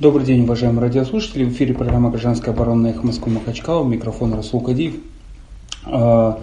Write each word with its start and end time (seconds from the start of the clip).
Добрый 0.00 0.24
день, 0.24 0.44
уважаемые 0.44 0.82
радиослушатели. 0.82 1.42
В 1.42 1.48
эфире 1.48 1.74
программа 1.74 2.10
«Гражданская 2.10 2.54
оборона» 2.54 2.86
«Эхо 2.86 3.04
Москвы» 3.04 3.32
Махачкала. 3.32 3.82
Микрофон 3.82 4.32
Расул 4.32 4.60
Кадиев. 4.60 4.94
А, 5.86 6.38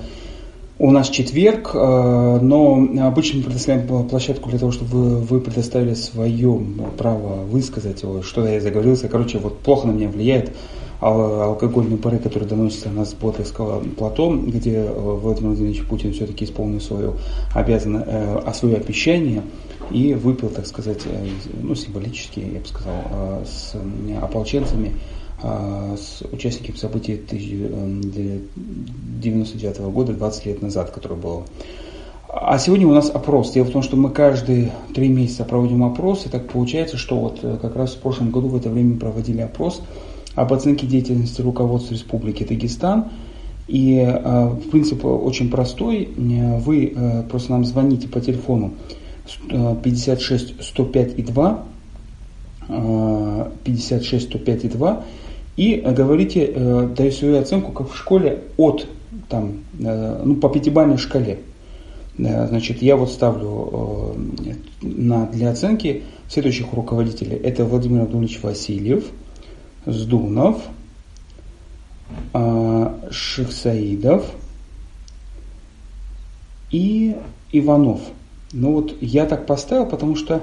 у 0.78 0.92
нас 0.92 1.08
четверг, 1.08 1.72
а, 1.74 2.38
но 2.42 2.86
обычно 3.08 3.38
мы 3.38 3.46
предоставляем 3.46 4.10
площадку 4.10 4.50
для 4.50 4.60
того, 4.60 4.74
чтобы 4.74 5.22
вы, 5.22 5.40
предоставили 5.40 5.94
свое 5.94 6.62
право 6.98 7.46
высказать, 7.46 8.04
что 8.24 8.46
я 8.46 8.60
заговорился. 8.60 9.08
Короче, 9.08 9.38
вот 9.38 9.60
плохо 9.60 9.88
на 9.88 9.92
меня 9.92 10.10
влияет 10.10 10.52
алкогольные 11.00 11.98
пары, 11.98 12.20
которые 12.20 12.50
доносятся 12.50 12.90
на 12.90 13.06
с 13.06 13.14
Ботлевского 13.14 13.80
плато, 13.80 14.36
где 14.36 14.84
Владимир 14.84 15.52
Владимирович 15.52 15.86
Путин 15.86 16.12
все-таки 16.12 16.44
исполнил 16.44 16.82
свое, 16.82 17.14
обязано, 17.54 18.04
э, 18.06 18.52
свое 18.54 18.76
обещание 18.76 19.44
и 19.92 20.14
выпил, 20.14 20.50
так 20.50 20.68
сказать, 20.68 21.02
э, 21.06 21.28
ну, 21.62 21.76
символически, 21.76 22.40
я 22.40 22.60
бы 22.60 22.68
сказал, 22.68 22.96
с 23.46 23.76
ополченцами, 24.22 24.94
с 25.42 26.24
участниками 26.32 26.78
событий 26.78 27.16
1999 27.16 29.80
года, 29.92 30.14
20 30.14 30.46
лет 30.46 30.62
назад, 30.62 30.92
которое 30.92 31.16
было. 31.16 31.44
А 32.30 32.58
сегодня 32.58 32.88
у 32.88 32.94
нас 32.94 33.10
опрос. 33.10 33.52
Дело 33.52 33.66
в 33.66 33.72
том, 33.72 33.82
что 33.82 33.98
мы 33.98 34.12
каждые 34.12 34.72
три 34.94 35.10
месяца 35.10 35.44
проводим 35.44 35.84
опрос, 35.84 36.26
и 36.26 36.30
так 36.30 36.48
получается, 36.48 36.96
что 36.98 37.20
вот 37.20 37.42
как 37.62 37.76
раз 37.76 37.96
в 37.96 38.00
прошлом 38.00 38.32
году 38.32 38.48
в 38.48 38.56
это 38.56 38.70
время 38.70 38.98
проводили 38.98 39.42
опрос– 39.42 39.82
об 40.36 40.54
оценке 40.54 40.86
деятельности 40.86 41.42
руководства 41.42 41.94
Республики 41.94 42.44
Дагестан. 42.44 43.06
И 43.68 43.98
э, 43.98 44.56
принцип 44.72 45.06
очень 45.06 45.50
простой. 45.50 46.10
Вы 46.16 46.94
э, 46.96 47.24
просто 47.24 47.52
нам 47.52 47.66
звоните 47.66 48.08
по 48.08 48.22
телефону 48.22 48.74
56 49.84 50.64
105 50.64 51.20
и 51.20 51.24
2, 51.24 51.64
56 53.64 54.26
105 54.26 54.64
и 54.66 54.70
2 54.70 55.04
и 55.58 55.76
говорите, 55.78 56.52
э, 56.54 56.90
даете 56.96 57.18
свою 57.18 57.40
оценку, 57.40 57.72
как 57.72 57.90
в 57.90 57.96
школе, 57.96 58.44
от, 58.58 58.88
там, 59.30 59.60
ну, 59.80 60.36
по 60.36 60.50
пятибалльной 60.50 60.98
шкале. 60.98 61.40
Значит, 62.18 62.82
я 62.82 62.96
вот 62.96 63.12
ставлю 63.12 64.16
на, 64.82 65.28
для 65.28 65.52
оценки 65.52 66.04
следующих 66.30 66.72
руководителей. 66.74 67.36
Это 67.36 67.66
Владимир 67.66 68.04
Абдулович 68.04 68.42
Васильев– 68.42 69.06
Сдунов, 69.86 70.62
Шихсаидов 73.12 74.26
и 76.72 77.16
Иванов. 77.52 78.02
Ну 78.56 78.72
вот 78.72 78.96
я 79.02 79.26
так 79.26 79.46
поставил, 79.46 79.86
потому 79.86 80.16
что 80.16 80.42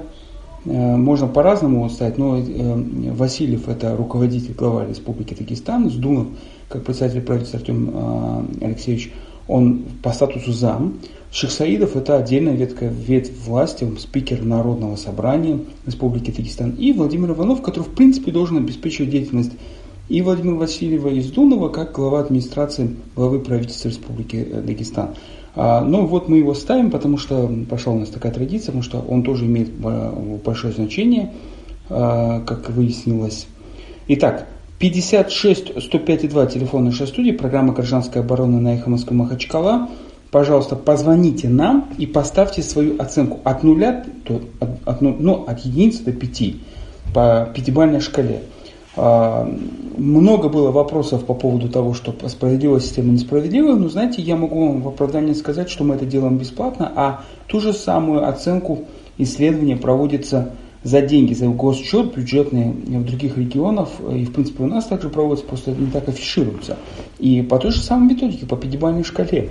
э, 0.65 0.95
можно 0.95 1.27
по-разному 1.27 1.89
ставить, 1.89 2.19
но 2.19 2.37
э, 2.37 2.41
Васильев 3.11 3.67
это 3.67 3.95
руководитель 3.95 4.53
глава 4.53 4.85
Республики 4.85 5.33
Дагестан, 5.33 5.89
Сдунов, 5.89 6.27
как 6.69 6.83
председатель 6.83 7.21
правительства 7.21 7.59
Артем 7.59 7.89
э, 7.91 8.65
Алексеевич, 8.65 9.11
он 9.47 9.85
по 10.03 10.11
статусу 10.11 10.53
зам. 10.53 10.99
Шихсаидов– 11.31 11.95
это 11.97 12.17
отдельная 12.17 12.53
ветка, 12.53 12.85
ветвь 12.85 13.31
власти, 13.47 13.83
он 13.83 13.97
спикер 13.97 14.43
Народного 14.43 14.95
собрания 14.95 15.61
Республики 15.87 16.29
Дагестан. 16.29 16.71
И 16.77 16.93
Владимир 16.93 17.31
Иванов, 17.31 17.63
который, 17.63 17.85
в 17.85 17.95
принципе, 17.95 18.31
должен 18.31 18.57
обеспечивать 18.57 19.09
деятельность 19.09 19.53
и 20.07 20.21
Владимира 20.21 20.57
Васильева 20.57 21.07
из 21.07 21.31
Дунова, 21.31 21.69
как 21.69 21.93
глава 21.93 22.19
администрации 22.19 22.95
главы 23.15 23.39
правительства 23.39 23.87
Республики 23.87 24.47
э, 24.47 24.61
Дагестан. 24.61 25.15
А, 25.55 25.81
ну 25.81 26.05
вот 26.05 26.29
мы 26.29 26.37
его 26.37 26.53
ставим, 26.53 26.91
потому 26.91 27.17
что 27.17 27.49
пошла 27.69 27.93
у 27.93 27.99
нас 27.99 28.09
такая 28.09 28.31
традиция, 28.31 28.67
потому 28.67 28.83
что 28.83 28.99
он 28.99 29.23
тоже 29.23 29.45
имеет 29.45 29.69
э, 29.83 30.39
большое 30.43 30.73
значение, 30.73 31.33
а, 31.89 32.41
как 32.41 32.69
выяснилось. 32.69 33.47
Итак, 34.07 34.47
56 34.79 35.83
105 35.83 36.29
2 36.29 36.45
телефон 36.47 36.85
нашей 36.85 37.07
студии, 37.07 37.31
программа 37.31 37.73
«Гражданская 37.73 38.23
оборона» 38.23 38.59
на 38.59 38.75
Эхо 38.75 38.89
Москвы 38.89 39.15
Махачкала– 39.15 39.89
пожалуйста, 40.33 40.75
позвоните 40.75 41.47
нам 41.47 41.89
и 41.99 42.07
поставьте 42.07 42.63
свою 42.63 42.99
оценку 42.99 43.39
от 43.43 43.63
нуля, 43.63 44.03
от, 44.59 44.79
от, 44.83 45.01
ну, 45.01 45.45
от 45.47 45.59
единицы 45.59 46.03
до 46.03 46.11
пяти 46.11 46.59
по 47.13 47.47
пятибалльной 47.53 48.01
шкале. 48.01 48.41
А, 48.95 49.49
много 49.97 50.49
было 50.49 50.71
вопросов 50.71 51.25
по 51.25 51.33
поводу 51.33 51.69
того, 51.69 51.93
что 51.93 52.13
справедливая 52.27 52.79
система 52.79 53.11
несправедливая, 53.11 53.75
но 53.75 53.89
знаете, 53.89 54.21
я 54.21 54.35
могу 54.35 54.67
вам 54.67 54.81
в 54.81 54.87
оправдании 54.87 55.33
сказать, 55.33 55.69
что 55.69 55.83
мы 55.83 55.95
это 55.95 56.05
делаем 56.05 56.37
бесплатно, 56.37 56.91
а 56.95 57.23
ту 57.47 57.59
же 57.59 57.73
самую 57.73 58.27
оценку 58.27 58.85
исследования 59.17 59.77
проводится 59.77 60.51
за 60.83 61.01
деньги, 61.01 61.33
за 61.33 61.47
госсчет 61.47 62.13
бюджетные 62.13 62.71
в 62.71 63.05
других 63.05 63.37
регионах, 63.37 63.89
и 64.11 64.25
в 64.25 64.33
принципе 64.33 64.63
у 64.63 64.67
нас 64.67 64.85
также 64.85 65.09
проводятся, 65.09 65.45
просто 65.45 65.71
не 65.71 65.87
так 65.87 66.09
афишируются. 66.09 66.77
И 67.19 67.41
по 67.41 67.57
той 67.57 67.71
же 67.71 67.81
самой 67.81 68.13
методике, 68.13 68.45
по 68.45 68.57
пятибалльной 68.57 69.03
шкале. 69.03 69.49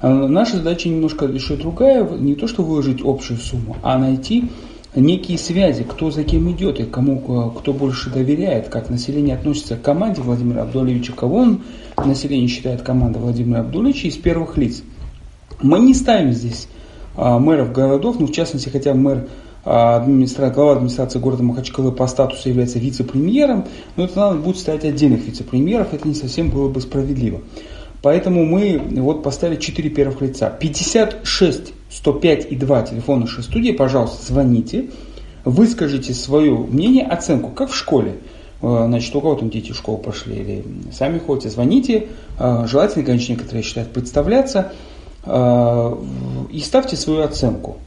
А 0.00 0.28
наша 0.28 0.56
задача 0.56 0.88
немножко 0.88 1.24
еще 1.24 1.56
другая, 1.56 2.06
не 2.08 2.34
то 2.34 2.46
что 2.46 2.62
выложить 2.62 3.00
общую 3.02 3.38
сумму, 3.38 3.76
а 3.82 3.98
найти 3.98 4.50
некие 4.94 5.38
связи, 5.38 5.84
кто 5.84 6.10
за 6.10 6.24
кем 6.24 6.50
идет 6.52 6.80
и 6.80 6.84
кому 6.84 7.50
кто 7.50 7.72
больше 7.72 8.10
доверяет, 8.10 8.68
как 8.68 8.90
население 8.90 9.34
относится 9.34 9.76
к 9.76 9.82
команде 9.82 10.22
Владимира 10.22 10.62
Абдулевича, 10.62 11.12
кого 11.12 11.38
он 11.38 11.62
население 12.04 12.48
считает 12.48 12.82
командой 12.82 13.18
Владимира 13.18 13.60
Абдулевича 13.60 14.08
из 14.08 14.16
первых 14.16 14.56
лиц. 14.56 14.82
Мы 15.60 15.78
не 15.80 15.94
ставим 15.94 16.32
здесь 16.32 16.68
а, 17.16 17.38
мэров 17.38 17.72
городов, 17.72 18.16
ну 18.18 18.26
в 18.26 18.32
частности, 18.32 18.68
хотя 18.68 18.94
мэр 18.94 19.28
а, 19.64 19.96
администра... 19.96 20.50
глава 20.50 20.72
администрации 20.72 21.18
города 21.18 21.42
Махачкалы 21.42 21.92
по 21.92 22.06
статусу 22.06 22.48
является 22.48 22.78
вице-премьером, 22.78 23.64
но 23.96 24.04
это 24.04 24.18
надо 24.18 24.38
будет 24.38 24.58
ставить 24.58 24.84
отдельных 24.84 25.24
вице-премьеров, 25.24 25.92
это 25.92 26.06
не 26.06 26.14
совсем 26.14 26.50
было 26.50 26.68
бы 26.68 26.80
справедливо. 26.80 27.40
Поэтому 28.02 28.44
мы 28.44 28.82
вот 28.96 29.22
поставили 29.22 29.58
4 29.58 29.88
первых 29.88 30.20
лица. 30.20 30.50
56 30.50 31.72
105 31.94 32.50
и 32.50 32.56
2 32.56 32.82
телефон 32.82 33.20
нашей 33.20 33.42
студии, 33.42 33.72
пожалуйста, 33.72 34.24
звоните, 34.26 34.90
выскажите 35.44 36.14
свое 36.14 36.56
мнение, 36.56 37.04
оценку, 37.04 37.50
как 37.50 37.70
в 37.70 37.76
школе. 37.76 38.16
А, 38.62 38.86
значит, 38.86 39.14
у 39.14 39.20
кого 39.20 39.34
там 39.34 39.50
дети 39.50 39.72
в 39.72 39.76
школу 39.76 39.98
пошли 39.98 40.36
или 40.36 40.64
сами 40.92 41.18
ходите, 41.18 41.50
звоните. 41.50 42.08
А, 42.38 42.66
желательно, 42.66 43.04
конечно, 43.04 43.32
некоторые 43.32 43.62
считают 43.62 43.92
представляться. 43.92 44.72
И 45.26 46.60
ставьте 46.60 46.96
свою 46.96 47.22
оценку. 47.22 47.78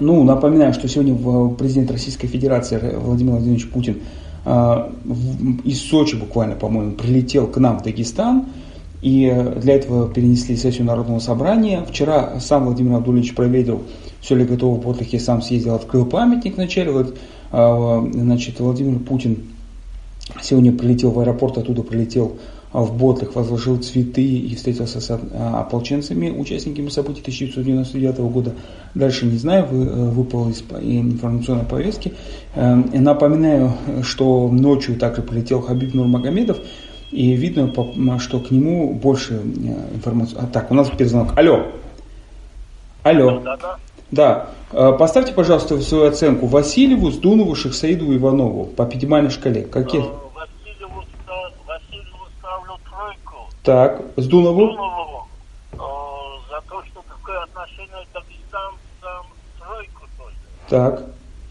Ну, 0.00 0.24
напоминаю, 0.24 0.74
что 0.74 0.88
сегодня 0.88 1.14
президент 1.54 1.92
Российской 1.92 2.26
Федерации 2.26 2.80
Владимир 2.96 3.34
Владимирович 3.34 3.68
Путин 3.68 4.00
из 5.64 5.80
Сочи 5.88 6.16
буквально, 6.16 6.56
по-моему, 6.56 6.92
прилетел 6.92 7.46
к 7.46 7.58
нам 7.58 7.78
в 7.78 7.84
Дагестан. 7.84 8.46
И 9.02 9.28
для 9.60 9.74
этого 9.74 10.08
перенесли 10.08 10.56
сессию 10.56 10.86
Народного 10.86 11.18
собрания. 11.18 11.84
Вчера 11.88 12.38
сам 12.40 12.66
Владимир 12.66 12.94
Абдулевич 12.96 13.34
проверил, 13.34 13.82
все 14.20 14.36
ли 14.36 14.44
готово 14.44 14.76
в 14.76 14.84
Ботлихе, 14.84 15.18
сам 15.18 15.42
съездил, 15.42 15.74
открыл 15.74 16.06
памятник 16.06 16.54
вначале. 16.54 16.92
Вот, 16.92 17.18
а, 17.50 18.08
значит, 18.12 18.60
Владимир 18.60 19.00
Путин 19.00 19.38
сегодня 20.40 20.72
прилетел 20.72 21.10
в 21.10 21.18
аэропорт, 21.18 21.58
оттуда 21.58 21.82
прилетел 21.82 22.38
в 22.72 22.96
Ботлях 22.96 23.34
возложил 23.34 23.76
цветы 23.78 24.24
и 24.24 24.54
встретился 24.54 25.00
с 25.00 25.10
а, 25.10 25.60
ополченцами, 25.60 26.30
участниками 26.30 26.88
событий 26.88 27.20
1999 27.20 28.18
года. 28.32 28.54
Дальше 28.94 29.26
не 29.26 29.36
знаю, 29.36 29.66
вы, 29.70 29.84
э, 29.84 30.10
выпало 30.10 30.48
из 30.48 30.62
информационной 30.80 31.64
повестки. 31.64 32.14
Э, 32.54 32.76
напоминаю, 32.76 33.72
что 34.02 34.48
ночью 34.48 34.96
также 34.96 35.22
полетел 35.22 35.60
Хабиб 35.60 35.92
Нурмагомедов, 35.92 36.58
и 37.12 37.34
видно, 37.34 37.72
что 38.18 38.40
к 38.40 38.50
нему 38.50 38.94
больше 38.94 39.34
э, 39.34 39.94
информации. 39.94 40.36
А 40.40 40.46
так, 40.46 40.70
у 40.70 40.74
нас 40.74 40.90
перезвонок. 40.90 41.38
Алло. 41.38 41.66
Алло. 43.02 43.40
Да, 43.40 43.56
да. 43.56 43.78
Да. 44.10 44.48
Поставьте, 44.92 45.32
пожалуйста, 45.32 45.80
свою 45.80 46.06
оценку 46.06 46.46
Васильеву, 46.46 47.10
Сдунову, 47.10 47.54
Шахсаиду, 47.54 48.14
Иванову 48.16 48.64
по 48.64 48.86
пятибалльной 48.86 49.30
шкале. 49.30 49.62
Какие? 49.62 50.04
Так, 53.62 54.02
с 54.16 54.26
Дунову? 54.26 54.66
Дунову 54.66 55.28
э, 55.72 55.76
за 56.50 56.60
то, 56.68 56.82
что 56.84 57.02
какое 57.08 57.42
отношение 57.44 58.04
к 58.10 58.14
дагестанцам 58.14 59.26
тройку 59.60 60.02
тоже. 60.18 60.34
Так. 60.68 61.04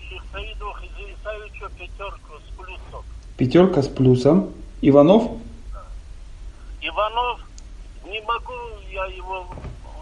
Шихсаиду 0.10 0.66
Хизисавичу 0.81 1.69
пятерку 1.78 2.34
с 2.46 2.57
плюсом. 2.57 3.06
Пятерка 3.38 3.81
с 3.81 3.88
плюсом. 3.88 4.50
Иванов? 4.81 5.31
Иванов, 6.92 7.40
не 8.06 8.20
могу 8.22 8.54
я 8.92 9.06
его, 9.16 9.46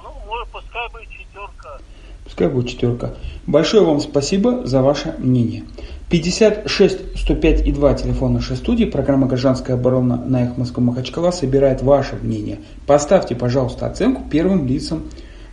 ну, 0.03 0.09
может, 0.27 0.47
пускай 0.49 0.89
будет 0.89 1.09
четверка. 1.09 1.81
Пускай 2.23 2.47
будет 2.47 2.69
четверка. 2.69 3.15
Большое 3.45 3.83
вам 3.83 3.99
спасибо 3.99 4.65
за 4.65 4.81
ваше 4.81 5.15
мнение. 5.19 5.63
56 6.09 7.19
105 7.19 7.67
и 7.67 7.71
2 7.71 7.93
телефон 7.93 8.33
нашей 8.33 8.55
студии, 8.55 8.85
программа 8.85 9.27
«Гражданская 9.27 9.75
оборона» 9.75 10.17
на 10.17 10.45
их 10.45 10.57
Москву 10.57 10.83
Махачкала 10.83 11.29
собирает 11.31 11.83
ваше 11.83 12.15
мнение. 12.15 12.59
Поставьте, 12.87 13.35
пожалуйста, 13.35 13.85
оценку 13.85 14.23
первым 14.29 14.65
лицам, 14.65 15.03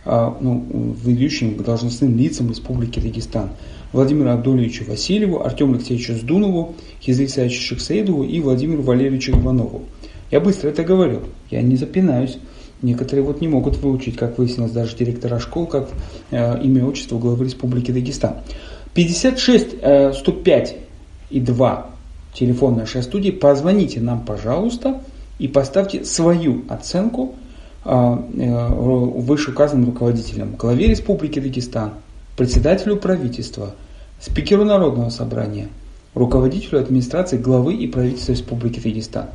а, 0.05 0.35
ну, 0.39 0.95
ведущим 1.03 1.61
должностным 1.63 2.17
лицам 2.17 2.49
Республики 2.49 2.99
Дагестан. 2.99 3.51
Владимиру 3.93 4.31
Абдулевичу 4.31 4.85
Васильеву, 4.85 5.43
Артему 5.43 5.75
Алексеевичу 5.75 6.13
Сдунову, 6.13 6.75
Хизли 7.01 7.27
Саевичу 7.27 7.61
Шексаидову 7.61 8.23
и 8.23 8.39
Владимиру 8.39 8.81
Валерьевичу 8.81 9.33
Иванову. 9.33 9.83
Я 10.31 10.39
быстро 10.39 10.69
это 10.69 10.83
говорю, 10.83 11.21
я 11.49 11.61
не 11.61 11.75
запинаюсь. 11.75 12.37
Некоторые 12.81 13.23
вот 13.23 13.41
не 13.41 13.47
могут 13.47 13.77
выучить, 13.77 14.17
как 14.17 14.37
выяснилось, 14.37 14.71
даже 14.71 14.95
директора 14.95 15.39
школ, 15.39 15.65
как 15.65 15.89
э, 16.29 16.61
имя 16.61 16.85
отчество 16.85 17.17
главы 17.17 17.45
Республики 17.45 17.91
Дагестан. 17.91 18.35
56 18.93 19.67
э, 19.81 20.13
105 20.13 20.75
и 21.31 21.39
2 21.39 21.89
телефон 22.33 22.75
нашей 22.75 23.01
студии. 23.01 23.31
Позвоните 23.31 23.99
нам, 23.99 24.23
пожалуйста, 24.23 25.01
и 25.39 25.47
поставьте 25.47 26.05
свою 26.05 26.63
оценку 26.69 27.35
э, 27.83 27.89
э, 27.89 28.67
вышеуказанным 28.69 29.87
руководителям, 29.87 30.55
главе 30.55 30.87
Республики 30.87 31.39
Дагестан, 31.39 31.93
председателю 32.35 32.97
правительства, 32.97 33.73
спикеру 34.19 34.65
Народного 34.65 35.09
собрания, 35.09 35.69
руководителю 36.13 36.79
администрации 36.79 37.37
главы 37.37 37.75
и 37.75 37.87
правительства 37.87 38.33
Республики 38.33 38.79
Дагестан. 38.79 39.27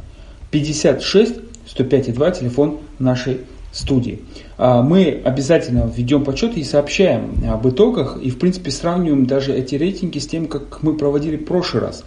56 0.53 1.35
105,2 1.67 2.39
телефон 2.39 2.79
нашей 2.99 3.39
студии. 3.73 4.21
А, 4.59 4.83
мы 4.83 5.21
обязательно 5.25 5.91
введем 5.93 6.25
подсчет 6.25 6.57
и 6.57 6.63
сообщаем 6.63 7.43
об 7.51 7.67
итогах, 7.67 8.19
и 8.23 8.31
в 8.31 8.39
принципе 8.39 8.71
сравниваем 8.71 9.27
даже 9.27 9.55
эти 9.55 9.75
рейтинги 9.75 10.19
с 10.19 10.27
тем, 10.27 10.47
как 10.47 10.83
мы 10.83 10.97
проводили 10.97 11.37
в 11.37 11.45
прошлый 11.47 11.83
раз. 11.83 12.05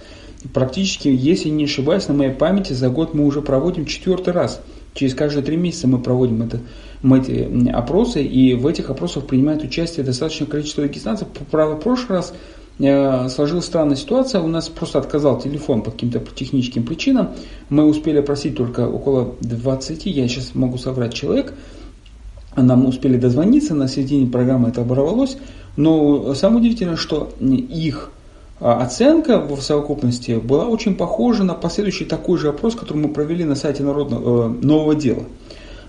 Практически, 0.54 1.08
если 1.08 1.50
не 1.50 1.64
ошибаюсь, 1.64 2.08
на 2.08 2.14
моей 2.14 2.32
памяти 2.32 2.74
за 2.74 2.90
год 2.90 3.16
мы 3.16 3.26
уже 3.26 3.42
проводим 3.42 3.86
четвертый 3.86 4.32
раз. 4.32 4.62
Через 4.94 5.16
каждые 5.16 5.44
три 5.44 5.58
месяца 5.58 5.88
мы 5.88 6.00
проводим 6.00 6.44
это, 6.44 6.60
мы 7.02 7.20
эти 7.20 7.70
опросы, 7.70 8.24
и 8.24 8.54
в 8.54 8.68
этих 8.68 8.92
опросах 8.92 9.26
принимает 9.26 9.64
участие 9.64 10.06
достаточное 10.06 10.48
количество 10.48 10.84
дагестанцев. 10.84 11.28
Правда, 11.50 11.76
в 11.76 11.80
прошлый 11.80 12.20
раз 12.20 12.34
сложилась 12.78 13.66
странная 13.66 13.96
ситуация, 13.96 14.42
у 14.42 14.48
нас 14.48 14.68
просто 14.68 15.00
отказал 15.00 15.40
телефон 15.40 15.82
по 15.82 15.92
каким-то 15.92 16.20
техническим 16.20 16.84
причинам. 16.84 17.32
Мы 17.70 17.86
успели 17.86 18.20
опросить 18.20 18.58
только 18.58 18.88
около 18.88 19.36
20, 19.40 20.06
я 20.08 20.28
сейчас 20.28 20.56
могу 20.56 20.78
соврать 20.78 21.14
человек. 21.14 21.54
Нам 22.56 22.86
успели 22.86 23.18
дозвониться, 23.18 23.76
на 23.76 23.88
середине 23.88 24.28
программы 24.28 24.70
это 24.70 24.82
оборвалось. 24.82 25.38
Но 25.78 26.34
самое 26.36 26.60
удивительное, 26.62 26.96
что 26.96 27.34
их 27.40 28.12
а, 28.60 28.82
оценка 28.82 29.40
в 29.40 29.62
совокупности 29.62 30.34
была 30.34 30.68
очень 30.68 30.96
похожа 30.96 31.44
на 31.44 31.54
последующий 31.54 32.06
такой 32.06 32.38
же 32.38 32.50
опрос, 32.50 32.76
который 32.76 32.98
мы 32.98 33.10
провели 33.10 33.44
на 33.44 33.56
сайте 33.56 33.84
Народного, 33.84 34.48
э, 34.48 34.66
нового 34.66 34.96
дела. 34.96 35.24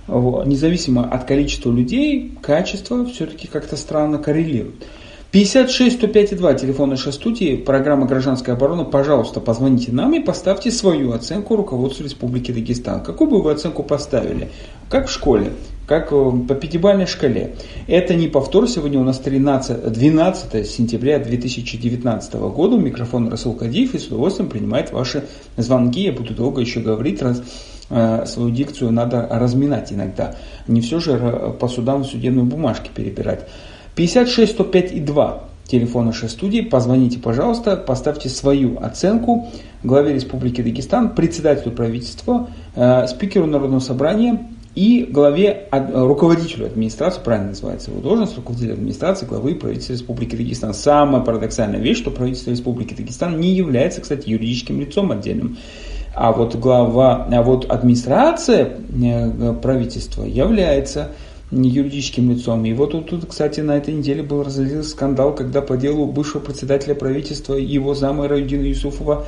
Независимо 0.08 1.04
от 1.04 1.24
количества 1.24 1.70
людей, 1.72 2.32
качество 2.40 3.04
все-таки 3.06 3.48
как-то 3.48 3.76
странно 3.76 4.18
коррелирует. 4.18 4.84
56 5.32 5.96
105 5.96 6.36
2, 6.36 6.54
телефон 6.54 6.90
нашей 6.90 7.12
студии, 7.12 7.56
программа 7.56 8.06
«Гражданская 8.06 8.54
оборона». 8.54 8.84
Пожалуйста, 8.84 9.40
позвоните 9.40 9.90
нам 9.90 10.14
и 10.14 10.20
поставьте 10.20 10.70
свою 10.70 11.12
оценку 11.12 11.56
руководству 11.56 12.04
Республики 12.04 12.52
Дагестан. 12.52 13.02
Какую 13.02 13.28
бы 13.28 13.42
вы 13.42 13.50
оценку 13.50 13.82
поставили? 13.82 14.50
Как 14.88 15.08
в 15.08 15.10
школе? 15.10 15.52
Как 15.86 16.12
э, 16.12 16.32
по 16.48 16.54
пятибалльной 16.54 17.06
шкале. 17.06 17.56
Это 17.88 18.14
не 18.14 18.28
повтор. 18.28 18.68
Сегодня 18.68 19.00
у 19.00 19.04
нас 19.04 19.18
13, 19.18 19.92
12 19.92 20.66
сентября 20.66 21.18
2019 21.18 22.34
года. 22.34 22.76
У 22.76 22.80
микрофона 22.80 23.28
Расул 23.28 23.54
Кадиев 23.54 23.94
и 23.94 23.98
с 23.98 24.06
удовольствием 24.06 24.48
принимает 24.48 24.92
ваши 24.92 25.24
звонки. 25.56 26.02
Я 26.02 26.12
буду 26.12 26.34
долго 26.34 26.60
еще 26.60 26.78
говорить, 26.80 27.20
раз 27.20 27.42
э, 27.90 28.24
свою 28.26 28.50
дикцию 28.50 28.92
надо 28.92 29.28
разминать 29.28 29.92
иногда. 29.92 30.36
Не 30.68 30.80
все 30.80 31.00
же 31.00 31.12
э, 31.12 31.52
по 31.58 31.66
судам 31.66 32.04
судебные 32.04 32.44
бумажки 32.44 32.90
перебирать. 32.94 33.46
56 33.96 34.52
105 34.52 34.92
и 34.92 35.00
2 35.00 35.44
телефон 35.66 36.06
нашей 36.06 36.28
студии. 36.28 36.60
Позвоните, 36.60 37.18
пожалуйста, 37.18 37.76
поставьте 37.76 38.28
свою 38.28 38.78
оценку 38.80 39.48
главе 39.82 40.14
Республики 40.14 40.60
Дагестан, 40.60 41.14
председателю 41.14 41.72
правительства, 41.72 42.48
э, 42.76 43.06
спикеру 43.08 43.46
Народного 43.46 43.80
собрания 43.80 44.46
и 44.74 45.08
главе, 45.10 45.68
э, 45.72 46.04
руководителю 46.04 46.66
администрации, 46.66 47.20
правильно 47.24 47.48
называется 47.48 47.90
его 47.90 48.00
должность, 48.00 48.36
руководитель 48.36 48.74
администрации, 48.74 49.24
главы 49.24 49.54
правительства 49.54 49.94
Республики 49.94 50.36
Дагестан. 50.36 50.74
Самая 50.74 51.22
парадоксальная 51.22 51.80
вещь, 51.80 51.98
что 51.98 52.10
правительство 52.10 52.50
Республики 52.50 52.94
Дагестан 52.94 53.40
не 53.40 53.54
является, 53.54 54.02
кстати, 54.02 54.28
юридическим 54.28 54.78
лицом 54.78 55.10
отдельным. 55.10 55.56
А 56.14 56.32
вот 56.32 56.54
глава, 56.56 57.26
а 57.30 57.42
вот 57.42 57.70
администрация 57.70 58.78
э, 59.02 59.54
правительства 59.54 60.24
является 60.24 61.12
юридическим 61.50 62.30
лицом. 62.30 62.64
И 62.64 62.72
вот 62.72 62.92
тут, 62.92 63.08
тут, 63.08 63.26
кстати, 63.26 63.60
на 63.60 63.76
этой 63.76 63.94
неделе 63.94 64.22
был 64.22 64.42
разразился 64.42 64.90
скандал, 64.90 65.34
когда 65.34 65.62
по 65.62 65.76
делу 65.76 66.06
бывшего 66.06 66.40
председателя 66.40 66.94
правительства 66.94 67.54
и 67.54 67.64
его 67.64 67.94
зама 67.94 68.26
Раюдина 68.26 68.66
Юсуфова 68.66 69.26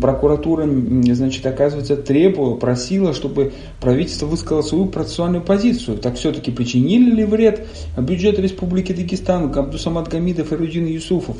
прокуратура, 0.00 0.66
значит, 1.12 1.44
оказывается, 1.44 1.96
требовала, 1.96 2.56
просила, 2.56 3.12
чтобы 3.12 3.52
правительство 3.80 4.26
высказало 4.26 4.62
свою 4.62 4.86
процессуальную 4.86 5.44
позицию. 5.44 5.98
Так 5.98 6.16
все-таки 6.16 6.50
причинили 6.50 7.14
ли 7.16 7.24
вред 7.24 7.66
бюджету 7.98 8.40
Республики 8.40 8.92
Дагестан 8.92 9.52
Абдусамат 9.54 10.08
Гамидов 10.08 10.52
и 10.52 10.56
Рудин 10.56 10.86
Юсуфов? 10.86 11.36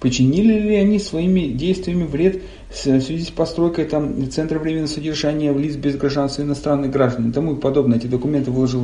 Причинили 0.00 0.60
ли 0.60 0.76
они 0.76 0.98
своими 1.00 1.48
действиями 1.48 2.04
вред 2.04 2.42
в 2.72 2.76
связи 2.76 3.24
с 3.24 3.30
постройкой 3.30 3.84
там, 3.84 4.30
Центра 4.30 4.58
временного 4.58 4.86
содержания 4.86 5.52
лиц 5.52 5.76
без 5.76 5.96
гражданства 5.96 6.42
иностранных 6.42 6.90
граждан 6.90 7.30
и 7.30 7.32
тому 7.32 7.56
подобное. 7.56 7.98
Эти 7.98 8.06
документы 8.06 8.50
выложил 8.50 8.82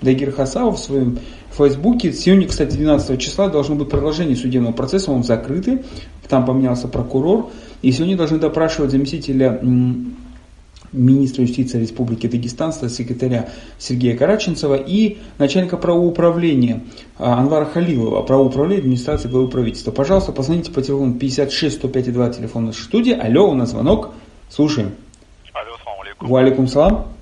Дагир 0.00 0.32
Хасавов 0.32 0.78
в 0.78 0.82
своем 0.82 1.18
Фейсбуке. 1.52 2.12
Сегодня, 2.12 2.48
кстати, 2.48 2.74
12 2.74 3.20
числа 3.20 3.48
должно 3.48 3.74
быть 3.74 3.90
продолжение 3.90 4.36
судебного 4.36 4.72
процесса, 4.72 5.12
он 5.12 5.22
закрытый, 5.22 5.82
там 6.28 6.46
поменялся 6.46 6.88
прокурор. 6.88 7.50
И 7.82 7.92
сегодня 7.92 8.16
должны 8.16 8.38
допрашивать 8.38 8.90
заместителя 8.90 9.60
министра 10.96 11.42
юстиции 11.42 11.80
Республики 11.80 12.26
Дагестан, 12.26 12.72
секретаря 12.72 13.48
Сергея 13.78 14.16
Караченцева 14.16 14.74
и 14.74 15.18
начальника 15.38 15.76
правоуправления 15.76 16.82
а, 17.18 17.38
Анвара 17.38 17.66
Халилова, 17.66 18.22
правоуправления 18.22 18.80
администрации 18.80 19.28
главы 19.28 19.48
правительства. 19.48 19.90
Пожалуйста, 19.90 20.32
позвоните 20.32 20.72
по 20.72 20.82
телефону 20.82 21.14
56 21.14 21.76
105 21.76 22.12
2, 22.12 22.30
телефон 22.30 22.66
нашей 22.66 22.82
студии. 22.82 23.12
Алло, 23.12 23.48
у 23.48 23.54
нас 23.54 23.70
звонок. 23.70 24.14
Слушаем. 24.48 24.94
Алло, 25.52 25.76
салам 25.84 26.00
алейкум. 26.00 26.28
Валикум 26.28 26.68
салам. 26.68 27.12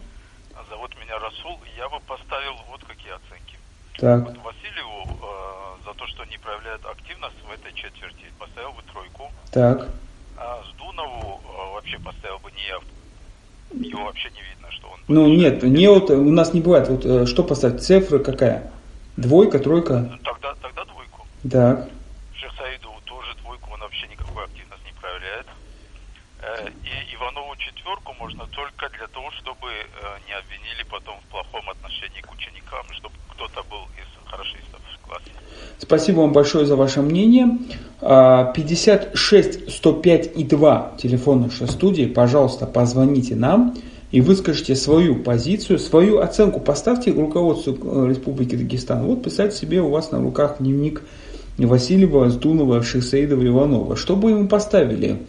Зовут 0.71 0.91
меня 1.01 1.19
Расул. 1.19 1.59
Я 1.77 1.89
бы 1.89 1.97
поставил 2.07 2.55
вот 2.71 2.83
какие 2.85 3.13
оценки. 3.13 3.59
Так. 3.99 4.25
Вот 4.25 4.37
Васильеву 4.45 5.09
э, 5.09 5.85
за 5.87 5.95
то, 5.95 6.07
что 6.07 6.25
не 6.27 6.39
проявляет 6.39 6.85
активность 6.85 7.37
в 7.47 7.53
этой 7.53 7.73
четверти, 7.75 8.27
поставил 8.39 8.73
бы 8.73 8.83
тройку. 8.93 9.31
Так. 9.51 9.89
А 10.37 10.63
Сдунову 10.73 11.41
э, 11.43 11.75
вообще 11.75 11.99
поставил 11.99 12.39
бы 12.39 12.51
не 12.53 12.63
я. 12.69 12.79
Его 13.81 14.05
вообще 14.05 14.31
не 14.31 14.43
видно, 14.43 14.71
что 14.71 14.89
он... 14.89 14.99
Ну 15.09 15.29
нет, 15.29 15.63
не 15.63 15.89
вот 15.89 16.11
у 16.11 16.31
нас 16.31 16.53
не 16.55 16.61
бывает. 16.61 16.89
Вот 16.89 17.05
э, 17.05 17.27
что 17.27 17.43
поставить? 17.43 17.83
Цифры 17.83 18.19
какая? 18.19 18.71
Двойка, 19.17 19.59
тройка? 19.59 20.09
Ну, 20.11 20.19
тогда, 20.19 20.55
тогда 20.61 20.85
двойку. 20.85 21.27
Так. 21.51 21.89
Шехсаидову 22.35 23.01
тоже 23.05 23.35
двойку, 23.43 23.71
он 23.73 23.81
вообще 23.81 24.07
никакой 24.09 24.45
активность 24.45 24.85
не 24.85 24.93
проявляет. 25.01 25.47
Э, 26.41 26.69
и 26.69 27.15
Иванову 27.15 27.57
четверку 27.57 28.13
можно 28.19 28.47
только 28.49 28.89
для 28.91 29.07
того, 29.09 29.31
чтобы 29.33 29.69
э, 29.69 30.19
не 30.27 30.35
обвинили 30.35 30.85
потом 30.91 31.19
в 31.21 31.31
плохом 31.31 31.69
отношении 31.71 32.21
к 32.21 32.33
ученикам, 32.33 32.85
чтобы 32.93 33.15
кто-то 33.31 33.63
был 33.71 33.85
из 33.97 34.29
хорошистов 34.31 34.81
в 34.81 35.07
классе. 35.07 35.31
Спасибо 35.79 36.21
вам 36.21 36.33
большое 36.33 36.67
за 36.67 36.77
ваше 36.77 37.03
мнение. 37.03 37.47
56 38.05 39.73
105 39.73 40.31
и 40.37 40.45
2 40.45 40.93
телефон 40.99 41.41
нашей 41.43 41.69
студии. 41.69 42.05
Пожалуйста, 42.05 42.67
позвоните 42.67 43.35
нам 43.35 43.75
и 44.11 44.21
выскажите 44.21 44.77
свою 44.77 45.17
позицию, 45.17 45.79
свою 45.79 46.19
оценку. 46.19 46.61
Поставьте 46.61 47.13
руководству 47.13 47.73
э, 47.73 48.09
Республики 48.11 48.57
Дагестан. 48.57 49.05
Вот 49.05 49.23
представьте 49.23 49.57
себе 49.57 49.81
у 49.81 49.89
вас 49.89 50.13
на 50.13 50.21
руках 50.21 50.57
дневник 50.61 51.03
Васильева, 51.57 52.29
Сдунова, 52.29 52.83
Шихсаидова, 52.83 53.47
Иванова. 53.47 53.97
Что 53.97 54.17
бы 54.17 54.31
ему 54.31 54.49
поставили? 54.49 55.21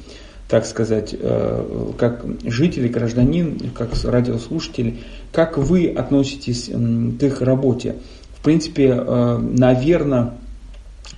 так 0.47 0.65
сказать, 0.65 1.15
э, 1.19 1.91
как 1.97 2.23
жители, 2.43 2.87
гражданин, 2.87 3.59
как 3.73 3.89
радиослушатели, 4.03 4.97
как 5.31 5.57
вы 5.57 5.87
относитесь 5.87 6.69
к 6.69 7.23
их 7.23 7.41
работе? 7.41 7.95
В 8.37 8.43
принципе, 8.43 8.93
э, 8.95 9.37
наверное, 9.39 10.33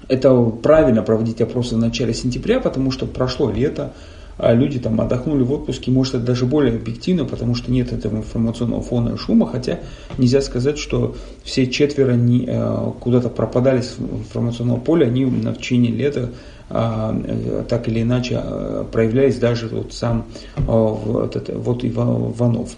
это 0.07 0.41
правильно 0.43 1.01
проводить 1.01 1.41
опросы 1.41 1.75
в 1.75 1.79
начале 1.79 2.13
сентября, 2.13 2.59
потому 2.59 2.91
что 2.91 3.05
прошло 3.05 3.51
лето, 3.51 3.93
а 4.37 4.53
люди 4.53 4.79
там 4.79 5.01
отдохнули 5.01 5.43
в 5.43 5.51
отпуске, 5.51 5.91
может 5.91 6.15
это 6.15 6.23
даже 6.23 6.45
более 6.45 6.75
объективно, 6.75 7.25
потому 7.25 7.55
что 7.55 7.71
нет 7.71 7.91
этого 7.91 8.17
информационного 8.17 8.81
фона 8.83 9.15
и 9.15 9.17
шума, 9.17 9.47
хотя 9.47 9.79
нельзя 10.17 10.41
сказать, 10.41 10.77
что 10.77 11.15
все 11.43 11.67
четверо 11.67 12.13
не, 12.13 12.45
э, 12.47 12.91
куда-то 12.99 13.29
пропадали 13.29 13.81
с 13.81 13.95
информационного 13.99 14.79
поля, 14.79 15.07
они 15.07 15.25
на 15.25 15.55
течение 15.55 15.91
лета 15.91 16.29
а, 16.69 17.19
э, 17.25 17.63
так 17.67 17.87
или 17.87 18.03
иначе 18.03 18.39
э, 18.43 18.85
проявлялись 18.91 19.37
даже 19.37 19.69
вот 19.69 19.93
сам 19.93 20.25
вот, 20.57 21.35
это, 21.35 21.57
вот 21.57 21.83
Иванов, 21.83 22.75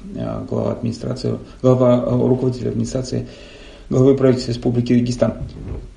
глава 0.50 0.72
администрации, 0.72 1.40
глава 1.62 2.06
руководитель 2.06 2.70
администрации 2.70 3.28
главы 3.90 4.16
правительства 4.16 4.52
Республики 4.52 4.94
Дагестан. 4.94 5.34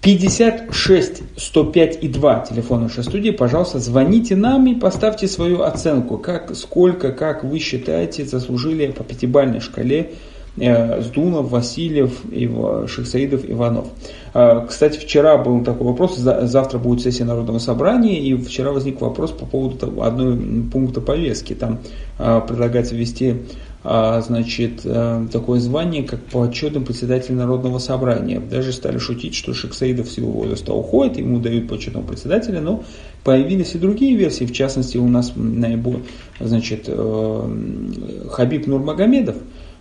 56 0.02 1.22
105 1.36 1.98
и 2.02 2.08
2 2.08 2.40
телефон 2.40 2.82
нашей 2.82 3.04
студии. 3.04 3.30
Пожалуйста, 3.30 3.78
звоните 3.78 4.34
нам 4.34 4.66
и 4.66 4.74
поставьте 4.74 5.28
свою 5.28 5.62
оценку. 5.62 6.18
Как, 6.18 6.56
сколько, 6.56 7.12
как 7.12 7.44
вы 7.44 7.60
считаете, 7.60 8.24
заслужили 8.24 8.88
по 8.88 9.04
пятибалльной 9.04 9.60
шкале 9.60 10.10
э, 10.56 11.00
Сдунов, 11.02 11.50
Васильев, 11.50 12.24
Ив, 12.32 12.90
Шахсаидов, 12.90 13.48
Иванов. 13.48 13.86
Э, 14.34 14.66
кстати, 14.68 14.98
вчера 14.98 15.38
был 15.38 15.62
такой 15.62 15.86
вопрос, 15.86 16.16
завтра 16.16 16.78
будет 16.80 17.00
сессия 17.00 17.24
Народного 17.24 17.60
собрания, 17.60 18.18
и 18.18 18.34
вчера 18.34 18.72
возник 18.72 19.00
вопрос 19.00 19.30
по 19.30 19.46
поводу 19.46 20.02
одной 20.02 20.36
пункта 20.72 21.00
повестки. 21.00 21.54
Там 21.54 21.78
э, 22.18 22.40
предлагается 22.48 22.96
ввести 22.96 23.34
а, 23.34 23.36
значит, 23.84 24.82
э, 24.84 25.26
такое 25.32 25.58
звание, 25.58 26.04
как 26.04 26.20
почетный 26.26 26.82
председатель 26.82 27.34
Народного 27.34 27.78
собрания. 27.78 28.38
Даже 28.38 28.72
стали 28.72 28.98
шутить, 28.98 29.34
что 29.34 29.54
Шексаидов 29.54 30.08
с 30.08 30.18
его 30.18 30.30
возраста 30.30 30.72
уходит, 30.72 31.18
ему 31.18 31.40
дают 31.40 31.68
почетного 31.68 32.06
председателя, 32.06 32.60
но 32.60 32.84
появились 33.24 33.74
и 33.74 33.78
другие 33.78 34.16
версии, 34.16 34.44
в 34.44 34.52
частности, 34.52 34.98
у 34.98 35.08
нас 35.08 35.32
наиболее, 35.34 36.04
значит, 36.38 36.84
э, 36.86 38.28
Хабиб 38.30 38.68
Нурмагомедов, 38.68 39.36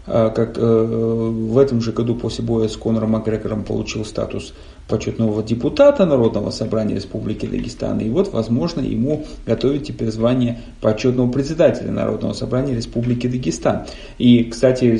э, 0.07 0.31
как 0.35 0.57
в 0.57 1.57
этом 1.59 1.81
же 1.81 1.91
году 1.91 2.15
после 2.15 2.43
боя 2.43 2.67
с 2.67 2.77
Конором 2.77 3.11
Макгрегором 3.11 3.63
получил 3.63 4.03
статус 4.03 4.53
почетного 4.87 5.41
депутата 5.41 6.05
Народного 6.05 6.49
собрания 6.49 6.95
Республики 6.95 7.45
Дагестан. 7.45 7.99
И 7.99 8.09
вот, 8.09 8.33
возможно, 8.33 8.81
ему 8.81 9.25
готовят 9.45 9.83
теперь 9.83 10.11
звание 10.11 10.59
почетного 10.81 11.31
председателя 11.31 11.91
Народного 11.91 12.33
собрания 12.33 12.75
Республики 12.75 13.27
Дагестан. 13.27 13.85
И, 14.17 14.43
кстати, 14.43 14.99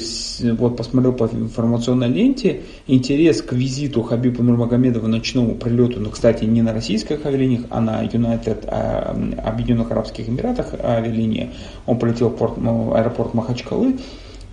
вот 0.54 0.78
посмотрел 0.78 1.14
по 1.14 1.26
информационной 1.26 2.08
ленте, 2.08 2.62
интерес 2.88 3.42
к 3.42 3.54
визиту 3.54 4.02
Хабиба 4.04 4.44
Нурмагомедова 4.44 5.08
ночному 5.08 5.56
прилету, 5.56 6.00
но, 6.00 6.10
кстати, 6.10 6.46
не 6.46 6.62
на 6.62 6.74
российских 6.74 7.26
авиалиниях, 7.26 7.64
а 7.70 7.82
на 7.82 8.04
United 8.04 8.66
а, 8.68 9.16
Объединенных 9.46 9.92
Арабских 9.92 10.30
Эмиратах 10.30 10.74
авиалинии. 10.82 11.52
Он 11.86 12.00
полетел 12.00 12.30
в 12.30 12.38
порт, 12.38 12.58
аэропорт 12.58 13.34
Махачкалы 13.34 13.98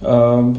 а, 0.00 0.54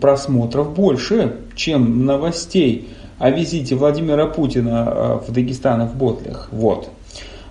просмотров 0.00 0.74
больше, 0.74 1.36
чем 1.54 2.04
новостей 2.04 2.88
о 3.22 3.30
визите 3.30 3.76
Владимира 3.76 4.26
Путина 4.26 4.84
э, 4.84 5.18
в 5.28 5.32
Дагестан 5.32 5.82
и 5.82 5.86
в 5.86 5.94
Ботлях. 5.94 6.48
Вот. 6.50 6.90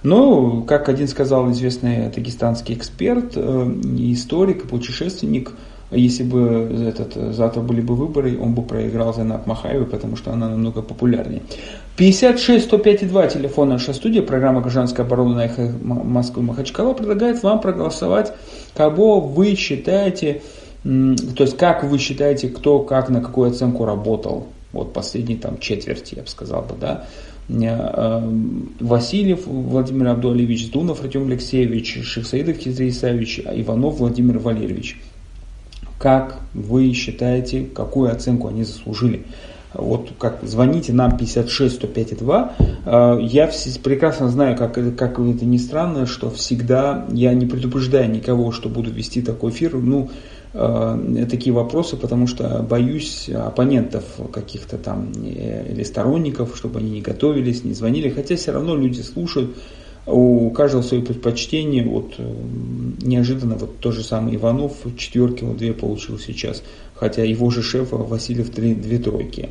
Но, 0.03 0.63
как 0.63 0.89
один 0.89 1.07
сказал 1.07 1.49
известный 1.51 2.09
дагестанский 2.13 2.75
эксперт, 2.75 3.37
э, 3.37 3.71
историк 3.97 4.67
путешественник, 4.67 5.53
если 5.91 6.23
бы 6.23 6.77
этот, 6.89 7.13
завтра 7.33 7.61
были 7.61 7.79
бы 7.79 7.95
выборы, 7.95 8.37
он 8.37 8.53
бы 8.53 8.63
проиграл 8.63 9.13
Зайнаб 9.13 9.47
Махаевой, 9.47 9.85
потому 9.85 10.17
что 10.17 10.33
она 10.33 10.49
намного 10.49 10.81
популярнее. 10.81 11.41
56 11.95 12.65
105 12.65 13.07
2 13.07 13.27
телефон 13.27 13.69
наша 13.69 13.93
студия, 13.93 14.23
программа 14.23 14.59
«Гражданская 14.59 15.05
оборона» 15.05 15.49
Москвы 15.81 16.43
Махачкала 16.43 16.93
предлагает 16.93 17.41
вам 17.43 17.61
проголосовать, 17.61 18.33
кого 18.75 19.21
вы 19.21 19.55
считаете, 19.55 20.41
то 20.83 21.43
есть 21.43 21.55
как 21.55 21.85
вы 21.85 21.97
считаете, 21.97 22.49
кто 22.49 22.79
как 22.79 23.07
на 23.07 23.21
какую 23.21 23.51
оценку 23.51 23.85
работал 23.85 24.47
вот 24.73 24.93
последней 24.93 25.35
там 25.35 25.59
четверти, 25.59 26.15
я 26.15 26.23
бы 26.23 26.27
сказал 26.27 26.61
бы, 26.61 26.75
да, 26.79 27.05
э, 27.49 28.29
Васильев 28.79 29.45
Владимир 29.45 30.07
Абдуалевич, 30.09 30.71
Дунов 30.71 31.03
Артем 31.03 31.27
Алексеевич, 31.27 32.03
Шехсаидов 32.03 32.57
Хизри 32.57 32.89
Исаевич, 32.89 33.41
Иванов 33.45 33.97
Владимир 33.97 34.39
Валерьевич. 34.39 34.99
Как 35.99 36.39
вы 36.53 36.93
считаете, 36.93 37.63
какую 37.65 38.11
оценку 38.11 38.47
они 38.47 38.63
заслужили? 38.63 39.23
Вот 39.73 40.11
как 40.17 40.39
звоните 40.41 40.91
нам 40.91 41.15
56 41.15 41.75
105 41.75 42.17
2. 42.17 42.55
Я 43.21 43.49
прекрасно 43.83 44.29
знаю, 44.29 44.57
как, 44.57 44.73
как 44.73 45.19
это 45.19 45.45
ни 45.45 45.57
странно, 45.57 46.07
что 46.07 46.29
всегда 46.29 47.05
я 47.13 47.33
не 47.33 47.45
предупреждаю 47.45 48.09
никого, 48.09 48.51
что 48.51 48.67
буду 48.67 48.91
вести 48.91 49.21
такой 49.21 49.51
эфир. 49.51 49.75
Ну, 49.75 50.09
Э, 50.09 50.40
такие 50.53 51.53
вопросы, 51.53 51.96
потому 51.96 52.27
что 52.27 52.62
боюсь 52.62 53.29
оппонентов 53.29 54.03
каких-то 54.34 54.77
там 54.77 55.12
или 55.13 55.84
сторонников, 55.84 56.58
чтобы 56.58 56.79
они 56.79 56.89
не 56.91 57.01
готовились, 57.01 57.63
не 57.63 57.74
звонили, 57.74 58.10
хотя 58.10 58.36
все 58.36 58.51
равно 58.51 58.75
люди 58.75 59.01
слушают, 59.01 59.55
у 60.05 60.50
каждого 60.50 60.81
свои 60.81 61.01
предпочтения, 61.01 61.88
вот 61.88 62.15
э, 62.17 62.34
неожиданно 63.01 63.55
вот 63.55 63.79
тот 63.79 63.93
же 63.93 64.03
самый 64.03 64.36
Иванов 64.36 64.74
четверки, 64.98 65.43
вот 65.43 65.58
две 65.58 65.74
получил 65.74 66.17
сейчас, 66.17 66.63
хотя 66.96 67.24
его 67.24 67.50
же 67.51 67.62
шефа 67.62 67.98
Васильев 67.98 68.50
три, 68.50 68.74
две 68.74 68.98
тройки. 68.98 69.50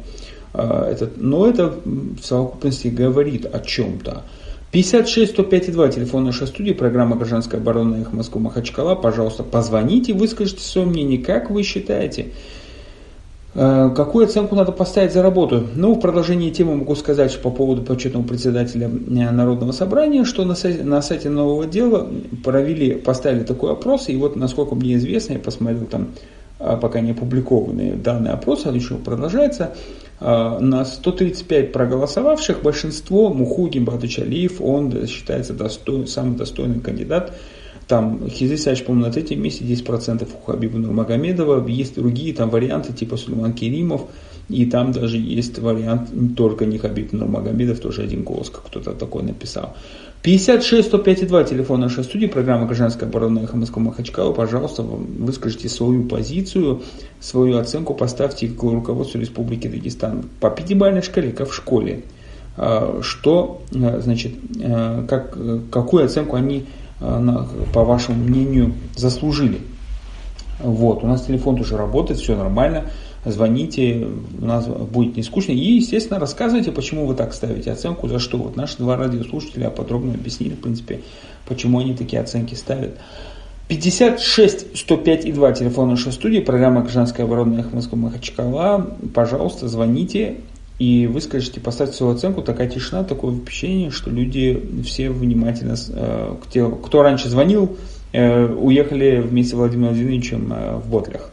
Э, 0.52 0.88
это, 0.90 1.08
но 1.16 1.46
это 1.46 1.68
в 1.86 2.20
совокупности 2.20 2.88
говорит 2.88 3.46
о 3.46 3.60
чем-то. 3.60 4.24
56 4.72 5.32
105 5.32 5.72
2, 5.72 5.88
телефон 5.88 6.24
нашей 6.24 6.46
студии, 6.46 6.70
программа 6.70 7.16
«Гражданская 7.16 7.60
оборона» 7.60 7.96
их 7.96 8.12
Москву 8.12 8.40
Махачкала. 8.40 8.94
Пожалуйста, 8.94 9.42
позвоните, 9.42 10.12
выскажите 10.12 10.62
свое 10.62 10.86
мнение. 10.86 11.18
Как 11.18 11.50
вы 11.50 11.64
считаете, 11.64 12.28
э, 13.54 13.90
какую 13.96 14.26
оценку 14.26 14.54
надо 14.54 14.70
поставить 14.70 15.12
за 15.12 15.22
работу? 15.22 15.66
Ну, 15.74 15.94
в 15.94 15.98
продолжении 16.00 16.50
темы 16.50 16.76
могу 16.76 16.94
сказать 16.94 17.32
что 17.32 17.40
по 17.40 17.50
поводу 17.50 17.82
почетного 17.82 18.22
председателя 18.22 18.86
э, 18.86 19.30
Народного 19.32 19.72
собрания, 19.72 20.24
что 20.24 20.44
на 20.44 20.54
сайте, 20.54 20.84
на 20.84 21.02
сайте 21.02 21.30
нового 21.30 21.66
дела 21.66 22.08
провели, 22.44 22.94
поставили 22.94 23.42
такой 23.42 23.72
опрос, 23.72 24.08
и 24.08 24.16
вот, 24.16 24.36
насколько 24.36 24.76
мне 24.76 24.94
известно, 24.94 25.32
я 25.32 25.40
посмотрел 25.40 25.86
там 25.86 26.10
э, 26.60 26.78
пока 26.80 27.00
не 27.00 27.10
опубликованные 27.10 27.94
данные 27.94 28.34
опроса, 28.34 28.68
он 28.68 28.76
еще 28.76 28.94
продолжается, 28.94 29.64
а, 29.64 29.76
на 30.20 30.84
135 30.84 31.72
проголосовавших 31.72 32.62
большинство 32.62 33.32
Мухугин 33.32 33.84
Бадычалиев, 33.84 34.60
он 34.60 35.06
считается 35.06 35.54
достой, 35.54 36.06
самый 36.06 36.36
достойный 36.36 36.80
кандидат. 36.80 37.34
Там 37.88 38.28
Хизри 38.28 38.56
Сач, 38.56 38.84
по-моему, 38.84 39.06
на 39.06 39.12
третьем 39.12 39.42
месте 39.42 39.64
10% 39.64 40.28
у 40.32 40.46
Хабиба 40.46 40.78
Нурмагомедова. 40.78 41.66
Есть 41.66 41.96
другие 41.96 42.32
там 42.32 42.48
варианты, 42.48 42.92
типа 42.92 43.16
Сулейман 43.16 43.52
Керимов. 43.52 44.02
И 44.48 44.66
там 44.66 44.92
даже 44.92 45.16
есть 45.16 45.58
вариант 45.58 46.10
только 46.36 46.66
не 46.66 46.78
Хабиб 46.78 47.12
Нурмагомедов, 47.12 47.80
тоже 47.80 48.02
один 48.02 48.22
голос, 48.22 48.50
как 48.50 48.64
кто-то 48.66 48.92
такой 48.92 49.22
написал. 49.22 49.74
56 50.22 50.88
105 50.88 51.28
2, 51.28 51.44
телефон 51.44 51.80
нашей 51.80 52.04
студии, 52.04 52.26
программа 52.26 52.66
«Гражданская 52.66 53.08
оборона» 53.08 53.38
эхо 53.38 53.56
Москвы 53.56 53.80
Махачкала. 53.80 54.34
Пожалуйста, 54.34 54.82
выскажите 54.82 55.70
свою 55.70 56.04
позицию, 56.04 56.82
свою 57.20 57.56
оценку, 57.56 57.94
поставьте 57.94 58.48
к 58.48 58.62
руководству 58.62 59.18
Республики 59.18 59.66
Дагестан 59.66 60.26
по 60.38 60.50
пятибалльной 60.50 61.00
шкале, 61.00 61.32
как 61.32 61.48
в 61.48 61.54
школе. 61.54 62.02
А, 62.58 63.00
что, 63.00 63.62
а, 63.74 64.00
значит, 64.00 64.34
а, 64.62 65.06
как, 65.06 65.38
какую 65.70 66.04
оценку 66.04 66.36
они, 66.36 66.66
по 66.98 67.84
вашему 67.84 68.22
мнению, 68.22 68.74
заслужили? 68.96 69.60
Вот, 70.62 71.04
у 71.04 71.06
нас 71.06 71.26
телефон 71.26 71.60
уже 71.60 71.76
работает, 71.76 72.20
все 72.20 72.36
нормально 72.36 72.84
звоните, 73.24 74.06
у 74.40 74.44
нас 74.44 74.66
будет 74.66 75.16
не 75.16 75.22
скучно. 75.22 75.52
И, 75.52 75.76
естественно, 75.76 76.18
рассказывайте, 76.18 76.72
почему 76.72 77.06
вы 77.06 77.14
так 77.14 77.34
ставите 77.34 77.70
оценку, 77.70 78.08
за 78.08 78.18
что. 78.18 78.38
Вот 78.38 78.56
наши 78.56 78.78
два 78.78 78.96
радиослушателя 78.96 79.70
подробно 79.70 80.14
объяснили, 80.14 80.54
в 80.54 80.60
принципе, 80.60 81.00
почему 81.46 81.80
они 81.80 81.94
такие 81.94 82.22
оценки 82.22 82.54
ставят. 82.54 82.98
56 83.68 84.76
105 84.76 85.26
и 85.26 85.32
2 85.32 85.52
телефон 85.52 85.90
нашей 85.90 86.12
студии, 86.12 86.40
программа 86.40 86.80
«Гражданская 86.80 87.24
оборона» 87.24 87.60
Эхо 87.60 87.76
Москвы 87.76 87.98
Махачкала. 87.98 88.96
Пожалуйста, 89.14 89.68
звоните 89.68 90.38
и 90.80 91.06
вы 91.06 91.20
скажете, 91.20 91.60
поставьте 91.60 91.94
свою 91.94 92.14
оценку, 92.14 92.40
такая 92.40 92.66
тишина, 92.66 93.04
такое 93.04 93.36
впечатление, 93.36 93.90
что 93.90 94.10
люди 94.10 94.82
все 94.82 95.10
внимательно, 95.10 95.76
э, 95.90 96.36
кто 96.82 97.02
раньше 97.02 97.28
звонил, 97.28 97.76
уехали 98.12 99.20
вместе 99.20 99.52
с 99.52 99.54
Владимиром 99.54 99.94
Владимировичем 99.94 100.52
э, 100.52 100.76
в 100.76 100.88
Ботлях. 100.88 101.30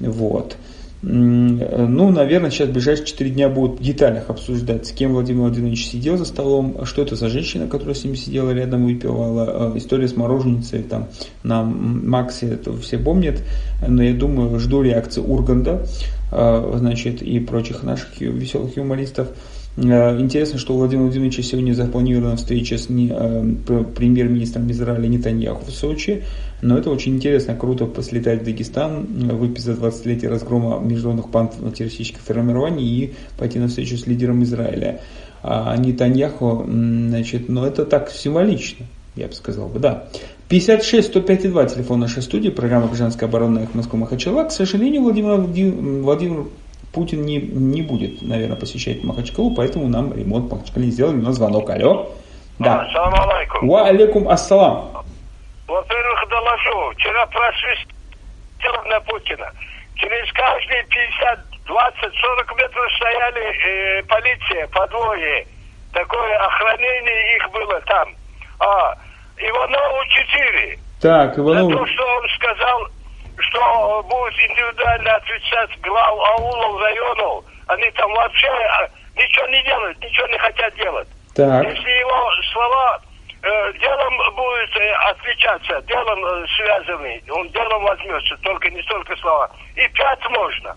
Вот. 0.00 0.56
Ну, 1.00 2.10
наверное, 2.10 2.50
сейчас 2.50 2.70
в 2.70 2.72
ближайшие 2.72 3.06
4 3.06 3.30
дня 3.30 3.48
будут 3.48 3.78
в 3.78 3.82
деталях 3.84 4.30
обсуждать, 4.30 4.88
с 4.88 4.90
кем 4.90 5.12
Владимир 5.12 5.42
Владимирович 5.42 5.86
сидел 5.86 6.16
за 6.16 6.24
столом, 6.24 6.84
что 6.86 7.02
это 7.02 7.14
за 7.14 7.28
женщина, 7.28 7.68
которая 7.68 7.94
с 7.94 8.02
ним 8.02 8.16
сидела 8.16 8.50
рядом, 8.50 8.84
выпивала, 8.84 9.74
э, 9.74 9.78
история 9.78 10.08
с 10.08 10.16
мороженицей 10.16 10.82
там 10.82 11.06
на 11.44 11.62
Максе, 11.62 12.48
это 12.48 12.76
все 12.78 12.98
помнят, 12.98 13.40
но 13.86 14.02
я 14.02 14.12
думаю, 14.12 14.58
жду 14.58 14.82
реакции 14.82 15.20
Урганда, 15.20 15.86
э, 16.32 16.72
значит, 16.78 17.22
и 17.22 17.38
прочих 17.38 17.84
наших 17.84 18.20
веселых 18.20 18.76
юмористов. 18.76 19.28
Э, 19.84 20.18
интересно, 20.18 20.58
что 20.58 20.74
у 20.74 20.78
Владимира 20.78 21.04
Владимировича 21.04 21.42
сегодня 21.42 21.72
запланирована 21.72 22.36
встреча 22.36 22.76
с 22.78 22.86
премьер-министром 22.86 24.70
Израиля 24.70 25.06
Нетаньяху 25.06 25.64
в 25.64 25.70
Сочи. 25.70 26.24
Но 26.62 26.76
это 26.76 26.90
очень 26.90 27.16
интересно, 27.16 27.54
круто 27.54 27.86
послетать 27.86 28.42
в 28.42 28.44
Дагестан, 28.44 29.06
выпить 29.36 29.62
за 29.62 29.72
20-летие 29.72 30.28
разгрома 30.28 30.80
международных 30.80 31.30
террористических 31.74 32.20
формирований 32.20 32.84
и 32.84 33.14
пойти 33.38 33.60
на 33.60 33.68
встречу 33.68 33.96
с 33.96 34.06
лидером 34.06 34.42
Израиля. 34.42 35.00
А 35.42 35.76
Нетаньяху, 35.76 36.64
значит, 36.66 37.48
ну 37.48 37.64
это 37.64 37.84
так 37.84 38.10
символично, 38.10 38.86
я 39.14 39.28
бы 39.28 39.34
сказал 39.34 39.68
бы, 39.68 39.78
да. 39.78 40.08
56 40.48 41.08
105 41.08 41.50
2 41.50 41.66
телефон 41.66 42.00
нашей 42.00 42.22
студии, 42.22 42.48
программа 42.48 42.88
«Гражданская 42.88 43.28
оборона» 43.28 43.60
их 43.60 43.74
Москва 43.74 44.00
Махачала. 44.00 44.44
К 44.44 44.50
сожалению, 44.50 45.02
Владимир, 45.02 45.36
Владимир 46.02 46.46
Путин 46.92 47.22
не, 47.22 47.38
не 47.38 47.82
будет, 47.82 48.22
наверное, 48.22 48.56
посещать 48.56 49.04
Махачкалу, 49.04 49.54
поэтому 49.54 49.88
нам 49.88 50.12
ремонт 50.12 50.50
в 50.50 50.54
Махачкале 50.54 50.86
сделали. 50.86 51.16
У 51.16 51.22
нас 51.22 51.36
звонок. 51.36 51.68
Алло. 51.70 52.10
Да. 52.58 52.80
Ассалам 52.82 53.30
алейкум. 53.30 53.68
Ва 53.68 53.86
алейкум 53.86 54.28
ассалам. 54.28 55.04
Во-первых, 55.66 56.28
доложу. 56.28 56.92
Вчера 56.94 57.26
просвистел 57.26 58.84
на 58.86 59.00
Путина. 59.00 59.52
Через 59.96 60.32
каждые 60.32 60.84
50, 60.84 61.40
20, 61.66 62.00
40 62.00 62.56
метров 62.56 62.92
стояли 62.96 63.98
э, 64.00 64.02
полиция 64.04 64.66
по 64.68 64.86
двое. 64.88 65.46
Такое 65.92 66.36
охранение 66.38 67.36
их 67.36 67.50
было 67.52 67.80
там. 67.82 68.08
А, 68.60 68.94
Иванову 69.36 70.04
4. 70.08 70.78
Так, 71.00 71.34
За 71.36 71.40
Иванов... 71.42 71.72
то, 71.72 71.86
что 71.86 72.04
он 72.04 72.28
сказал, 72.36 72.88
что 73.40 74.02
будет 74.08 74.34
индивидуально 74.50 75.14
отвечать 75.14 75.80
глав 75.80 76.18
аулов, 76.38 76.80
районов. 76.80 77.44
Они 77.66 77.90
там 77.92 78.12
вообще 78.12 78.48
а, 78.48 78.88
ничего 79.16 79.46
не 79.48 79.62
делают, 79.62 80.02
ничего 80.02 80.26
не 80.28 80.38
хотят 80.38 80.74
делать. 80.76 81.08
Так, 81.34 81.64
Если 81.64 81.90
его 81.90 82.30
слова 82.52 83.00
э, 83.42 83.72
делом 83.78 84.16
будет 84.34 84.76
э, 84.76 84.92
отличаться, 85.10 85.80
делом 85.86 86.24
э, 86.24 86.46
связанный, 86.56 87.22
он 87.30 87.48
делом 87.50 87.82
возьмется, 87.84 88.36
только 88.42 88.70
не 88.70 88.82
столько 88.82 89.14
слова. 89.16 89.50
И 89.76 89.86
пять 89.88 90.30
можно. 90.30 90.76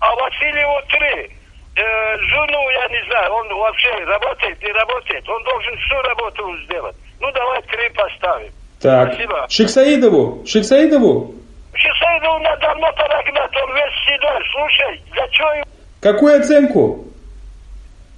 А 0.00 0.14
Васильеву 0.14 0.80
три. 0.88 1.36
Э, 1.76 2.18
жену, 2.18 2.70
я 2.70 2.88
не 2.88 3.04
знаю, 3.08 3.32
он 3.32 3.48
вообще 3.54 3.90
работает, 4.04 4.62
не 4.62 4.72
работает. 4.72 5.28
Он 5.28 5.42
должен 5.44 5.76
всю 5.78 5.96
работу 6.02 6.56
сделать. 6.64 6.96
Ну, 7.20 7.30
давай 7.32 7.62
три 7.62 7.88
поставим. 7.90 8.52
так. 8.80 9.12
Спасибо. 9.12 9.46
Шиксаидову, 9.48 10.46
Шиксаидову, 10.46 11.34
Шисейду 11.74 12.38
надо 12.42 12.60
давно 12.60 12.86
пора 12.96 13.22
гнать, 13.22 13.50
он 13.62 13.74
весь 13.74 13.96
седой. 14.06 14.42
Слушай, 14.52 15.02
чего 15.30 15.48
ему 15.54 15.64
какую 16.00 16.40
оценку? 16.40 17.04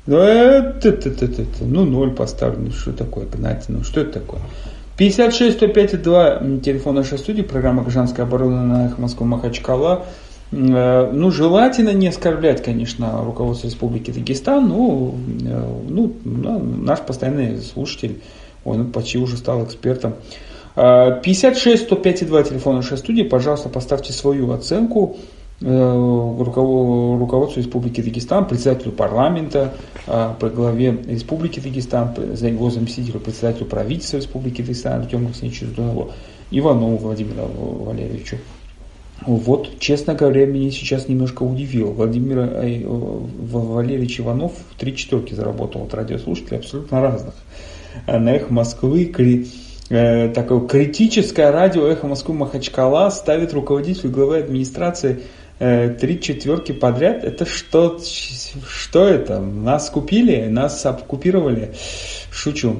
Ну, 0.06 0.16
это, 0.18 0.88
это, 0.88 1.08
это, 1.10 1.24
это, 1.26 1.44
ну, 1.64 1.84
ноль 1.84 2.10
поставлю, 2.12 2.58
ну, 2.58 2.70
что 2.72 2.92
такое, 2.92 3.26
гнать, 3.26 3.66
ну, 3.68 3.84
что 3.84 4.00
это 4.00 4.18
такое? 4.20 4.40
56 4.96 5.56
105 5.58 6.02
2, 6.02 6.38
телефон 6.64 6.96
нашей 6.96 7.18
студии, 7.18 7.42
программа 7.42 7.82
«Гражданская 7.82 8.26
оборона» 8.26 8.62
на 8.64 8.86
эхо 8.86 9.00
Москвы 9.00 9.26
Махачкала. 9.26 10.06
Э, 10.52 11.10
Ну, 11.12 11.30
желательно 11.30 11.90
не 11.90 12.08
оскорблять, 12.08 12.62
конечно, 12.62 13.22
руководство 13.24 13.68
Республики 13.68 14.10
Дагестан, 14.10 14.68
но 14.68 15.14
э, 15.14 15.82
ну, 15.88 16.14
на- 16.24 16.58
наш 16.58 16.98
постоянный 17.00 17.58
слушатель, 17.58 18.20
он 18.64 18.90
почти 18.92 19.18
уже 19.18 19.36
стал 19.36 19.64
экспертом. 19.64 20.14
Э, 20.76 21.20
56 21.22 21.82
105 21.84 22.26
2, 22.26 22.42
телефон 22.44 22.76
нашей 22.76 22.96
студии, 22.96 23.22
пожалуйста, 23.22 23.68
поставьте 23.68 24.12
свою 24.12 24.50
оценку 24.52 25.16
э, 25.60 25.66
руково- 25.66 27.18
руководству 27.18 27.60
Республики 27.60 28.00
Дагестан, 28.00 28.46
председателю 28.48 28.92
парламента, 28.92 29.74
э, 30.06 30.30
по 30.40 30.48
главе 30.48 30.98
Республики 31.08 31.60
Дагестан, 31.60 32.14
за 32.34 32.48
его 32.48 32.70
заместителю 32.70 33.20
председателю 33.20 33.66
правительства 33.66 34.16
Республики 34.16 34.62
Дагестан 34.62 35.02
Артему 35.02 35.26
Алексеевичу 35.26 35.66
Жданову, 35.66 36.10
Иванову 36.50 36.96
Владимиру 36.96 37.46
Валерьевичу. 37.84 38.38
Вот, 39.24 39.78
честно 39.78 40.14
говоря, 40.14 40.46
меня 40.46 40.70
сейчас 40.72 41.06
немножко 41.06 41.44
удивило. 41.44 41.92
Владимир 41.92 42.38
э, 42.40 42.82
Валерьевич 42.86 44.18
Иванов 44.20 44.52
три 44.78 44.96
четверки 44.96 45.34
заработал 45.34 45.82
от 45.82 45.94
радиослушателей 45.94 46.58
абсолютно 46.58 47.00
разных. 47.00 47.34
На 48.08 48.30
«Эхо 48.34 48.52
Москвы» 48.52 49.04
кри- 49.04 49.46
такое 49.92 50.60
критическое 50.66 51.50
радио 51.50 51.86
«Эхо 51.86 52.06
Москвы» 52.06 52.34
Махачкала 52.34 53.10
ставит 53.10 53.52
руководитель 53.52 54.08
главы 54.08 54.38
администрации 54.38 55.24
э, 55.58 55.90
три 55.90 56.18
четверки 56.18 56.72
подряд. 56.72 57.24
Это 57.24 57.44
что, 57.44 58.00
что 58.66 59.06
это? 59.06 59.38
Нас 59.40 59.90
купили? 59.90 60.46
Нас 60.46 60.86
оккупировали? 60.86 61.74
Шучу. 62.30 62.78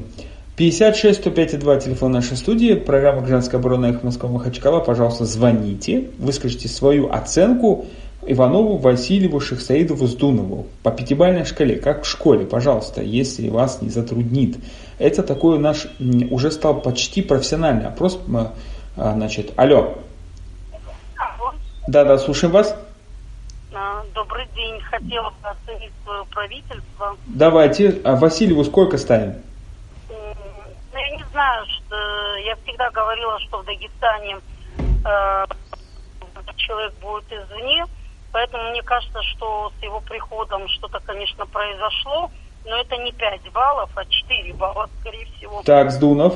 56 0.57 1.21
105 1.21 1.59
2 1.59 1.77
телефон 1.81 2.13
нашей 2.13 2.37
студии, 2.37 2.75
программа 2.75 3.21
«Гражданская 3.21 3.61
оборона» 3.61 3.87
«Эхо 3.87 4.07
Москва» 4.07 4.31
Махачкала. 4.31 4.81
Пожалуйста, 4.81 5.27
звоните, 5.27 6.09
выскажите 6.19 6.69
свою 6.69 7.11
оценку 7.11 7.87
Иванову, 8.25 8.77
Васильеву, 8.77 9.41
Шахсаидову, 9.41 10.07
Сдунову 10.07 10.67
по 10.83 10.91
пятибалльной 10.91 11.45
шкале, 11.45 11.77
как 11.77 12.05
в 12.05 12.09
школе, 12.09 12.47
пожалуйста, 12.47 13.03
если 13.03 13.49
вас 13.49 13.83
не 13.83 13.89
затруднит. 13.89 14.59
Это 14.99 15.23
такой 15.23 15.59
наш 15.59 15.87
уже 16.31 16.51
стал 16.51 16.81
почти 16.81 17.23
профессиональный 17.23 17.87
опрос. 17.87 18.21
А, 18.97 19.13
Значит, 19.15 19.53
алло. 19.57 19.99
Да-да, 21.89 22.17
слушаем 22.19 22.53
вас. 22.53 22.77
А, 23.75 24.05
Добрый 24.15 24.47
день. 24.55 24.81
Хотела 24.83 25.31
бы 25.31 25.49
оценить 25.49 25.93
свое 26.05 26.25
правительство. 26.27 27.17
Давайте. 27.27 28.01
А 28.05 28.15
Васильеву 28.15 28.63
сколько 28.65 28.99
ставим? 28.99 29.35
Ну, 30.09 30.99
я 30.99 31.17
не 31.17 31.25
знаю, 31.33 31.65
что 31.67 31.97
я 32.45 32.55
всегда 32.63 32.89
говорила, 32.91 33.39
что 33.41 33.59
в 33.59 33.65
Дагестане 33.65 34.37
э, 35.05 35.45
человек 36.57 36.93
будет 37.01 37.25
извне, 37.33 37.85
поэтому 38.33 38.71
мне 38.71 38.83
кажется, 38.83 39.23
что 39.23 39.73
с 39.79 39.83
его 39.83 40.01
приходом 40.01 40.69
что-то, 40.69 41.01
конечно, 41.01 41.47
произошло, 41.47 42.31
но 42.65 42.77
это 42.77 42.97
не 42.97 43.13
5 43.13 43.53
баллов, 43.53 43.91
а 43.95 44.05
4 44.05 44.53
балла, 44.55 44.89
скорее 45.01 45.27
всего. 45.37 45.63
Так, 45.63 45.91
Сдунов. 45.91 46.35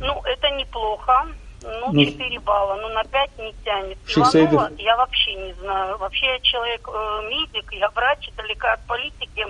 Ну, 0.00 0.20
это 0.24 0.50
неплохо. 0.50 1.26
Ну, 1.62 1.92
Ну, 1.92 2.04
4 2.04 2.38
балла, 2.40 2.76
но 2.76 2.88
на 2.90 3.04
5 3.04 3.38
не 3.38 3.52
тянет. 3.64 3.98
Иванова 4.06 4.70
я 4.78 4.96
вообще 4.96 5.34
не 5.34 5.52
знаю. 5.54 5.96
Вообще 5.98 6.26
я 6.26 6.38
человек 6.40 6.88
э, 6.88 7.28
медик, 7.28 7.72
я 7.72 7.88
врач, 7.90 8.30
далека 8.36 8.74
от 8.74 8.80
политики. 8.86 9.46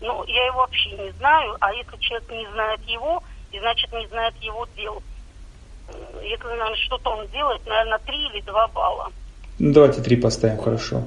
Ну, 0.00 0.24
я 0.26 0.46
его 0.46 0.60
вообще 0.60 0.90
не 0.92 1.10
знаю. 1.12 1.56
А 1.60 1.72
если 1.72 1.96
человек 1.98 2.30
не 2.30 2.46
знает 2.52 2.80
его, 2.88 3.22
и 3.52 3.58
значит 3.60 3.92
не 3.92 4.06
знает 4.08 4.34
его 4.40 4.66
дел. 4.76 5.02
Если, 6.22 6.44
наверное, 6.44 6.76
что-то 6.76 7.10
он 7.10 7.26
делает, 7.28 7.64
наверное, 7.66 7.98
3 7.98 8.16
или 8.28 8.40
2 8.42 8.68
балла. 8.68 9.10
Ну, 9.58 9.72
давайте 9.74 10.00
три 10.00 10.16
поставим, 10.16 10.56
хорошо. 10.58 11.02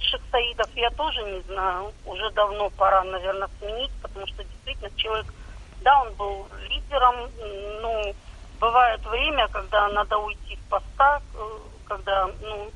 Что 0.00 0.18
делает 0.18 0.22
Шахсаидов, 0.30 0.68
я 0.76 0.90
тоже 0.90 1.22
не 1.22 1.40
знаю. 1.52 1.92
Уже 2.06 2.30
давно 2.30 2.70
пора, 2.70 3.04
наверное, 3.04 3.48
сменить, 3.58 3.90
потому 4.02 4.26
что 4.26 4.42
действительно 4.44 4.90
человек, 4.96 5.26
да, 5.82 6.02
он 6.02 6.12
был 6.14 6.46
лидером, 6.68 7.14
м, 7.16 7.82
ну, 7.82 8.14
бывает 8.60 9.00
время, 9.06 9.48
когда 9.48 9.88
надо 9.88 10.18
уйти 10.18 10.56
с 10.56 10.70
поста, 10.70 11.20
э, 11.34 11.38
когда, 11.86 12.26
ну, 12.42 12.68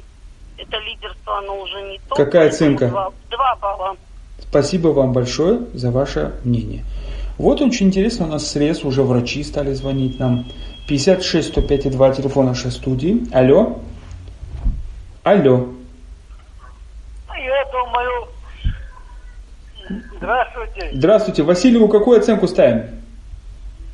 это 0.57 0.77
лидерство, 0.79 1.39
оно 1.39 1.61
уже 1.61 1.83
не 1.83 1.99
то. 2.09 2.15
Какая 2.15 2.49
оценка? 2.49 2.89
Два, 2.89 3.13
два 3.31 3.57
балла. 3.57 3.97
Спасибо 4.39 4.89
вам 4.89 5.13
большое 5.13 5.61
за 5.75 5.91
ваше 5.91 6.35
мнение. 6.45 6.85
Вот 7.39 7.61
очень 7.61 7.89
интересно, 7.89 8.27
у 8.27 8.29
нас 8.29 8.49
срез, 8.49 8.85
уже 8.85 9.03
врачи 9.03 9.43
стали 9.43 9.73
звонить 9.75 10.19
нам. 10.21 10.47
56 10.87 11.49
105 11.49 11.91
2 11.91 12.11
телефон 12.15 12.47
нашей 12.47 12.71
студии. 12.71 13.27
Алло. 13.33 13.79
Алло. 15.25 15.75
Я 17.37 17.65
думаю... 17.73 18.29
Здравствуйте. 20.17 20.91
Здравствуйте. 20.95 21.43
Васильеву 21.43 21.89
какую 21.89 22.19
оценку 22.19 22.49
ставим? 22.49 23.03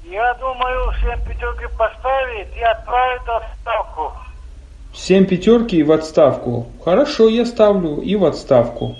Я 0.04 0.34
думаю, 0.34 0.92
всем 0.92 1.18
пятерки 1.24 1.66
поставить 1.76 2.56
и 2.56 2.60
отправить 2.60 3.22
в 3.22 3.30
отставку. 3.30 4.12
Семь 4.92 5.26
пятерки 5.26 5.76
и 5.76 5.82
в 5.82 5.92
отставку. 5.92 6.66
Хорошо, 6.84 7.28
я 7.28 7.46
ставлю 7.46 8.00
и 8.00 8.16
в 8.16 8.24
отставку. 8.24 8.96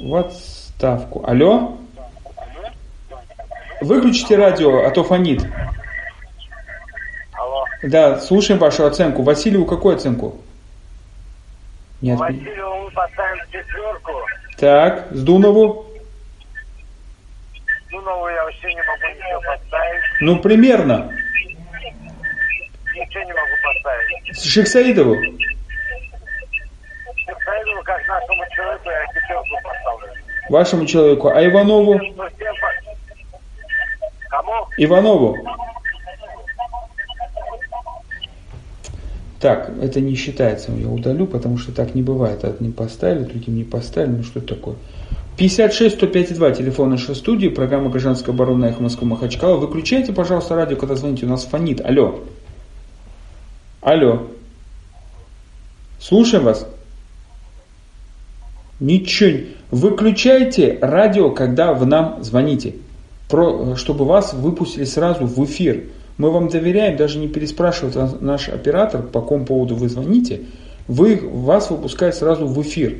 В 0.00 0.14
отставку. 0.14 1.24
Алло? 1.26 1.76
Выключите 3.80 4.36
радио, 4.36 4.84
а 4.84 4.90
то 4.90 5.04
фонит. 5.04 5.46
Алло. 7.32 7.64
Да, 7.82 8.20
слушаем 8.20 8.58
вашу 8.58 8.86
оценку. 8.86 9.22
Васильеву 9.22 9.66
какую 9.66 9.96
оценку? 9.96 10.36
Нет. 12.04 12.18
Васильеву 12.18 12.82
мы 12.84 12.90
поставим 12.90 13.40
четверку. 13.50 14.12
Так, 14.58 15.06
Сдунову? 15.12 15.86
Ну, 17.90 18.00
новую 18.02 18.34
я 18.34 18.44
вообще 18.44 18.74
не 18.74 18.82
могу 18.82 19.06
ничего 19.08 19.40
поставить. 19.40 20.02
Ну, 20.20 20.38
примерно. 20.40 21.10
Ничего 22.94 23.24
не 23.24 23.32
могу 23.32 23.56
поставить. 23.64 24.36
Шихсаидову? 24.38 25.14
Поэтому, 27.46 27.82
как 27.84 28.06
нашему 28.06 28.44
человеку, 28.54 28.90
я 28.90 29.06
пятерку 29.06 29.56
поставлю. 29.62 30.12
Вашему 30.50 30.84
человеку. 30.84 31.28
А 31.28 31.42
Иванову? 31.42 31.94
Ну, 31.94 32.28
Кому? 34.28 34.66
Иванову? 34.76 35.38
Так, 39.44 39.72
это 39.78 40.00
не 40.00 40.14
считается, 40.14 40.72
я 40.72 40.88
удалю, 40.88 41.26
потому 41.26 41.58
что 41.58 41.70
так 41.70 41.94
не 41.94 42.00
бывает. 42.00 42.44
Одни 42.44 42.70
поставили, 42.70 43.24
другим 43.24 43.56
не 43.56 43.64
поставили, 43.64 44.12
ну 44.12 44.22
что 44.22 44.40
такое? 44.40 44.76
56 45.36 45.96
105 45.96 46.34
2, 46.34 46.50
телефон 46.52 46.88
нашей 46.88 47.14
студии, 47.14 47.48
программа 47.48 47.90
«Гражданская 47.90 48.34
оборона» 48.34 48.64
Эхо 48.64 48.82
Москвы 48.82 49.06
Махачкала. 49.06 49.58
Выключайте, 49.58 50.14
пожалуйста, 50.14 50.54
радио, 50.54 50.78
когда 50.78 50.94
звоните, 50.94 51.26
у 51.26 51.28
нас 51.28 51.44
фонит. 51.44 51.82
Алло. 51.84 52.24
Алло. 53.82 54.28
Слушаем 56.00 56.44
вас. 56.44 56.66
Ничего. 58.80 59.40
Выключайте 59.70 60.78
радио, 60.80 61.30
когда 61.32 61.74
вы 61.74 61.84
нам 61.84 62.24
звоните. 62.24 62.76
Про, 63.28 63.76
чтобы 63.76 64.06
вас 64.06 64.32
выпустили 64.32 64.84
сразу 64.84 65.26
в 65.26 65.44
эфир. 65.44 65.84
Мы 66.16 66.30
вам 66.30 66.48
доверяем, 66.48 66.96
даже 66.96 67.18
не 67.18 67.28
переспрашивает 67.28 68.20
наш 68.20 68.48
оператор, 68.48 69.02
по 69.02 69.20
какому 69.20 69.44
поводу 69.44 69.74
вы 69.74 69.88
звоните. 69.88 70.42
Вы, 70.86 71.20
вас 71.22 71.70
выпускают 71.70 72.14
сразу 72.14 72.46
в 72.46 72.60
эфир. 72.62 72.98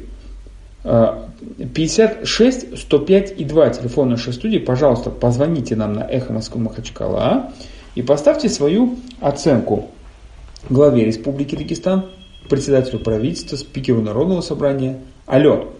56 1.74 2.79
105 2.79 3.40
и 3.40 3.44
2 3.44 3.70
телефон 3.70 4.11
нашей 4.11 4.33
студии. 4.33 4.59
Пожалуйста, 4.59 5.11
позвоните 5.11 5.77
нам 5.77 5.94
на 5.94 6.00
эхо 6.00 6.33
Москвы 6.33 6.61
Махачкала 6.61 7.53
и 7.94 8.03
поставьте 8.03 8.48
свою 8.48 8.96
оценку 9.20 9.90
главе 10.68 11.05
Республики 11.05 11.55
Дагестан, 11.55 12.07
председателю 12.48 12.98
правительства, 13.00 13.57
спикеру 13.57 14.03
Народного 14.03 14.40
собрания. 14.40 14.98
Алло. 15.27 15.72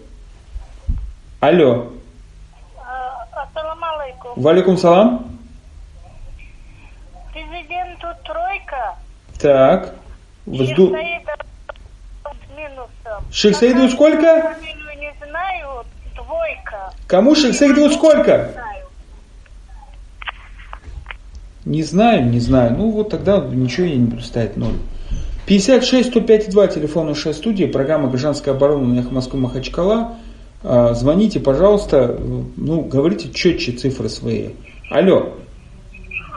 Алло. 1.39 1.91
Ассаламу 3.31 3.85
алейкум. 3.99 4.31
Валикум 4.35 4.77
салам. 4.77 5.34
Президенту 7.65 8.07
тройка. 8.23 8.95
Так. 9.39 9.95
Взду... 10.45 10.93
Шейх 10.93 11.21
с 12.23 12.57
минусом. 12.57 13.23
Шейх 13.31 13.55
Саиду 13.57 13.89
сколько? 13.89 14.55
Не 14.99 15.13
знаю, 15.27 15.85
двойка. 16.15 16.93
Кому 17.07 17.35
Шейх 17.35 17.55
Саиду 17.55 17.89
сколько? 17.89 18.51
Не 21.65 21.81
знаю, 21.83 22.25
не 22.25 22.39
знаю. 22.39 22.75
Ну 22.77 22.91
вот 22.91 23.09
тогда 23.09 23.39
ничего 23.39 23.87
я 23.87 23.95
не 23.95 24.05
буду 24.05 24.21
ставить 24.21 24.57
ноль. 24.57 24.75
56 25.47 26.09
105 26.09 26.49
2, 26.49 26.67
телефон 26.67 27.07
нашей 27.07 27.33
студии, 27.33 27.65
программа 27.65 28.09
«Гражданская 28.09 28.55
оборона» 28.55 29.01
на 29.01 29.09
Москвы 29.11 29.39
Махачкала. 29.39 30.15
А, 30.63 30.93
Звоните, 30.95 31.39
пожалуйста, 31.39 32.19
ну, 32.57 32.81
говорите 32.81 33.31
четче 33.31 33.71
цифры 33.71 34.09
свои. 34.09 34.49
Алло, 34.89 35.35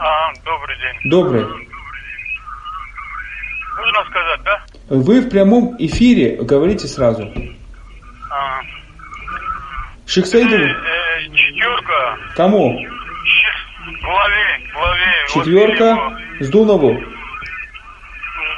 А, 0.01 0.33
добрый 0.45 0.77
день. 0.79 1.11
добрый. 1.11 1.45
Можно 3.77 4.05
сказать, 4.11 4.43
да? 4.45 4.63
Вы 4.91 5.21
в 5.21 5.29
прямом 5.31 5.75
эфире 5.79 6.37
говорите 6.43 6.87
сразу. 6.87 7.33
А, 8.31 8.61
Шейх 10.07 10.27
Саидову, 10.27 10.63
э, 10.65 11.21
четверка. 11.35 12.17
кому? 12.37 12.79
Щ- 12.79 13.99
Главе, 14.03 14.61
главе. 14.73 15.27
Четверка, 15.35 16.19
Сдунову. 16.41 16.93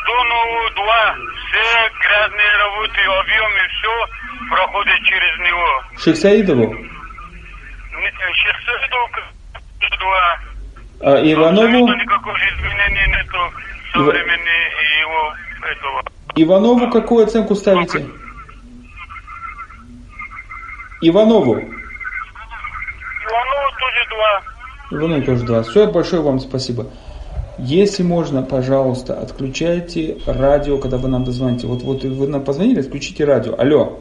Сдунову 0.02 0.70
два. 0.76 1.14
Все 1.50 1.90
грязные 2.00 2.56
работы, 2.58 3.00
объемы, 3.00 3.60
все 3.68 4.06
проходит 4.50 5.02
через 5.04 5.38
него. 5.40 5.82
Шейх 6.02 6.16
Саидову. 6.16 6.74
Шестьсот 8.34 9.98
два. 9.98 10.38
А 11.00 11.16
Иванову, 11.32 11.88
его. 15.80 16.02
Иванову 16.36 16.90
какую 16.90 17.24
оценку 17.24 17.54
ставите? 17.54 18.04
Иванову. 21.00 21.54
Иванову 21.54 21.70
тоже 23.78 24.06
два. 24.10 24.42
Иванову 24.90 25.22
тоже 25.24 25.44
два. 25.44 25.62
Все, 25.62 25.90
большое 25.90 26.20
вам 26.20 26.38
спасибо. 26.38 26.88
Если 27.56 28.02
можно, 28.02 28.42
пожалуйста, 28.42 29.18
отключайте 29.18 30.18
радио, 30.26 30.76
когда 30.78 30.98
вы 30.98 31.08
нам 31.08 31.24
дозвоните. 31.24 31.66
Вот, 31.66 31.80
вот 31.82 32.04
вы 32.04 32.26
нам 32.26 32.44
позвонили, 32.44 32.80
отключите 32.80 33.24
радио. 33.24 33.54
Алло. 33.58 34.00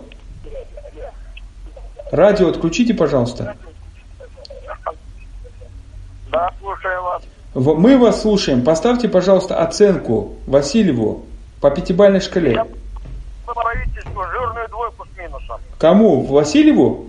Радио 2.11 2.49
отключите, 2.49 2.93
пожалуйста. 2.93 3.55
Да, 6.31 6.51
слушаю 6.59 7.01
вас. 7.03 7.23
Мы 7.55 7.97
вас 7.97 8.21
слушаем. 8.21 8.63
Поставьте, 8.63 9.09
пожалуйста, 9.09 9.61
оценку 9.61 10.35
Васильеву 10.45 11.25
по 11.61 11.71
пятибалльной 11.71 12.21
шкале. 12.21 12.63
По 13.45 13.53
правительству 13.53 14.23
жирную 14.23 14.67
двойку 14.69 15.05
с 15.05 15.17
минусом. 15.17 15.59
Кому? 15.79 16.21
Васильеву? 16.25 17.07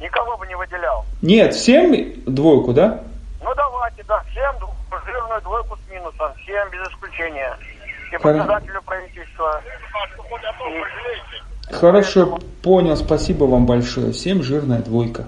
Никого 0.00 0.36
бы 0.38 0.46
не 0.46 0.56
выделял. 0.56 1.04
Нет, 1.20 1.54
всем 1.54 1.94
двойку, 2.24 2.72
да? 2.72 3.02
Ну 3.42 3.54
давайте, 3.54 4.02
да, 4.08 4.24
всем 4.30 4.54
жирную 5.04 5.42
двойку 5.42 5.76
с 5.76 5.92
минусом. 5.92 6.32
Всем 6.42 6.70
без 6.70 6.88
исключения. 6.88 7.56
И 8.12 8.16
председателю 8.16 8.82
правительства. 8.82 9.60
Хорошо, 11.70 12.38
понял, 12.62 12.96
спасибо 12.96 13.44
вам 13.44 13.66
большое. 13.66 14.12
Всем 14.12 14.42
жирная 14.42 14.80
двойка. 14.80 15.26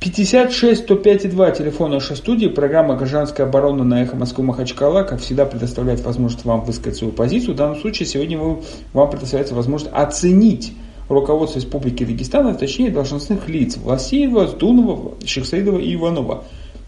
56 0.00 0.84
105 0.84 1.28
2, 1.28 1.50
телефон 1.50 1.90
нашей 1.90 2.14
студии, 2.14 2.46
программа 2.46 2.94
«Гражданская 2.94 3.48
оборона» 3.48 3.82
на 3.82 4.02
эхо 4.02 4.14
Москвы 4.14 4.44
Махачкала, 4.44 5.02
как 5.02 5.18
всегда, 5.18 5.44
предоставляет 5.44 6.02
возможность 6.02 6.44
вам 6.44 6.60
высказать 6.60 6.96
свою 6.96 7.12
позицию. 7.12 7.54
В 7.54 7.56
данном 7.56 7.80
случае 7.80 8.06
сегодня 8.06 8.38
вы, 8.38 8.62
вам 8.92 9.10
предоставляется 9.10 9.56
возможность 9.56 9.92
оценить 9.92 10.72
руководство 11.08 11.58
Республики 11.58 12.04
Дагестан, 12.04 12.46
а 12.46 12.54
точнее 12.54 12.92
должностных 12.92 13.48
лиц 13.48 13.76
Васильева, 13.76 14.46
Сдунова, 14.46 15.14
Шехсаидова 15.24 15.80
и 15.80 15.96
Иванова. 15.96 16.44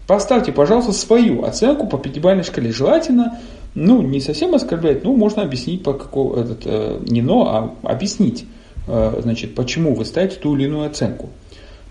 Поставьте, 0.07 0.53
пожалуйста, 0.53 0.93
свою 0.93 1.43
оценку 1.43 1.87
по 1.87 1.97
пятибалльной 1.97 2.45
шкале. 2.45 2.71
Желательно, 2.71 3.41
ну, 3.75 4.01
не 4.01 4.21
совсем 4.21 4.55
оскорблять, 4.55 5.03
ну, 5.03 5.17
можно 5.17 5.41
объяснить, 5.41 5.83
по 5.83 5.91
какому, 5.91 6.35
этот, 6.35 6.61
э, 6.63 6.99
не 7.09 7.21
но, 7.21 7.75
а 7.83 7.91
объяснить, 7.91 8.45
э, 8.87 9.19
значит, 9.21 9.53
почему 9.53 9.95
вы 9.95 10.05
ставите 10.05 10.37
ту 10.37 10.55
или 10.55 10.63
иную 10.63 10.87
оценку. 10.87 11.27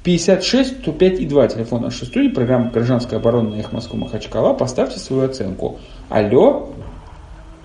56 0.03 0.81
105 0.81 1.21
и 1.21 1.27
2 1.27 1.49
телефон 1.49 1.83
нашей 1.83 2.07
студии, 2.07 2.29
программа 2.29 2.71
«Гражданская 2.71 3.19
оборона» 3.19 3.51
на 3.51 3.61
их 3.61 3.71
Москву 3.73 3.99
Махачкала. 3.99 4.55
Поставьте 4.55 4.99
свою 4.99 5.25
оценку. 5.25 5.79
Алло? 6.09 6.73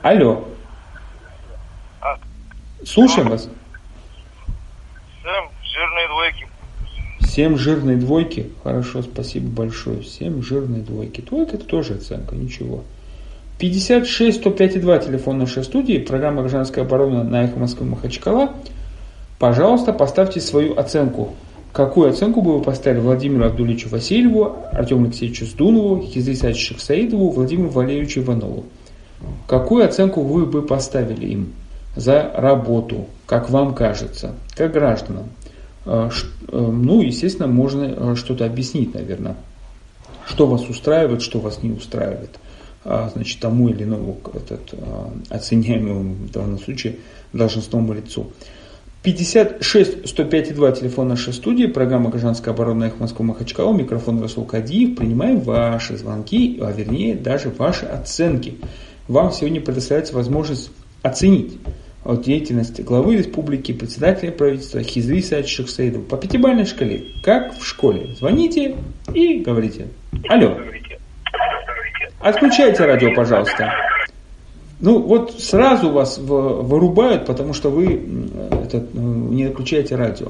Алло? 0.02 0.44
Слушаем 2.84 3.30
вас. 3.30 3.50
Всем 5.24 5.50
жирные 5.64 6.08
двойки. 6.08 6.48
Семь 7.22 7.58
жирной 7.58 7.96
двойки. 7.96 8.52
Хорошо, 8.64 9.02
спасибо 9.02 9.48
большое. 9.48 10.04
Семь 10.04 10.42
жирной 10.42 10.82
двойки. 10.82 11.22
Двойка 11.22 11.56
это 11.56 11.66
тоже 11.66 11.96
оценка, 11.96 12.36
ничего. 12.36 12.84
56 13.60 14.40
105 14.40 14.76
и 14.76 14.80
2 14.80 15.00
телефон 15.00 15.38
нашей 15.38 15.64
студии, 15.64 15.98
программа 15.98 16.42
«Гражданская 16.42 16.84
оборона» 16.84 17.24
на 17.24 17.46
эхо 17.46 17.58
Москвы 17.58 17.86
Махачкала. 17.86 18.54
Пожалуйста, 19.40 19.94
поставьте 19.94 20.42
свою 20.42 20.78
оценку. 20.78 21.36
Какую 21.76 22.10
оценку 22.10 22.42
бы 22.42 22.54
вы 22.54 22.62
поставили 22.62 23.02
Владимиру 23.02 23.46
Абдуличу 23.46 23.90
Васильеву, 23.90 24.56
Артему 24.72 25.08
Алексеевичу 25.08 25.46
Сдунову, 25.46 26.02
Хизри 26.04 26.54
Шахсаидову, 26.54 27.32
Владимиру 27.32 27.68
Валерьевичу 27.68 28.22
Иванову? 28.22 28.64
Какую 29.46 29.84
оценку 29.84 30.22
вы 30.22 30.46
бы 30.46 30.62
поставили 30.62 31.26
им 31.26 31.54
за 31.98 32.32
работу, 32.34 33.08
как 33.26 33.50
вам 33.50 33.76
кажется, 33.76 34.36
как 34.56 34.72
гражданам? 34.72 35.26
Э, 35.86 36.10
э, 36.48 36.58
Ну, 36.58 37.02
естественно, 37.02 37.50
можно 37.50 37.84
э, 37.84 38.16
что-то 38.16 38.46
объяснить, 38.46 38.94
наверное. 38.94 39.36
Что 40.26 40.48
вас 40.48 40.70
устраивает, 40.70 41.22
что 41.22 41.40
вас 41.40 41.62
не 41.62 41.72
устраивает. 41.72 42.40
А, 42.86 43.12
Значит, 43.14 43.42
тому 43.42 43.68
или 43.68 43.84
иному 43.84 44.18
этот, 44.34 44.74
оценяемому 45.30 46.14
в 46.14 46.32
данном 46.32 46.58
случае 46.58 46.96
должностному 47.34 47.92
лицу. 47.92 48.28
56 49.06 50.10
105 50.10 50.56
2 50.56 50.72
телефон 50.72 51.10
нашей 51.10 51.32
студии, 51.32 51.68
программа 51.68 52.10
«Гражданская 52.10 52.56
оборона» 52.56 52.86
их 52.86 53.00
Москвы 53.00 53.24
Махачкала, 53.26 53.72
микрофон 53.72 54.20
Расул 54.20 54.46
Кадиев. 54.46 54.96
Принимаем 54.98 55.42
ваши 55.42 55.96
звонки, 55.96 56.60
а 56.60 56.72
вернее 56.72 57.14
даже 57.14 57.50
ваши 57.50 57.86
оценки. 57.86 58.56
Вам 59.08 59.32
сегодня 59.32 59.62
предоставляется 59.62 60.16
возможность 60.16 60.72
оценить 61.04 61.60
вот 62.04 62.24
деятельность 62.24 62.84
главы 62.84 63.18
республики, 63.18 63.74
председателя 63.74 64.32
правительства 64.32 64.82
Хизри 64.82 65.22
Саид 65.22 65.48
Шахсаидова 65.48 66.02
по 66.02 66.18
пятибалльной 66.18 66.66
шкале, 66.66 67.04
как 67.24 67.56
в 67.60 67.64
школе. 67.64 68.16
Звоните 68.18 68.76
и 69.14 69.38
говорите. 69.38 69.86
Алло. 70.30 70.58
Отключайте 72.22 72.84
радио, 72.84 73.14
пожалуйста. 73.14 73.72
Ну, 74.80 75.00
вот 75.02 75.32
сразу 75.40 75.90
вас 75.92 76.18
вырубают, 76.18 77.26
потому 77.26 77.54
что 77.54 77.70
вы 77.70 77.96
этот, 78.52 78.94
м, 78.94 79.32
не 79.36 79.46
отключаете 79.46 79.96
радио. 79.96 80.28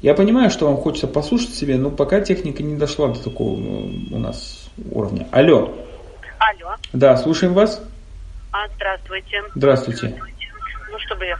Я 0.00 0.14
понимаю, 0.14 0.50
что 0.50 0.66
вам 0.66 0.76
хочется 0.76 1.06
послушать 1.08 1.54
себе, 1.54 1.76
но 1.76 1.90
пока 1.90 2.20
техника 2.20 2.62
не 2.62 2.76
дошла 2.76 3.08
до 3.08 3.22
такого 3.22 3.56
м, 3.56 4.12
у 4.12 4.18
нас 4.18 4.68
уровня. 4.92 5.28
Алло. 5.32 5.72
Алло, 6.38 6.74
Да, 6.92 7.16
слушаем 7.16 7.54
вас. 7.54 7.82
а, 8.52 8.58
здравствуйте. 8.76 9.42
Здравствуйте. 9.54 10.20
Ну, 10.90 10.98
чтобы 11.06 11.24
я 11.26 11.36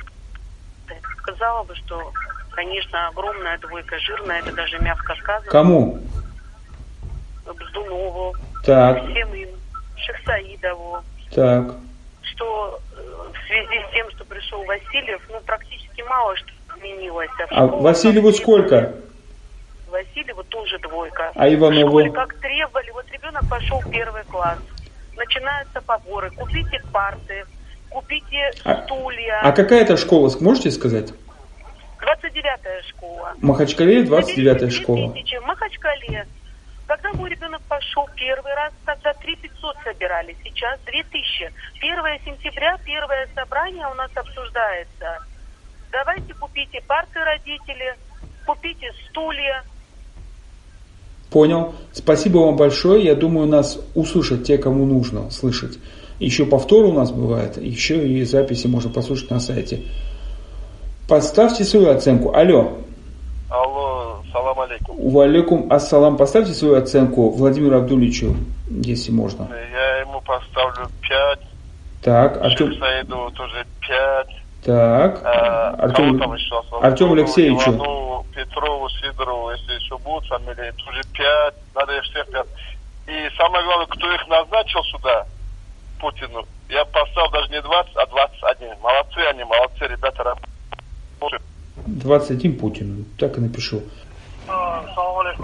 сказала 1.23 1.65
бы, 1.65 1.75
что, 1.75 2.13
конечно, 2.51 3.09
огромная 3.09 3.59
двойка 3.59 3.97
жирная, 3.99 4.41
это 4.41 4.55
даже 4.55 4.79
мягко 4.81 5.15
сказано. 5.23 5.51
Кому? 5.51 5.99
Бздунову, 7.47 8.35
Так, 8.65 9.03
всем 9.11 9.35
им, 9.35 9.49
Шахсаидову, 9.97 10.99
так. 11.35 11.75
Что 12.39 12.81
э, 12.97 13.01
в 13.01 13.47
связи 13.47 13.85
с 13.89 13.93
тем, 13.93 14.09
что 14.13 14.25
пришел 14.25 14.65
Васильев, 14.65 15.21
ну, 15.29 15.41
практически 15.45 16.03
мало 16.03 16.37
что 16.37 16.49
изменилось. 16.77 17.29
А 17.51 17.67
школах 17.67 17.83
Васильеву 17.83 18.33
сколько? 18.33 18.95
Васильеву 19.91 20.45
тоже 20.45 20.79
двойка. 20.79 21.33
А 21.35 21.53
Иванову? 21.53 21.87
В 21.87 21.91
школе 21.91 22.11
как 22.13 22.35
требовали, 22.35 22.91
вот 22.93 23.07
ребенок 23.11 23.49
пошел 23.49 23.81
в 23.81 23.91
первый 23.91 24.23
класс. 24.25 24.59
Начинаются 25.17 25.81
поборы. 25.81 26.31
Купите 26.31 26.81
парты, 26.93 27.45
купите 27.91 28.53
А- 28.65 28.85
стулья. 28.85 29.41
А 29.43 29.51
какая 29.53 29.83
это 29.83 29.97
школа, 29.97 30.31
можете 30.41 30.71
сказать? 30.71 31.13
29-я 32.01 32.83
школа. 32.89 33.35
В 33.39 33.43
Махачкале 33.43 34.05
29-я 34.05 34.53
Заберите 34.55 34.71
школа. 34.71 35.13
3000 35.13 35.39
в 35.39 35.47
Махачкале. 35.47 36.27
Когда 36.89 37.13
мой 37.13 37.29
ребенок 37.29 37.61
пошел 37.69 38.09
первый 38.17 38.55
раз, 38.55 38.73
тогда 38.87 39.13
3 39.13 39.37
500 39.37 39.77
собирали, 39.85 40.35
сейчас 40.43 40.81
2000. 40.87 41.53
1 41.83 42.25
сентября, 42.25 42.79
первое 42.83 43.29
собрание 43.35 43.87
у 43.89 43.95
нас 43.95 44.11
обсуждается. 44.15 45.19
Давайте 45.93 46.33
купите 46.33 46.81
парты 46.89 47.21
родители, 47.21 47.95
купите 48.47 48.91
стулья. 49.07 49.63
Понял. 51.31 51.75
Спасибо 51.93 52.39
вам 52.39 52.57
большое. 52.57 53.05
Я 53.05 53.15
думаю, 53.15 53.47
нас 53.47 53.79
услышат 53.95 54.45
те, 54.45 54.57
кому 54.57 54.87
нужно 54.87 55.31
слышать. 55.31 55.79
Еще 56.19 56.47
повтор 56.47 56.87
у 56.87 56.93
нас 56.93 57.13
бывает, 57.13 57.59
еще 57.59 58.09
и 58.09 58.25
записи 58.25 58.67
можно 58.67 58.91
послушать 58.91 59.29
на 59.29 59.41
сайте. 59.41 59.83
Поставьте 61.07 61.65
свою 61.65 61.91
оценку. 61.91 62.35
Алло. 62.35 62.79
Алейкум. 64.81 65.11
Валикум 65.13 65.73
ассалам. 65.73 66.17
Поставьте 66.17 66.53
свою 66.53 66.77
оценку 66.77 67.31
Владимиру 67.31 67.77
Абдуличу, 67.79 68.37
если 68.71 69.13
можно. 69.13 69.49
Я 69.73 69.99
ему 70.01 70.21
поставлю 70.21 70.89
5, 71.03 71.39
Так, 72.03 72.43
Артем, 72.43 72.75
Саиду 72.79 73.31
тоже 73.35 73.65
5. 73.81 74.27
так, 74.65 75.21
А, 75.25 75.71
Артем? 75.79 76.23
Артем 76.83 77.13
Алексеевичу. 77.13 77.71
Иванову, 77.71 78.27
Петрову, 78.35 78.89
Сидорову, 78.91 79.51
если 79.51 79.73
еще 79.75 79.99
будут 79.99 80.27
фамилии, 80.29 80.73
тоже 80.85 81.03
5. 81.13 81.55
Надо 81.75 81.97
их 81.97 82.03
всех 82.05 82.27
5. 82.31 82.47
И 83.09 83.37
самое 83.37 83.65
главное, 83.65 83.87
кто 83.87 84.13
их 84.13 84.29
назначил 84.29 84.83
сюда, 84.85 85.27
Путину, 86.01 86.45
я 86.69 86.85
поставил 86.85 87.31
даже 87.33 87.49
не 87.51 87.61
20, 87.63 87.97
а 87.97 88.07
21. 88.07 88.69
Молодцы 88.83 89.19
они, 89.31 89.45
молодцы, 89.45 89.87
ребята. 89.89 90.37
работают. 91.21 91.43
21 91.87 92.59
Путин. 92.59 93.07
Так 93.19 93.39
и 93.39 93.41
напишу. 93.41 93.83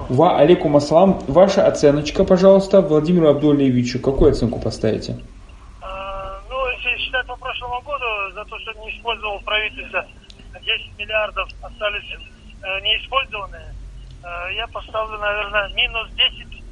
Ва 0.08 0.38
алейкум 0.38 0.76
ассалам. 0.76 1.20
Ваша 1.28 1.66
оценочка, 1.66 2.24
пожалуйста, 2.24 2.80
Владимиру 2.80 3.28
Абдуллевичу. 3.28 4.00
Какую 4.00 4.30
оценку 4.32 4.58
поставите? 4.60 5.16
А, 5.80 6.40
Ну, 6.50 6.56
если 6.70 7.02
считать 7.02 7.26
по 7.26 7.36
прошлому 7.36 7.80
году, 7.82 8.34
за 8.34 8.44
то, 8.44 8.58
что 8.58 8.72
не 8.84 8.90
использовал 8.96 9.40
правительство, 9.40 10.04
10 10.54 10.98
миллиардов 10.98 11.48
остались 11.62 12.04
э, 12.62 12.80
неиспользованные, 12.82 13.74
э, 14.22 14.54
я 14.56 14.66
поставлю, 14.68 15.18
наверное, 15.18 15.68
минус 15.74 16.08
10 16.16 16.62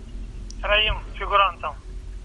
троим 0.62 0.96
фигурантам. 1.18 1.74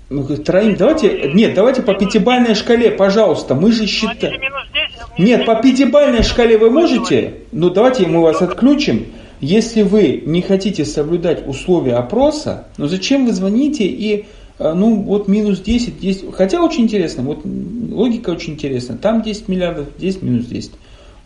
Ну, 0.09 0.23
троим, 0.37 0.75
давайте, 0.77 1.33
нет, 1.33 1.53
давайте 1.53 1.81
по 1.81 1.93
пятибалльной 1.93 2.55
шкале, 2.55 2.91
пожалуйста, 2.91 3.55
мы 3.55 3.71
же 3.73 3.81
Ну, 3.81 3.87
считаем. 3.87 4.39
минус 4.39 4.63
10. 4.73 5.01
а 5.01 5.21
Нет, 5.21 5.45
по 5.45 5.55
пятибалльной 5.55 6.23
шкале 6.23 6.57
вы 6.57 6.69
можете? 6.71 7.41
Ну, 7.51 7.69
давайте 7.69 8.07
мы 8.07 8.21
вас 8.21 8.41
отключим. 8.41 9.07
Если 9.39 9.83
вы 9.83 10.23
не 10.25 10.41
хотите 10.41 10.83
соблюдать 10.83 11.47
условия 11.47 11.95
опроса, 11.95 12.65
ну 12.77 12.87
зачем 12.87 13.25
вы 13.25 13.33
звоните 13.33 13.85
и, 13.85 14.25
э, 14.57 14.73
ну, 14.73 15.01
вот 15.01 15.27
минус 15.27 15.59
10, 15.59 15.99
10, 15.99 16.33
хотя 16.33 16.63
очень 16.63 16.85
интересно, 16.85 17.21
вот 17.23 17.41
логика 17.45 18.31
очень 18.31 18.53
интересна, 18.53 18.97
там 18.97 19.21
10 19.21 19.47
миллиардов, 19.47 19.87
здесь 19.97 20.21
минус 20.21 20.47
10. 20.47 20.71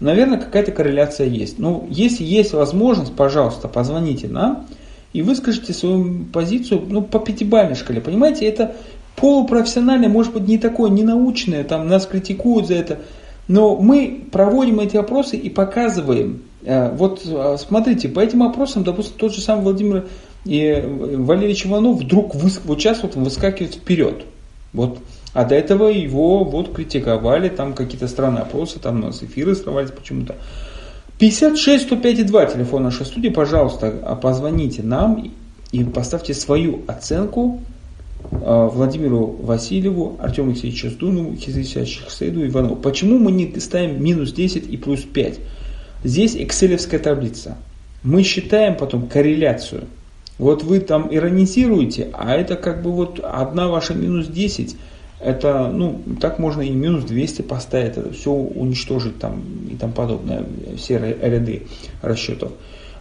Наверное, 0.01 0.39
какая-то 0.39 0.71
корреляция 0.71 1.27
есть. 1.27 1.59
Ну, 1.59 1.87
если 1.89 2.23
есть 2.23 2.53
возможность, 2.53 3.13
пожалуйста, 3.15 3.67
позвоните 3.67 4.27
нам 4.27 4.65
и 5.13 5.21
выскажите 5.21 5.73
свою 5.73 6.25
позицию, 6.33 6.83
ну, 6.89 7.01
по 7.03 7.19
пятибалльной 7.19 7.75
шкале. 7.75 8.01
Понимаете, 8.01 8.45
это 8.45 8.75
полупрофессиональное, 9.15 10.09
может 10.09 10.33
быть, 10.33 10.47
не 10.47 10.57
такое, 10.57 10.89
не 10.89 11.03
научное, 11.03 11.63
там 11.63 11.87
нас 11.87 12.07
критикуют 12.07 12.67
за 12.67 12.75
это. 12.75 12.99
Но 13.47 13.77
мы 13.77 14.23
проводим 14.31 14.79
эти 14.79 14.97
опросы 14.97 15.37
и 15.37 15.49
показываем. 15.49 16.41
Э, 16.63 16.93
Вот 16.95 17.21
э, 17.25 17.57
смотрите, 17.59 18.09
по 18.09 18.19
этим 18.19 18.43
опросам, 18.43 18.83
допустим, 18.83 19.13
тот 19.17 19.33
же 19.33 19.41
самый 19.41 19.63
Владимир 19.63 20.07
и 20.45 20.59
э, 20.59 21.17
Валерьевич 21.17 21.65
Иванов 21.65 22.01
вдруг 22.01 22.35
выс- 22.35 22.61
вот 22.63 22.79
сейчас 22.79 23.03
вот 23.03 23.15
выскакивает 23.15 23.75
вперед. 23.75 24.23
Вот. 24.73 24.99
А 25.33 25.45
до 25.45 25.55
этого 25.55 25.87
его 25.87 26.43
вот 26.43 26.73
критиковали, 26.73 27.49
там 27.49 27.73
какие-то 27.73 28.07
странные 28.07 28.41
опросы, 28.41 28.79
там 28.79 28.97
у 29.01 29.05
нас 29.07 29.23
эфиры 29.23 29.55
срывались 29.55 29.91
почему-то. 29.91 30.35
56 31.19 31.85
105 31.85 32.19
и 32.19 32.23
2 32.23 32.45
телефон 32.47 32.83
нашей 32.83 33.05
студии, 33.05 33.29
пожалуйста, 33.29 33.93
а 34.03 34.15
позвоните 34.15 34.81
нам 34.83 35.31
и 35.71 35.83
поставьте 35.83 36.33
свою 36.33 36.81
оценку 36.87 37.61
Владимиру 38.31 39.35
Васильеву, 39.41 40.17
Артему 40.19 40.51
Алексеевичу 40.51 40.89
Сдунову, 40.89 41.35
Хизисящих 41.35 42.09
Саиду 42.09 42.45
Иванову. 42.45 42.75
Почему 42.75 43.17
мы 43.17 43.31
не 43.31 43.59
ставим 43.59 44.03
минус 44.03 44.31
10 44.31 44.71
и 44.71 44.77
плюс 44.77 45.01
5? 45.01 45.39
Здесь 46.03 46.35
экселевская 46.35 46.99
таблица. 46.99 47.57
Мы 48.03 48.23
считаем 48.23 48.75
потом 48.75 49.07
корреляцию. 49.07 49.85
Вот 50.39 50.63
вы 50.63 50.79
там 50.79 51.07
иронизируете, 51.13 52.09
а 52.13 52.35
это 52.35 52.55
как 52.55 52.81
бы 52.81 52.91
вот 52.91 53.19
одна 53.21 53.67
ваша 53.67 53.93
минус 53.93 54.25
10, 54.25 54.75
это, 55.19 55.67
ну, 55.67 56.01
так 56.19 56.39
можно 56.39 56.61
и 56.61 56.71
минус 56.71 57.03
200 57.03 57.43
поставить, 57.43 57.97
это 57.97 58.11
все 58.11 58.31
уничтожить 58.31 59.19
там 59.19 59.43
и 59.69 59.75
тому 59.75 59.93
подобное, 59.93 60.43
все 60.77 60.95
ря- 60.95 61.29
ряды 61.29 61.67
расчетов. 62.01 62.53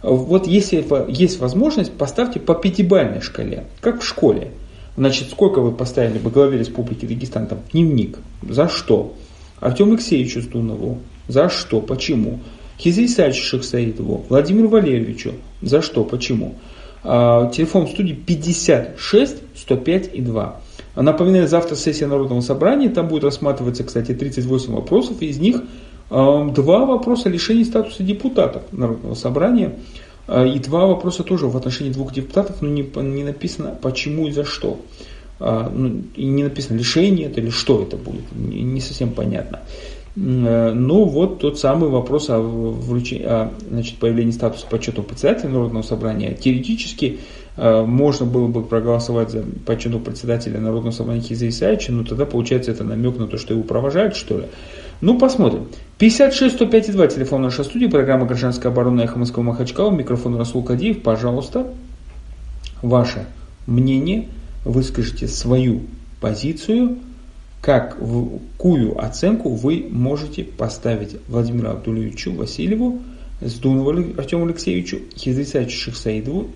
Вот 0.03 0.45
если 0.45 0.85
есть 1.11 1.39
возможность, 1.39 1.91
поставьте 1.93 2.39
по 2.39 2.53
пятибалльной 2.53 3.21
шкале, 3.21 3.65
как 3.79 4.01
в 4.01 4.07
школе. 4.07 4.51
Значит, 4.97 5.29
сколько 5.31 5.61
вы 5.61 5.71
поставили 5.71 6.19
бы 6.19 6.29
главе 6.29 6.59
Республики 6.59 7.05
Дагестан, 7.05 7.47
там, 7.47 7.59
дневник, 7.71 8.19
за 8.47 8.67
что? 8.67 9.15
Артему 9.59 9.93
Алексеевичу 9.93 10.41
Сдунову, 10.41 10.99
за 11.27 11.49
что, 11.49 11.81
почему? 11.81 12.39
Хизри 12.81 13.05
Исаевичу 13.05 13.43
Шахсаидову, 13.43 14.25
Владимиру 14.27 14.69
Валерьевичу, 14.69 15.33
за 15.61 15.81
что, 15.81 16.03
почему? 16.03 16.55
А, 17.03 17.49
Телефон 17.51 17.87
студии 17.87 18.13
56 18.13 19.35
105 19.55 20.09
и 20.13 20.21
2. 20.21 20.61
Напоминаю, 20.95 21.47
завтра 21.47 21.75
сессия 21.75 22.07
Народного 22.07 22.41
собрания, 22.41 22.89
там 22.89 23.07
будет 23.07 23.23
рассматриваться, 23.23 23.83
кстати, 23.83 24.13
38 24.13 24.73
вопросов, 24.73 25.21
из 25.21 25.37
них 25.39 25.61
два 26.09 26.85
вопроса 26.85 27.29
лишения 27.29 27.63
статуса 27.63 28.03
депутатов 28.03 28.63
Народного 28.73 29.13
собрания, 29.13 29.75
э, 30.27 30.45
и 30.49 30.59
два 30.59 30.85
вопроса 30.85 31.23
тоже 31.23 31.47
в 31.47 31.55
отношении 31.55 31.91
двух 31.91 32.11
депутатов, 32.11 32.61
но 32.61 32.67
не, 32.67 32.83
по- 32.83 32.99
не 32.99 33.23
написано 33.23 33.77
почему 33.81 34.27
и 34.27 34.31
за 34.31 34.43
что. 34.43 34.81
А, 35.39 35.71
ну, 35.73 36.01
и 36.15 36.25
не 36.25 36.43
написано 36.43 36.77
лишение 36.77 37.27
это 37.27 37.39
или 37.39 37.49
что 37.49 37.81
это 37.81 37.95
будет, 37.95 38.23
не, 38.35 38.61
не 38.61 38.81
совсем 38.81 39.11
понятно. 39.11 39.61
Э, 40.15 40.73
Ну 40.73 41.05
вот 41.05 41.39
тот 41.39 41.59
самый 41.59 41.89
вопрос 41.89 42.29
о, 42.29 42.37
вруче- 42.39 43.23
о, 43.25 43.51
значит, 43.69 43.97
появлении 43.97 44.31
статуса 44.31 44.65
почетного 44.69 45.05
председателя 45.05 45.49
Народного 45.49 45.83
собрания. 45.83 46.33
Теоретически 46.33 47.19
э, 47.55 47.83
можно 47.83 48.25
было 48.25 48.47
бы 48.47 48.63
проголосовать 48.63 49.31
за 49.31 49.43
почетного 49.65 50.03
председателя 50.03 50.59
Народного 50.59 50.91
собрания 50.91 51.21
Хиза 51.21 51.47
Исаевича, 51.47 51.93
но 51.93 52.03
тогда 52.03 52.25
получается 52.25 52.71
это 52.71 52.83
намек 52.83 53.17
на 53.17 53.27
то, 53.27 53.37
что 53.37 53.53
его 53.53 53.63
провожают, 53.63 54.15
что 54.15 54.39
ли. 54.39 54.45
Ну, 54.99 55.17
посмотрим. 55.17 55.67
56 55.97 56.55
105 56.55 56.91
2, 56.91 57.07
телефон 57.07 57.41
нашей 57.41 57.63
студии, 57.63 57.87
программа 57.87 58.25
«Гражданская 58.25 58.71
оборона» 58.71 59.01
Эхо 59.01 59.17
Москвы 59.17 59.43
Махачкала, 59.43 59.91
микрофон 59.91 60.35
Расул 60.35 60.63
Кадиев, 60.63 61.01
пожалуйста, 61.01 61.67
ваше 62.81 63.25
мнение, 63.65 64.27
выскажите 64.65 65.27
свою 65.27 65.81
позицию, 66.19 66.97
какую 67.61 68.99
оценку 69.03 69.49
вы 69.49 69.87
можете 69.89 70.43
поставить 70.43 71.17
Владимиру 71.27 71.69
Абдулевичу 71.69 72.33
Васильеву, 72.33 73.01
Сдунову 73.41 73.91
Артему 74.17 74.45
Алексеевичу, 74.45 74.99
Хизрисачу 75.15 75.77
Шахсаидову, 75.77 76.47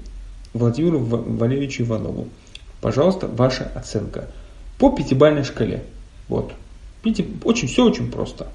Владимиру 0.53 0.99
Ва- 0.99 1.17
Валерьевичу 1.17 1.83
Иванову. 1.83 2.27
Пожалуйста, 2.81 3.27
ваша 3.27 3.71
оценка. 3.75 4.29
По 4.77 4.91
пятибалльной 4.91 5.43
шкале. 5.43 5.83
Вот. 6.27 6.53
Видите, 7.03 7.27
очень, 7.43 7.67
все 7.67 7.85
очень 7.85 8.11
просто. 8.11 8.47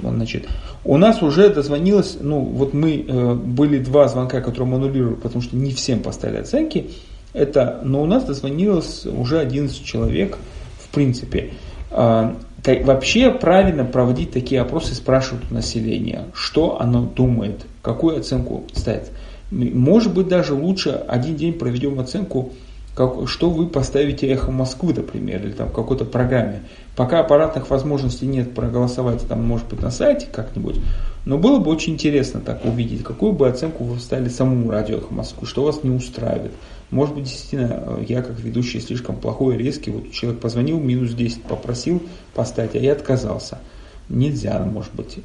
Значит, 0.00 0.48
у 0.84 0.96
нас 0.96 1.22
уже 1.22 1.50
дозвонилось, 1.50 2.16
ну 2.20 2.40
вот 2.40 2.72
мы, 2.72 3.04
э, 3.06 3.34
были 3.34 3.78
два 3.78 4.08
звонка, 4.08 4.40
которые 4.40 4.68
мы 4.70 4.76
аннулировали, 4.76 5.16
потому 5.16 5.42
что 5.42 5.56
не 5.56 5.72
всем 5.72 6.00
поставили 6.00 6.38
оценки. 6.38 6.90
Это, 7.34 7.80
но 7.84 8.02
у 8.02 8.06
нас 8.06 8.24
дозвонилось 8.24 9.04
уже 9.04 9.38
11 9.38 9.84
человек, 9.84 10.38
в 10.80 10.88
принципе. 10.94 11.50
А, 11.98 12.36
вообще 12.84 13.30
правильно 13.30 13.86
проводить 13.86 14.30
такие 14.30 14.60
опросы, 14.60 14.94
спрашивать 14.94 15.50
у 15.50 15.54
населения, 15.54 16.26
что 16.34 16.78
оно 16.78 17.02
думает, 17.02 17.64
какую 17.80 18.18
оценку 18.18 18.64
ставит. 18.74 19.10
Может 19.50 20.12
быть, 20.12 20.28
даже 20.28 20.52
лучше 20.52 20.90
один 20.90 21.36
день 21.36 21.54
проведем 21.54 21.98
оценку 21.98 22.52
как, 22.94 23.28
что 23.28 23.50
вы 23.50 23.66
поставите 23.66 24.26
«Эхо 24.26 24.50
Москвы», 24.50 24.92
например, 24.94 25.42
или 25.42 25.52
там 25.52 25.70
какой-то 25.70 26.04
программе. 26.04 26.62
Пока 26.96 27.20
аппаратных 27.20 27.70
возможностей 27.70 28.26
нет 28.26 28.54
проголосовать, 28.54 29.26
там, 29.28 29.46
может 29.46 29.68
быть, 29.68 29.80
на 29.80 29.90
сайте 29.90 30.26
как-нибудь, 30.30 30.76
но 31.24 31.38
было 31.38 31.58
бы 31.58 31.70
очень 31.70 31.94
интересно 31.94 32.40
так 32.40 32.64
увидеть, 32.64 33.04
какую 33.04 33.32
бы 33.32 33.48
оценку 33.48 33.84
вы 33.84 33.98
ставили 34.00 34.28
самому 34.28 34.70
радио 34.70 34.98
«Эхо 34.98 35.12
Москвы», 35.12 35.46
что 35.46 35.64
вас 35.64 35.82
не 35.82 35.90
устраивает. 35.90 36.52
Может 36.90 37.14
быть, 37.14 37.24
действительно, 37.24 37.98
я 38.06 38.22
как 38.22 38.38
ведущий 38.38 38.80
слишком 38.80 39.16
плохой 39.16 39.56
резкий, 39.56 39.90
вот 39.90 40.12
человек 40.12 40.40
позвонил, 40.40 40.78
минус 40.78 41.12
10 41.12 41.42
попросил 41.42 42.02
поставить, 42.34 42.74
а 42.74 42.78
я 42.78 42.92
отказался– 42.92 43.58
нельзя, 44.08 44.58
может 44.60 44.94
быть. 44.94 45.18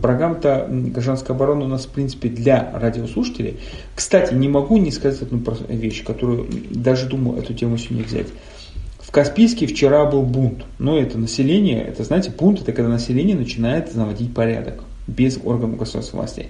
Программа-то 0.00 0.68
«Гражданская 0.70 1.36
оборона» 1.36 1.64
у 1.64 1.68
нас, 1.68 1.86
в 1.86 1.90
принципе, 1.90 2.28
для 2.28 2.70
радиослушателей. 2.72 3.58
Кстати, 3.94 4.34
не 4.34 4.48
могу 4.48 4.76
не 4.76 4.90
сказать 4.90 5.22
одну 5.22 5.42
вещь, 5.68 6.04
которую 6.04 6.48
даже 6.70 7.06
думал 7.06 7.36
эту 7.36 7.54
тему 7.54 7.76
сегодня 7.78 8.04
взять. 8.04 8.28
В 9.00 9.10
Каспийске 9.10 9.66
вчера 9.66 10.04
был 10.04 10.22
бунт. 10.22 10.64
Но 10.78 10.98
это 10.98 11.18
население, 11.18 11.82
это, 11.82 12.04
знаете, 12.04 12.30
бунт 12.36 12.62
это 12.62 12.72
когда 12.72 12.90
население 12.90 13.36
начинает 13.36 13.94
наводить 13.94 14.34
порядок 14.34 14.82
без 15.06 15.38
органов 15.42 15.78
государственной 15.78 16.20
власти. 16.20 16.46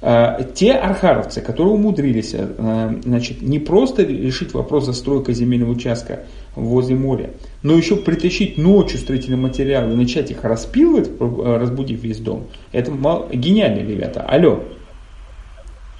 А, 0.00 0.42
те 0.44 0.74
архаровцы, 0.74 1.40
которые 1.40 1.74
умудрились 1.74 2.32
а, 2.34 2.94
значит, 3.02 3.42
не 3.42 3.58
просто 3.58 4.04
решить 4.04 4.54
вопрос 4.54 4.84
застройка 4.84 5.32
земельного 5.32 5.72
участка 5.72 6.20
возле 6.54 6.94
моря, 6.94 7.30
но 7.62 7.74
еще 7.74 7.96
притащить 7.96 8.58
ночью 8.58 8.98
строительный 8.98 9.38
материал 9.38 9.90
и 9.90 9.94
начать 9.96 10.30
их 10.30 10.44
распилывать, 10.44 11.10
а, 11.20 11.58
разбудив 11.58 12.00
весь 12.02 12.20
дом, 12.20 12.46
это 12.70 12.92
мало... 12.92 13.28
гениальные 13.32 13.84
ребята. 13.86 14.22
Алло. 14.22 14.62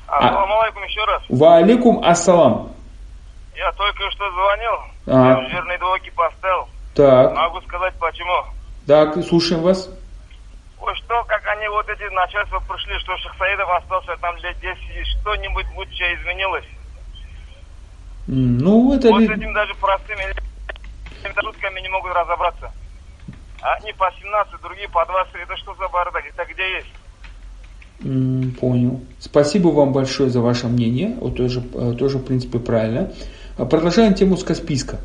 Ассаламу 0.07 0.61
алейкум 0.61 0.83
еще 0.85 1.05
раз. 1.05 1.23
Ва 1.29 1.57
алейкум 1.57 2.05
ассалам. 2.05 2.73
Я 3.57 3.73
только 3.73 4.09
что 4.13 4.25
звонил, 4.31 4.73
А. 5.09 5.41
я 5.43 5.49
жирные 5.49 5.79
двойки 5.79 6.13
поставил. 6.15 6.69
Так, 6.95 7.35
Могу 7.35 7.61
сказать 7.63 7.95
почему. 7.99 8.33
так, 8.87 9.17
слушаем 9.25 9.63
вас. 9.63 9.91
Что, 10.79 11.25
как 11.25 11.43
они 11.47 11.69
вот 11.69 11.89
эти 11.89 12.05
начальства 12.15 12.61
пришли, 12.61 12.99
что 13.01 13.17
Шахсаидов 13.19 13.69
остался 13.71 14.17
там 14.21 14.37
лет 14.37 14.57
10, 14.61 14.79
и 14.97 15.05
что-нибудь 15.05 15.67
будущее 15.75 16.15
изменилось. 16.17 16.65
Ну, 18.27 18.95
это... 18.95 19.09
Вот 19.09 19.21
ли- 19.21 19.27
с 19.27 19.31
этим 19.31 19.53
даже 19.53 19.75
простыми 19.75 20.25
шутками 21.59 21.81
не 21.81 21.89
могут 21.89 22.13
разобраться. 22.13 22.71
Одни 23.61 23.93
по 23.93 24.11
17, 24.21 24.61
другие 24.63 24.89
по 24.89 25.05
20. 25.05 25.35
Это 25.35 25.57
что 25.57 25.75
за 25.75 25.89
бардак? 25.89 26.25
Это 26.27 26.45
где 26.53 26.77
есть? 26.77 28.57
Понял. 28.61 29.01
Спасибо 29.19 29.69
вам 29.69 29.93
большое 29.93 30.31
за 30.31 30.41
ваше 30.41 30.69
мнение. 30.69 31.17
Вот 31.21 31.37
тоже, 31.37 31.63
э, 31.75 31.95
тоже 31.99 32.19
в 32.19 32.25
принципе, 32.25 32.61
правильно. 32.61 33.13
А 33.57 33.65
Продолжаем 33.65 34.15
тему 34.15 34.37
с 34.37 34.45
Каспийска. 34.45 35.01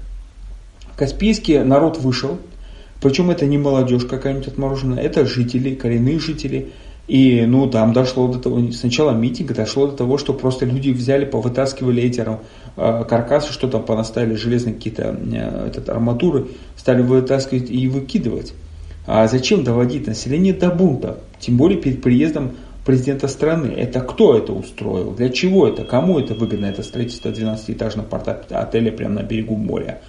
В 0.94 0.98
Каспийске 0.98 1.64
народ 1.64 1.98
вышел. 1.98 2.40
Причем 3.04 3.32
это 3.32 3.46
не 3.46 3.58
молодежь 3.58 4.06
какая-нибудь 4.06 4.48
отмороженная, 4.48 5.04
это 5.04 5.26
жители, 5.26 5.76
коренные 5.76 6.20
жители. 6.20 6.72
И 7.10 7.44
ну 7.46 7.70
там 7.70 7.92
дошло 7.92 8.30
до 8.30 8.40
того, 8.40 8.72
сначала 8.72 9.12
митинг 9.12 9.52
дошло 9.52 9.88
до 9.88 9.98
того, 9.98 10.18
что 10.18 10.34
просто 10.34 10.66
люди 10.66 10.92
взяли, 10.92 11.26
повытаскивали 11.26 12.02
эти 12.02 12.26
э, 12.26 13.04
каркасы, 13.04 13.52
что 13.52 13.68
там 13.68 13.84
понаставили 13.84 14.36
железные 14.36 14.76
какие-то 14.76 15.20
э, 15.22 15.68
этот, 15.68 15.90
арматуры, 15.90 16.48
стали 16.78 17.02
вытаскивать 17.02 17.70
и 17.70 17.90
выкидывать. 17.90 18.54
А 19.06 19.28
зачем 19.28 19.66
доводить 19.66 20.08
население 20.08 20.54
до 20.54 20.70
бунта? 20.70 21.18
Тем 21.42 21.58
более 21.58 21.82
перед 21.82 22.02
приездом 22.02 22.54
президента 22.86 23.28
страны. 23.28 23.68
Это 23.76 24.00
кто 24.00 24.38
это 24.38 24.54
устроил? 24.54 25.12
Для 25.12 25.28
чего 25.28 25.68
это? 25.68 25.84
Кому 25.84 26.20
это 26.20 26.36
выгодно, 26.36 26.68
это 26.68 26.84
строительство 26.84 27.28
12-этажного 27.28 28.06
порта 28.06 28.46
отеля 28.50 28.94
прямо 28.94 29.16
на 29.16 29.24
берегу 29.24 29.58
моря? 29.58 30.00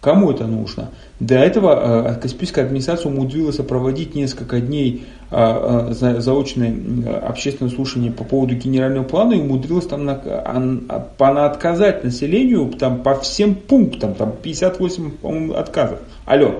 Кому 0.00 0.30
это 0.30 0.46
нужно? 0.46 0.90
До 1.18 1.34
этого 1.34 2.08
э, 2.08 2.20
Каспийская 2.20 2.64
администрация 2.64 3.12
умудрилась 3.12 3.56
проводить 3.56 4.14
несколько 4.14 4.58
дней 4.58 5.04
э, 5.30 5.36
э, 5.36 5.92
за- 5.92 6.20
заочное 6.22 6.74
общественное 7.22 7.70
слушание 7.70 8.10
по 8.10 8.24
поводу 8.24 8.54
генерального 8.54 9.04
плана 9.04 9.34
и 9.34 9.40
умудрилась 9.40 9.86
там 9.86 10.06
на, 10.06 10.14
а, 10.14 11.06
понаотказать 11.18 12.02
населению 12.02 12.70
там, 12.70 13.02
по 13.02 13.14
всем 13.20 13.54
пунктам, 13.54 14.14
там 14.14 14.32
58, 14.42 15.10
по-моему, 15.10 15.54
отказов. 15.54 15.98
Алло, 16.24 16.54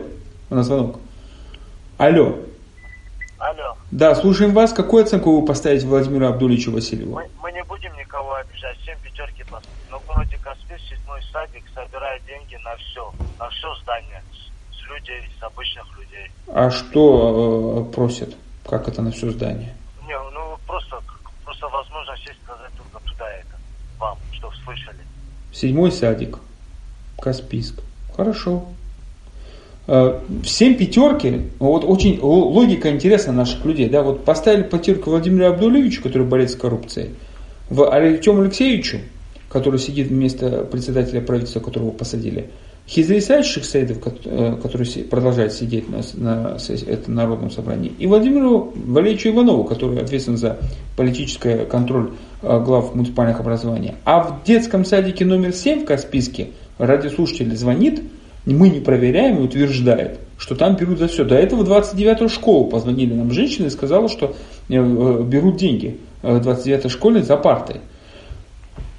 у 0.50 0.54
нас 0.54 0.66
звонок. 0.66 1.00
Алло, 1.96 2.36
Алло, 3.38 3.74
да, 3.90 4.14
слушаем 4.14 4.52
вас. 4.52 4.74
Какую 4.74 5.02
оценку 5.02 5.40
вы 5.40 5.46
поставите 5.46 5.86
Владимиру 5.86 6.26
Абдуличу 6.26 6.72
Васильеву? 6.72 7.14
мы, 7.14 7.24
мы 7.42 7.52
не 7.52 7.64
будем 7.64 7.79
никого 8.10 8.34
обижать, 8.34 8.76
всем 8.78 8.98
пятерки 9.02 9.44
поставим. 9.44 9.78
Но 9.90 9.98
в 10.00 10.06
городе 10.06 10.38
Каспий 10.42 10.76
седьмой 10.88 11.20
садик 11.32 11.62
собирает 11.74 12.22
деньги 12.26 12.56
на 12.64 12.76
все, 12.76 13.12
на 13.38 13.48
все 13.50 13.74
здание, 13.82 14.22
с, 14.72 14.90
людей, 14.90 15.22
с 15.38 15.42
обычных 15.42 15.86
людей. 15.98 16.30
А 16.48 16.70
что 16.70 17.86
э, 17.88 17.94
просят? 17.94 18.36
Как 18.66 18.88
это 18.88 19.02
на 19.02 19.12
все 19.12 19.30
здание? 19.30 19.74
Не, 20.06 20.18
ну 20.32 20.58
просто, 20.66 21.00
просто 21.44 21.68
возможно 21.68 22.16
сесть 22.16 22.38
сказать 22.44 22.72
только 22.76 23.04
туда 23.08 23.30
это, 23.30 23.56
вам, 23.98 24.18
чтобы 24.32 24.54
слышали. 24.64 24.98
Седьмой 25.52 25.92
садик. 25.92 26.38
Каспийск. 27.20 27.80
Хорошо. 28.16 28.64
Э, 29.86 30.20
Всем 30.42 30.74
пятерки, 30.76 31.50
вот 31.60 31.84
очень 31.84 32.18
логика 32.20 32.90
интересна 32.90 33.32
наших 33.32 33.64
людей, 33.64 33.88
да, 33.88 34.02
вот 34.02 34.24
поставили 34.24 34.62
пятерку 34.62 35.10
Владимиру 35.10 35.46
Абдулевичу, 35.46 36.02
который 36.02 36.26
борец 36.26 36.52
с 36.52 36.56
коррупцией, 36.56 37.14
в 37.70 37.88
Артему 37.90 38.42
Алексеевичу, 38.42 38.98
который 39.48 39.78
сидит 39.78 40.08
вместо 40.08 40.64
председателя 40.64 41.20
правительства, 41.20 41.60
которого 41.60 41.90
посадили, 41.90 42.50
Хизри 42.88 43.18
Исаевич 43.18 43.46
Шихсаидов, 43.52 44.00
ко- 44.00 44.12
э, 44.24 44.56
который 44.60 44.86
продолжает 45.04 45.52
сидеть 45.52 45.84
на, 45.88 46.00
на 46.14 46.58
сессии- 46.58 46.88
это 46.88 47.08
народном 47.10 47.50
собрании, 47.52 47.92
и 47.98 48.06
Владимиру 48.08 48.72
Валерьевичу 48.74 49.28
Иванову, 49.28 49.62
который 49.64 50.00
ответственен 50.00 50.38
за 50.38 50.58
политический 50.96 51.66
контроль 51.70 52.10
э, 52.42 52.60
глав 52.64 52.94
муниципальных 52.94 53.38
образований. 53.38 53.92
А 54.04 54.20
в 54.20 54.42
детском 54.44 54.84
садике 54.84 55.24
номер 55.24 55.52
7 55.52 55.82
в 55.82 55.84
Каспийске 55.84 56.48
радиослушатель 56.78 57.54
звонит, 57.56 58.02
мы 58.46 58.70
не 58.70 58.80
проверяем 58.80 59.38
и 59.38 59.42
утверждает, 59.42 60.18
что 60.38 60.56
там 60.56 60.74
берут 60.74 60.98
за 60.98 61.06
все. 61.06 61.24
До 61.24 61.36
этого 61.36 61.62
29-ю 61.62 62.28
школу 62.28 62.64
позвонили 62.66 63.14
нам 63.14 63.30
женщины 63.30 63.66
и 63.66 63.70
сказала, 63.70 64.08
что 64.08 64.34
э, 64.68 65.22
берут 65.22 65.58
деньги 65.58 65.98
в 66.22 66.26
29-й 66.26 66.88
школе 66.88 67.22
за 67.22 67.36
партой. 67.36 67.76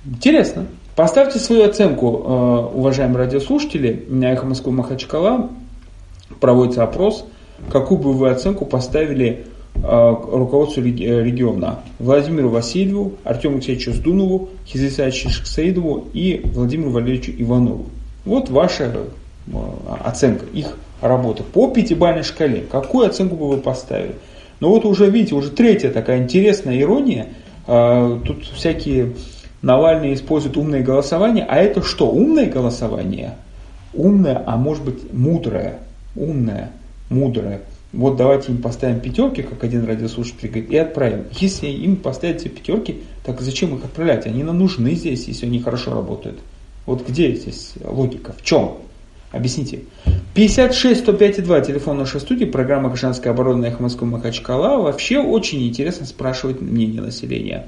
Интересно. 0.05 0.65
Поставьте 0.95 1.39
свою 1.39 1.65
оценку, 1.65 2.07
э, 2.07 2.77
уважаемые 2.77 3.19
радиослушатели. 3.19 4.05
На 4.10 4.34
Эхо 4.34 4.45
Москвы 4.45 4.71
Махачкала 4.71 5.49
проводится 6.39 6.84
опрос. 6.84 7.25
Какую 7.71 7.99
бы 7.99 8.13
вы 8.13 8.29
оценку 8.29 8.65
поставили 8.65 9.45
э, 9.75 10.15
руководству 10.31 10.81
реги- 10.81 11.05
э, 11.05 11.23
региона? 11.23 11.79
Владимиру 11.99 12.49
Васильеву, 12.49 13.13
Артему 13.23 13.55
Алексеевичу 13.55 13.93
Сдунову, 13.93 14.49
Хизисаевичу 14.65 15.29
Шахсаидову 15.29 16.07
и 16.13 16.41
Владимиру 16.53 16.91
Валерьевичу 16.91 17.31
Иванову. 17.38 17.86
Вот 18.25 18.49
ваша 18.49 18.84
э, 19.47 19.57
оценка 20.03 20.45
их 20.53 20.77
работы 21.01 21.43
по 21.43 21.69
пятибалльной 21.69 22.23
шкале. 22.23 22.65
Какую 22.69 23.07
оценку 23.07 23.36
бы 23.36 23.47
вы 23.47 23.57
поставили? 23.57 24.15
Ну 24.62 24.69
вот 24.69 24.86
уже 24.86 25.10
видите, 25.10 25.36
уже 25.36 25.50
третья 25.50 25.89
такая 25.89 26.24
интересная 26.24 26.80
ирония. 26.80 27.28
Э, 27.67 28.19
Тут 28.24 28.45
всякие 28.45 29.13
Навальный 29.62 30.13
использует 30.13 30.58
умное 30.58 30.82
голосование. 30.82 31.45
А 31.47 31.58
это 31.58 31.84
что? 31.84 32.10
Умное 32.10 32.50
голосование? 32.50 33.36
Умное, 33.93 34.41
а 34.45 34.58
может 34.58 34.84
быть 34.84 35.13
мудрое. 35.13 35.80
Умное, 36.15 36.71
мудрое. 37.10 37.62
Вот 37.93 38.15
давайте 38.15 38.54
им 38.54 38.62
поставим 38.62 39.02
пятерки, 39.02 39.43
как 39.43 39.63
один 39.63 39.86
радиослушатель 39.86 40.47
говорит, 40.47 40.71
и 40.71 40.78
отправим. 40.78 41.26
Если 41.39 41.67
им 41.67 41.97
поставить 41.97 42.38
эти 42.38 42.47
пятерки, 42.47 43.02
так 43.24 43.41
зачем 43.41 43.76
их 43.76 43.84
отправлять? 43.84 44.26
Они 44.26 44.43
нам 44.43 44.60
нужны 44.60 44.95
здесь, 44.95 45.28
если 45.28 45.45
они 45.45 45.60
хорошо 45.60 45.93
работают. 45.93 46.39
Вот 46.86 47.08
где 47.08 47.36
здесь 47.36 47.74
логика? 47.84 48.34
В 48.34 48.43
чем? 48.43 48.78
Объясните. 49.32 49.86
56 50.34 51.02
105 51.02 51.44
2, 51.44 51.62
телефон 51.62 51.98
нашей 51.98 52.20
студии, 52.20 52.46
программа 52.46 52.89
«Гражданская 52.89 53.34
оборона» 53.34 53.65
Эхо 53.65 53.82
Москвы 53.82 54.08
Махачкала. 54.08 54.82
Вообще 54.82 55.20
очень 55.20 55.67
интересно 55.67 56.06
спрашивать 56.06 56.62
мнение 56.62 57.02
населения. 57.02 57.67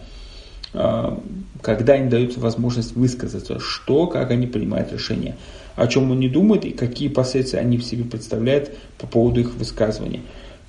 А, 0.74 1.20
Когда 1.62 1.96
им 1.96 2.10
дается 2.10 2.40
возможность 2.40 2.96
высказаться, 2.96 3.60
что, 3.60 4.08
как 4.08 4.32
они 4.32 4.48
принимают 4.48 4.92
решения, 4.92 5.38
о 5.76 5.88
чем 5.88 6.12
они 6.12 6.28
думают 6.28 6.66
и 6.66 6.72
какие 6.72 7.08
последствия 7.08 7.60
они 7.60 7.78
в 7.78 7.84
себе 7.84 8.04
представляют 8.04 8.72
по 8.98 9.08
поводу 9.08 9.40
их 9.40 9.54
высказываний. 9.56 10.22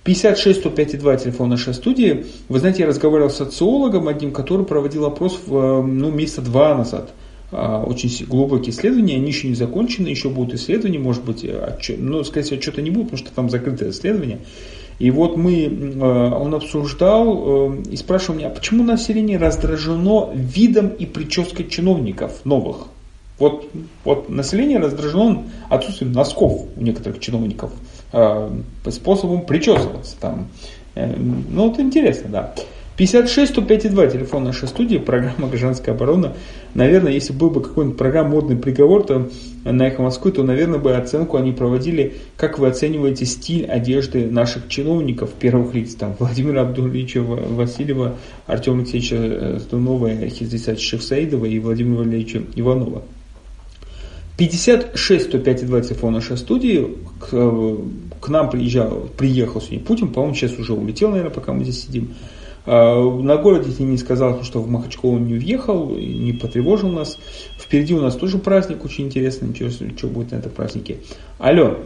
56 0.05 0.61
105 0.61 0.99
2, 0.99 1.16
телефон 1.16 1.49
нашей 1.49 1.74
студии. 1.74 2.26
Вы 2.49 2.59
знаете, 2.61 2.82
я 2.82 2.88
разговаривал 2.88 3.30
с 3.30 3.36
социологом 3.36 4.07
одним, 4.07 4.32
который 4.32 4.64
проводил 4.64 5.07
опрос 5.07 5.40
в, 5.47 5.82
ну, 5.82 6.11
месяца 6.11 6.42
два 6.42 6.74
назад 6.74 7.11
очень 7.86 8.09
с- 8.11 8.22
глубокие 8.22 8.70
исследования, 8.70 9.16
они 9.16 9.28
еще 9.28 9.48
не 9.48 9.55
закончены, 9.55 10.09
еще 10.09 10.28
будут 10.28 10.55
исследования, 10.55 10.98
может 10.98 11.24
быть, 11.24 11.44
отчет, 11.44 11.98
но, 12.00 12.24
скорее 12.24 12.44
всего, 12.46 12.59
отчета 12.59 12.82
не 12.82 12.90
будет, 12.90 13.07
потому 13.07 13.18
что 13.18 13.34
там 13.34 13.50
закрытое 13.50 13.90
исследование. 13.90 14.38
И 14.98 15.11
вот 15.11 15.36
мы, 15.36 15.64
э, 15.64 16.00
он 16.00 16.55
обсуждал 16.55 17.72
э, 17.72 17.82
и 17.90 17.96
спрашивал 17.96 18.38
меня, 18.38 18.48
а 18.48 18.50
почему 18.50 18.84
население 18.84 19.38
раздражено 19.38 20.30
видом 20.34 20.88
и 20.88 21.05
прической 21.07 21.68
чиновников 21.68 22.44
новых? 22.44 22.86
Вот, 23.38 23.68
вот 24.05 24.28
население 24.28 24.78
раздражено 24.78 25.42
отсутствием 25.68 26.12
носков 26.12 26.66
у 26.76 26.80
некоторых 26.80 27.18
чиновников, 27.18 27.72
э, 28.12 28.50
способом 28.90 29.44
причесываться 29.44 30.16
там. 30.20 30.46
Э, 30.94 31.12
ну, 31.16 31.68
вот 31.68 31.80
интересно, 31.80 32.28
да. 32.30 32.55
56 32.97 33.51
105 33.51 33.90
2 33.90 34.07
телефон 34.07 34.45
нашей 34.45 34.68
студии, 34.68 34.99
программа 34.99 35.49
«Гражданская 35.49 35.97
оборона». 35.97 36.34
Наверное, 36.74 37.11
если 37.11 37.32
был 37.32 37.51
бы 37.51 37.61
какой-нибудь 37.61 37.99
программ 37.99 38.30
«Модный 38.30 38.57
приговор», 38.57 39.05
то 39.05 39.28
на 39.64 39.82
«Эхо 39.88 40.03
Москвы», 40.03 40.30
то, 40.30 40.45
наверное, 40.45 40.78
бы 40.78 40.95
оценку 40.95 41.36
они 41.36 41.51
проводили, 41.51 42.14
как 42.36 42.61
вы 42.61 42.68
оцениваете 42.68 43.26
стиль 43.26 43.66
одежды 43.66 44.30
наших 44.30 44.68
чиновников 44.68 45.30
первых 45.32 45.74
лиц, 45.74 45.97
там, 45.97 46.14
Владимира 46.20 46.61
Абдуловича 46.61 47.20
Васильева, 47.20 48.16
Артема 48.47 48.82
Алексеевича 48.82 49.59
Сдунова, 49.59 50.28
Хизриса 50.28 50.76
Шевсаидова 50.76 51.47
и 51.47 51.59
Владимира 51.59 52.03
Валерьевича 52.03 52.42
Иванова. 52.55 53.03
56 54.36 55.24
105 55.24 55.66
2 55.66 55.80
телефон 55.80 56.12
нашей 56.12 56.36
студии. 56.36 56.95
К, 57.18 57.76
к 58.20 58.28
нам 58.28 58.51
приезжал, 58.51 59.09
приехал 59.16 59.61
сегодня 59.61 59.84
Путин, 59.84 60.09
по-моему, 60.09 60.34
сейчас 60.36 60.57
уже 60.59 60.74
улетел, 60.74 61.11
наверное, 61.11 61.32
пока 61.32 61.53
мы 61.53 61.64
здесь 61.64 61.82
сидим. 61.82 62.14
А, 62.66 63.02
на 63.02 63.36
городе 63.36 63.82
не 63.82 63.98
сказал, 63.98 64.42
что 64.42 64.60
в 64.60 64.70
Махачкалу 64.70 65.18
не 65.18 65.34
въехал, 65.34 65.90
не 65.90 66.32
потревожил 66.32 66.90
нас. 66.90 67.18
Впереди 67.58 67.94
у 67.94 68.00
нас 68.00 68.16
тоже 68.16 68.38
праздник 68.38 68.84
очень 68.84 69.06
интересный. 69.06 69.54
Что, 69.54 69.70
что 69.70 70.06
будет 70.06 70.32
на 70.32 70.36
этом 70.36 70.52
празднике? 70.52 70.98
Алло. 71.38 71.76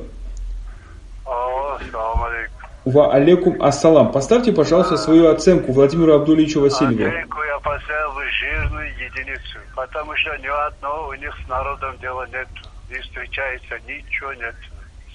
Ва 2.85 3.12
алейкум 3.12 3.61
ассалам. 3.62 4.12
Поставьте, 4.12 4.53
пожалуйста, 4.53 4.97
свою 4.97 5.29
оценку 5.29 5.72
Владимиру 5.72 6.14
Абдулевичу 6.14 6.61
Васильеву. 6.61 7.09
Оценку 7.09 7.43
я 7.43 7.59
поставил 7.59 8.12
жирную 8.41 8.89
единицу, 8.93 9.59
потому 9.74 10.16
что 10.16 10.37
ни 10.39 10.47
одного 10.47 11.09
у 11.09 11.14
них 11.14 11.35
с 11.45 11.49
народом 11.49 11.97
дела 12.01 12.26
нет. 12.33 12.49
Не 12.91 12.99
встречается, 13.01 13.74
ничего 13.87 14.33
нет. 14.35 14.55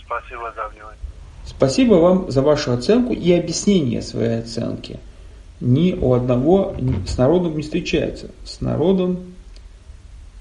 Спасибо 0.05 0.53
за 0.55 0.67
внимание. 0.67 0.99
Спасибо 1.45 1.95
вам 1.95 2.29
за 2.29 2.41
вашу 2.41 2.73
оценку 2.73 3.13
и 3.13 3.33
объяснение 3.33 4.01
своей 4.01 4.39
оценки 4.39 4.99
ни 5.63 5.93
у 5.93 6.13
одного 6.13 6.75
с 7.07 7.17
народом 7.17 7.55
не 7.55 7.63
встречаются. 7.63 8.27
С 8.43 8.59
народом 8.59 9.19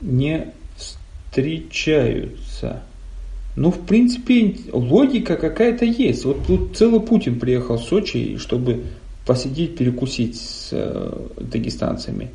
не 0.00 0.48
встречаются. 0.76 2.82
Ну, 3.54 3.70
в 3.70 3.80
принципе, 3.80 4.56
логика 4.72 5.36
какая-то 5.36 5.84
есть. 5.84 6.24
Вот 6.24 6.38
тут 6.46 6.76
целый 6.76 7.00
Путин 7.00 7.38
приехал 7.38 7.76
в 7.76 7.82
Сочи, 7.82 8.36
чтобы 8.38 8.82
посидеть, 9.24 9.76
перекусить 9.76 10.40
с 10.40 10.70
э, 10.72 11.12
дагестанцами. 11.38 12.30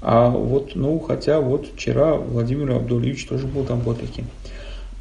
А 0.00 0.30
вот, 0.30 0.76
ну, 0.76 0.98
хотя 0.98 1.40
вот 1.40 1.66
вчера 1.74 2.14
Владимир 2.14 2.72
Абдулевич 2.72 3.26
тоже 3.26 3.46
был 3.46 3.64
там 3.64 3.80
вот 3.80 4.00
таким. 4.00 4.24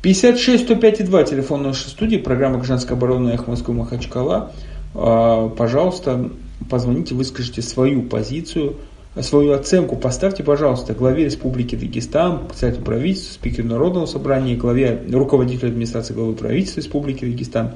56 0.01 0.65
105 0.65 1.05
2 1.05 1.23
телефон 1.23 1.63
нашей 1.63 1.87
студии, 1.87 2.17
программа 2.17 2.61
«Женская 2.65 2.95
оборона» 2.95 3.41
Москвы 3.47 3.75
Махачкала. 3.75 4.51
А, 4.93 5.47
пожалуйста, 5.49 6.29
позвоните, 6.69 7.15
выскажите 7.15 7.61
свою 7.61 8.03
позицию, 8.03 8.75
свою 9.21 9.53
оценку. 9.53 9.95
Поставьте, 9.95 10.43
пожалуйста, 10.43 10.93
главе 10.93 11.25
Республики 11.25 11.75
Дагестан, 11.75 12.47
председателю 12.47 12.83
правительства, 12.83 13.33
спикеру 13.33 13.67
Народного 13.67 14.05
собрания, 14.05 14.55
главе 14.55 15.01
руководителю 15.11 15.69
администрации 15.69 16.13
главы 16.13 16.33
правительства 16.33 16.81
Республики 16.81 17.25
Дагестан 17.25 17.73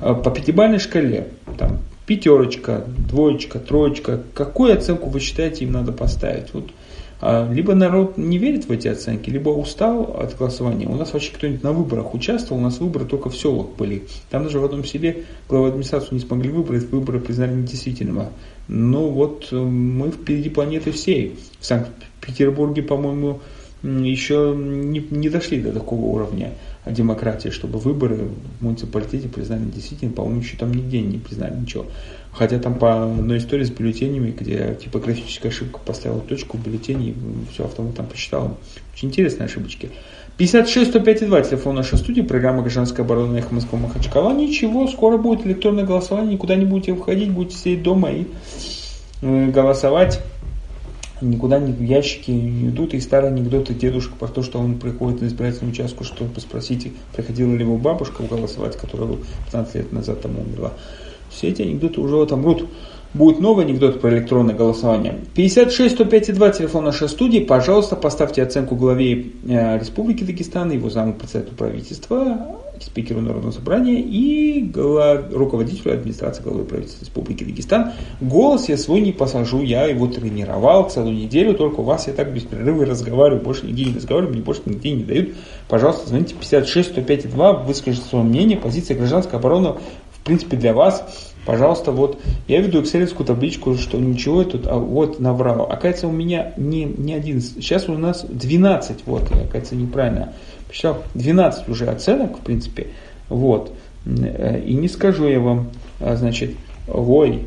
э, 0.00 0.14
по 0.14 0.30
пятибалльной 0.30 0.78
шкале. 0.78 1.28
Там, 1.58 1.80
пятерочка, 2.06 2.84
двоечка, 3.08 3.58
троечка. 3.58 4.20
Какую 4.34 4.74
оценку 4.74 5.08
вы 5.08 5.20
считаете 5.20 5.64
им 5.64 5.72
надо 5.72 5.92
поставить? 5.92 6.52
Вот 6.52 6.64
а, 6.66 6.72
либо 7.50 7.74
народ 7.74 8.18
не 8.18 8.36
верит 8.38 8.66
в 8.66 8.70
эти 8.70 8.88
оценки, 8.88 9.30
либо 9.30 9.48
устал 9.48 10.16
от 10.20 10.36
голосования. 10.36 10.86
У 10.86 10.94
нас 10.94 11.12
вообще 11.12 11.32
кто-нибудь 11.32 11.62
на 11.62 11.72
выборах 11.72 12.12
участвовал, 12.12 12.60
у 12.60 12.64
нас 12.64 12.80
выборы 12.80 13.06
только 13.06 13.30
в 13.30 13.36
селах 13.36 13.68
были. 13.78 14.02
Там 14.28 14.44
даже 14.44 14.58
в 14.58 14.64
одном 14.64 14.84
селе 14.84 15.24
главу 15.48 15.66
администрацию 15.66 16.14
не 16.14 16.20
смогли 16.20 16.50
выбрать, 16.50 16.84
выборы 16.90 17.20
признали 17.20 17.54
недействительными. 17.54 18.26
Ну 18.68 19.08
вот 19.08 19.48
э, 19.52 19.56
мы 19.56 20.10
впереди 20.10 20.50
планеты 20.50 20.92
всей. 20.92 21.38
В 21.60 21.66
Санкт-Петербурге, 21.66 22.82
по-моему, 22.82 23.40
еще 23.82 24.54
не, 24.56 25.06
не 25.10 25.28
дошли 25.28 25.60
до 25.60 25.72
такого 25.72 26.02
уровня 26.02 26.52
демократии, 26.86 27.50
чтобы 27.50 27.78
выборы 27.78 28.28
в 28.60 28.64
муниципалитете 28.64 29.28
признали 29.28 29.64
действительно, 29.64 30.12
по-моему, 30.12 30.40
еще 30.40 30.56
там 30.56 30.72
нигде 30.72 31.00
не 31.00 31.18
признали 31.18 31.58
ничего. 31.58 31.86
Хотя 32.34 32.58
там 32.58 32.74
по 32.74 33.04
одной 33.04 33.38
истории 33.38 33.64
с 33.64 33.70
бюллетенями, 33.70 34.30
где 34.32 34.76
типографическая 34.82 35.52
ошибка 35.52 35.78
поставила 35.78 36.20
точку 36.20 36.56
в 36.56 36.64
бюллетене, 36.64 37.10
и 37.10 37.14
все 37.52 37.64
автомат 37.64 37.94
там 37.94 38.06
посчитал. 38.06 38.56
Очень 38.92 39.08
интересные 39.08 39.46
ошибочки. 39.46 39.90
56 40.36 40.90
105 40.90 41.26
2, 41.28 41.42
телефон 41.42 41.76
нашей 41.76 41.96
студии, 41.96 42.22
программа 42.22 42.62
«Гражданская 42.62 43.06
оборона» 43.06 43.36
Эхо 43.36 43.54
Москва 43.54 43.78
Махачкала. 43.78 44.32
Ничего, 44.32 44.88
скоро 44.88 45.16
будет 45.16 45.46
электронное 45.46 45.84
голосование, 45.84 46.34
никуда 46.34 46.56
не 46.56 46.64
будете 46.64 46.92
выходить, 46.92 47.30
будете 47.30 47.56
сидеть 47.56 47.84
дома 47.84 48.10
и 48.10 48.26
э, 49.22 49.50
голосовать. 49.50 50.20
Никуда 51.20 51.60
не 51.60 51.86
ящики 51.86 52.32
не 52.32 52.68
идут. 52.68 52.94
И 52.94 53.00
старые 53.00 53.30
анекдоты 53.30 53.74
дедушка 53.74 54.16
про 54.16 54.26
то, 54.26 54.42
что 54.42 54.58
он 54.58 54.80
приходит 54.80 55.20
на 55.20 55.26
избирательную 55.26 55.72
участку, 55.72 56.02
чтобы 56.02 56.40
спросить, 56.40 56.92
приходила 57.14 57.54
ли 57.54 57.60
его 57.60 57.76
бабушка 57.76 58.24
голосовать, 58.24 58.76
которая 58.76 59.18
15 59.52 59.74
лет 59.76 59.92
назад 59.92 60.20
там 60.22 60.36
умерла. 60.36 60.72
Все 61.34 61.48
эти 61.48 61.62
анекдоты 61.62 62.00
уже 62.00 62.20
отомрут. 62.20 62.66
Будет 63.14 63.38
новый 63.38 63.64
анекдот 63.64 64.00
про 64.00 64.10
электронное 64.10 64.56
голосование. 64.56 65.20
56 65.34 65.94
105 65.94 66.34
2 66.34 66.50
телефон 66.50 66.84
нашей 66.84 67.08
студии. 67.08 67.38
Пожалуйста, 67.38 67.94
поставьте 67.94 68.42
оценку 68.42 68.74
главе 68.74 69.26
э, 69.46 69.78
Республики 69.78 70.24
Дагестан, 70.24 70.72
его 70.72 70.90
заму 70.90 71.12
председателю 71.12 71.54
правительства, 71.56 72.58
спикеру 72.80 73.20
Народного 73.20 73.52
собрания 73.52 74.00
и 74.00 74.62
глав... 74.62 75.32
руководителю 75.32 75.94
администрации 75.94 76.42
главы 76.42 76.64
правительства 76.64 77.04
Республики 77.04 77.44
Дагестан. 77.44 77.92
Голос 78.20 78.68
я 78.68 78.76
свой 78.76 79.00
не 79.00 79.12
посажу, 79.12 79.62
я 79.62 79.84
его 79.84 80.08
тренировал 80.08 80.90
целую 80.90 81.14
неделю, 81.14 81.54
только 81.54 81.80
у 81.80 81.84
вас 81.84 82.08
я 82.08 82.12
так 82.12 82.32
без 82.34 82.42
перерыва 82.42 82.84
разговариваю, 82.84 83.42
больше 83.42 83.66
нигде 83.66 83.84
не 83.84 83.94
разговариваю, 83.94 84.34
мне 84.34 84.42
больше 84.42 84.62
нигде 84.66 84.90
не 84.90 85.04
дают. 85.04 85.34
Пожалуйста, 85.68 86.08
звоните 86.08 86.34
56 86.34 86.90
105 86.90 87.30
2, 87.30 87.52
выскажите 87.52 88.04
свое 88.04 88.24
мнение, 88.24 88.56
позиция 88.56 88.96
гражданской 88.96 89.38
обороны 89.38 89.74
в 90.24 90.26
принципе, 90.26 90.56
для 90.56 90.72
вас, 90.72 91.06
пожалуйста, 91.44 91.92
вот 91.92 92.18
я 92.48 92.62
веду 92.62 92.80
экселевскую 92.80 93.26
табличку, 93.26 93.76
что 93.76 93.98
ничего 93.98 94.42
тут, 94.42 94.66
а 94.66 94.76
вот 94.76 95.20
наврал. 95.20 95.64
Оказывается, 95.64 96.08
у 96.08 96.12
меня 96.12 96.54
не, 96.56 96.84
не 96.84 97.12
один, 97.12 97.42
сейчас 97.42 97.90
у 97.90 97.98
нас 97.98 98.24
12, 98.26 99.00
вот, 99.04 99.30
я, 99.30 99.42
оказывается, 99.42 99.76
неправильно 99.76 100.32
посчитал, 100.66 101.02
12 101.12 101.68
уже 101.68 101.84
оценок, 101.84 102.38
в 102.38 102.40
принципе, 102.40 102.86
вот. 103.28 103.74
И 104.06 104.72
не 104.72 104.88
скажу 104.88 105.28
я 105.28 105.40
вам, 105.40 105.68
а, 106.00 106.16
значит, 106.16 106.52
ой, 106.88 107.42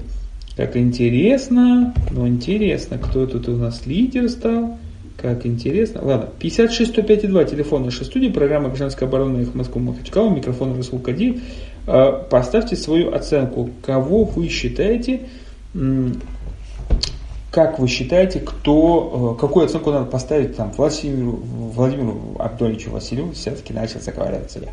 как 0.56 0.78
интересно, 0.78 1.96
ну 2.12 2.28
интересно, 2.28 3.00
кто 3.00 3.26
тут 3.26 3.50
у 3.50 3.56
нас 3.56 3.88
лидер 3.88 4.30
стал, 4.30 4.78
как 5.20 5.48
интересно. 5.48 6.02
Ладно, 6.04 6.30
56 6.40 6.92
105 6.92 7.28
2, 7.28 7.44
телефон 7.46 7.86
нашей 7.86 8.06
студии, 8.06 8.30
программа 8.30 8.68
«Гражданская 8.68 9.10
оборона» 9.10 9.42
их 9.42 9.56
Москвы 9.56 9.82
Махачкала, 9.82 10.30
микрофон 10.30 10.78
Расул 10.78 11.00
Кадиев. 11.00 11.42
А, 11.88 12.12
поставьте 12.30 12.76
свою 12.76 13.14
оценку, 13.14 13.70
кого 13.82 14.26
вы 14.26 14.50
считаете, 14.50 15.22
как 17.50 17.80
вы 17.80 17.88
считаете, 17.88 18.40
кто, 18.40 19.36
э, 19.36 19.42
какую 19.42 19.66
оценку 19.66 19.92
надо 19.92 20.06
поставить 20.06 20.56
там, 20.58 20.72
Владимиру, 20.74 21.40
Владимиру 21.42 22.36
Абдулевичу 22.38 22.92
Васильеву, 22.92 23.32
все-таки 23.32 23.74
начал 23.74 24.02
заговариваться 24.02 24.60
я. 24.60 24.68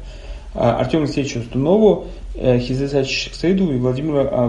А, 0.57 0.79
Артему 0.79 1.03
Алексеевичу 1.05 1.43
Стунову, 1.43 2.07
э, 2.37 2.59
Хизрисачу 2.61 3.11
Шексейду 3.11 3.73
и 3.73 3.79
Владимиру 3.79 4.19
а, 4.31 4.49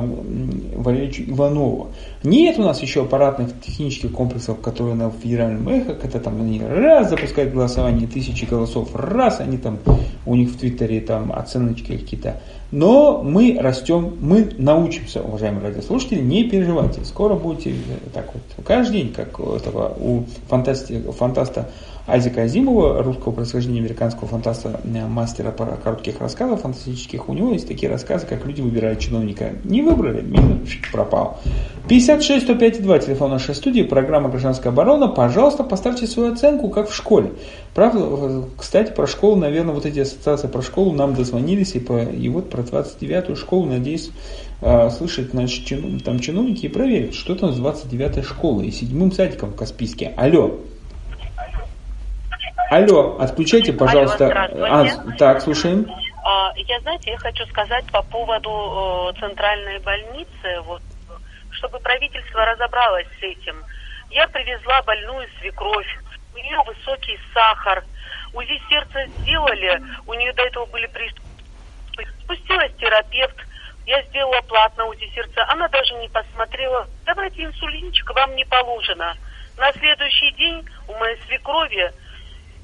Валерьевичу 0.76 1.24
Иванову. 1.28 1.92
Нет 2.24 2.60
у 2.60 2.62
нас 2.62 2.82
еще 2.82 3.02
аппаратных 3.02 3.60
технических 3.60 4.12
комплексов, 4.12 4.60
которые 4.60 4.96
на 4.96 5.10
федеральном 5.10 5.68
эхо, 5.68 5.96
когда 5.96 6.20
там 6.20 6.40
они 6.42 6.62
раз 6.62 7.10
запускают 7.10 7.54
голосование, 7.54 8.08
тысячи 8.08 8.46
голосов, 8.46 8.96
раз 8.96 9.40
они 9.40 9.58
там, 9.58 9.80
у 10.28 10.36
них 10.36 10.50
в 10.50 10.58
Твиттере 10.58 11.02
там 11.02 11.32
оценочки 11.32 11.98
какие-то. 11.98 12.40
Но 12.72 13.22
мы 13.24 13.58
растем, 13.60 14.18
мы 14.20 14.50
научимся, 14.58 15.22
уважаемые 15.22 15.68
радиослушатели, 15.68 16.20
не 16.20 16.46
переживайте. 16.46 17.06
Скоро 17.06 17.36
будете 17.36 17.72
э, 17.72 17.74
так 18.14 18.30
вот, 18.34 18.66
каждый 18.66 18.94
день, 18.94 19.14
как 19.14 19.40
этого, 19.40 19.96
у 20.00 20.24
фантасти, 20.48 21.04
фантаста 21.18 21.70
Айзека 22.08 22.44
Азимова, 22.44 23.02
русского 23.02 23.32
происхождения 23.32 23.80
американского 23.80 24.28
фантаста, 24.28 24.80
э, 24.84 25.08
мастера 25.08 25.52
по 25.52 25.66
коротких 25.66 26.20
рассказов 26.20 26.62
фантастических, 26.62 27.30
у 27.30 27.34
него 27.34 27.52
есть 27.52 27.68
такие 27.68 27.92
рассказы, 27.92 28.28
как 28.28 28.46
люди 28.46 28.62
выбирают 28.62 29.00
чиновника. 29.00 29.54
Не 29.64 29.82
выбрали, 29.82 30.22
минус, 30.22 30.70
пропал. 30.92 31.40
56 31.88 32.46
105 32.46 32.84
2, 32.84 33.00
телефон 33.00 33.32
нашей 33.32 33.56
студии, 33.56 33.82
программа 33.82 34.30
«Гражданская 34.30 34.72
оборона». 34.72 35.08
Пожалуйста, 35.08 35.64
поставьте 35.64 36.06
свою 36.06 36.34
оценку, 36.34 36.70
как 36.70 36.90
в 36.90 36.96
школе. 36.96 37.32
Правда, 37.74 38.44
кстати, 38.58 38.92
про 38.92 39.08
школу, 39.08 39.36
наверное, 39.36 39.74
вот 39.74 39.86
эти 39.86 40.00
ассоциации 40.00 40.48
про 40.48 40.62
школу 40.62 40.94
нам 40.94 41.16
дозвонились, 41.16 41.76
и, 41.76 41.80
по, 41.80 42.00
и 42.00 42.30
вот 42.30 42.50
про 42.56 42.62
29-ю 42.62 43.36
школу, 43.36 43.66
надеюсь, 43.66 44.12
э, 44.62 44.90
слышать 44.90 45.34
наши 45.34 45.64
чин, 45.66 46.00
там 46.00 46.20
чиновники 46.20 46.66
и 46.66 46.70
проверят, 46.70 47.14
что 47.14 47.36
там 47.36 47.52
с 47.52 47.60
29-й 47.60 48.24
школой 48.24 48.68
и 48.68 48.72
седьмым 48.72 49.12
садиком 49.12 49.52
в 49.52 49.56
Каспийске. 49.56 50.14
Алло. 50.16 50.60
Алло, 52.70 53.18
отключайте, 53.20 53.74
пожалуйста. 53.74 54.28
здравствуйте. 54.28 55.14
А, 55.14 55.18
так, 55.18 55.42
слушаем. 55.42 55.86
А, 56.24 56.54
Я, 56.56 56.80
знаете, 56.80 57.12
я 57.12 57.18
хочу 57.18 57.46
сказать 57.48 57.86
по 57.92 58.02
поводу 58.04 59.14
центральной 59.20 59.80
больницы, 59.80 60.62
вот, 60.66 60.82
чтобы 61.52 61.80
правительство 61.80 62.46
разобралось 62.46 63.08
с 63.20 63.24
этим. 63.24 63.56
Я 64.10 64.28
привезла 64.30 64.82
больную 64.84 65.28
свекровь, 65.42 65.88
у 66.34 66.38
нее 66.38 66.58
высокий 66.66 67.20
сахар, 67.34 67.84
УЗИ 68.34 68.62
сердца 68.70 69.06
сделали, 69.20 69.82
у 70.08 70.14
нее 70.14 70.32
до 70.34 70.44
этого 70.44 70.66
были 70.68 70.88
приступы. 70.88 71.25
Спустилась 72.24 72.72
терапевт, 72.78 73.36
я 73.86 74.02
сделала 74.04 74.42
платно 74.42 74.86
УЗИ 74.86 75.10
сердца, 75.14 75.46
она 75.50 75.68
даже 75.68 75.94
не 75.96 76.10
посмотрела. 76.10 76.88
Давайте 77.06 77.44
инсулинчик, 77.44 78.14
вам 78.14 78.36
не 78.36 78.46
положено. 78.46 79.16
На 79.58 79.72
следующий 79.74 80.32
день 80.32 80.68
у 80.88 80.94
моей 80.96 81.18
свекрови 81.28 81.92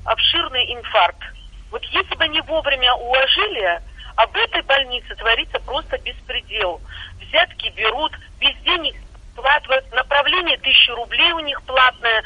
обширный 0.06 0.74
инфаркт. 0.74 1.24
Вот 1.70 1.84
если 1.86 2.16
бы 2.16 2.28
не 2.28 2.42
вовремя 2.42 2.94
уложили, 2.96 3.82
а 4.16 4.28
в 4.28 4.36
этой 4.36 4.62
больнице 4.64 5.16
творится 5.16 5.60
просто 5.60 5.98
беспредел. 6.00 6.82
Взятки 7.22 7.70
берут, 7.76 8.12
без 8.40 8.56
денег 8.64 8.96
вкладывают, 9.34 9.92
направление 9.94 10.58
тысячу 10.58 10.96
рублей 10.96 11.32
у 11.32 11.40
них 11.40 11.62
платное. 11.64 12.24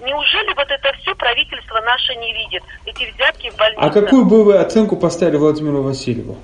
Неужели 0.00 0.54
вот 0.54 0.66
это 0.70 0.92
все 1.00 1.14
правительство 1.14 1.80
наше 1.80 2.14
не 2.16 2.32
видит? 2.32 2.62
Эти 2.84 3.10
взятки 3.14 3.50
в 3.50 3.56
больнице. 3.56 3.80
А 3.80 3.90
какую 3.90 4.24
бы 4.26 4.44
вы 4.44 4.58
оценку 4.58 4.96
поставили 4.96 5.36
Владимиру 5.36 5.82
Васильеву? 5.82 6.36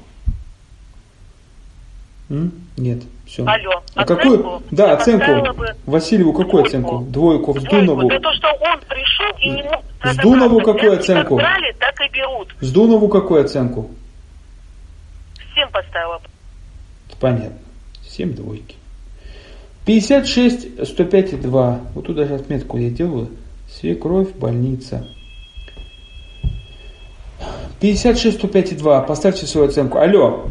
М? 2.30 2.50
Нет, 2.78 3.02
все. 3.26 3.44
Алло, 3.44 3.82
А 3.94 4.04
какую? 4.06 4.34
оценку? 4.40 4.62
Да, 4.70 4.86
Я 4.88 4.92
оценку. 4.94 5.54
бы 5.54 5.76
Васильеву 5.84 6.32
какую 6.32 6.48
двойку. 6.64 6.68
оценку? 6.68 6.98
Двойку. 7.10 7.52
Вздунову. 7.52 8.10
За 8.10 8.20
то, 8.20 8.32
что 8.32 8.48
он 8.48 8.80
пришел 8.88 9.26
и 9.38 9.50
не 9.50 9.62
мог 9.64 9.84
Вздунову 10.02 10.58
разобраться. 10.60 10.72
какую 10.72 10.92
оценку? 10.98 11.36
Как 11.36 11.44
брали, 11.46 11.72
так 11.78 12.00
и 12.00 12.08
берут. 12.10 12.48
Вздунову 12.60 13.08
какую 13.08 13.44
оценку? 13.44 13.90
Всем 15.52 15.68
поставила. 15.70 16.22
Понятно. 17.20 17.58
7 18.08 18.34
двойки. 18.34 18.76
56, 19.84 20.86
105 20.86 21.32
и 21.34 21.36
2. 21.36 21.80
Вот 21.94 22.06
тут 22.06 22.16
даже 22.16 22.34
отметку 22.34 22.78
я 22.78 22.88
делаю. 22.88 23.28
Свекровь, 23.78 24.32
больница. 24.34 25.06
56, 27.80 28.38
105 28.38 28.72
и 28.72 28.74
2. 28.76 29.00
Поставьте 29.02 29.46
свою 29.46 29.68
оценку. 29.68 29.98
Алло. 29.98 30.46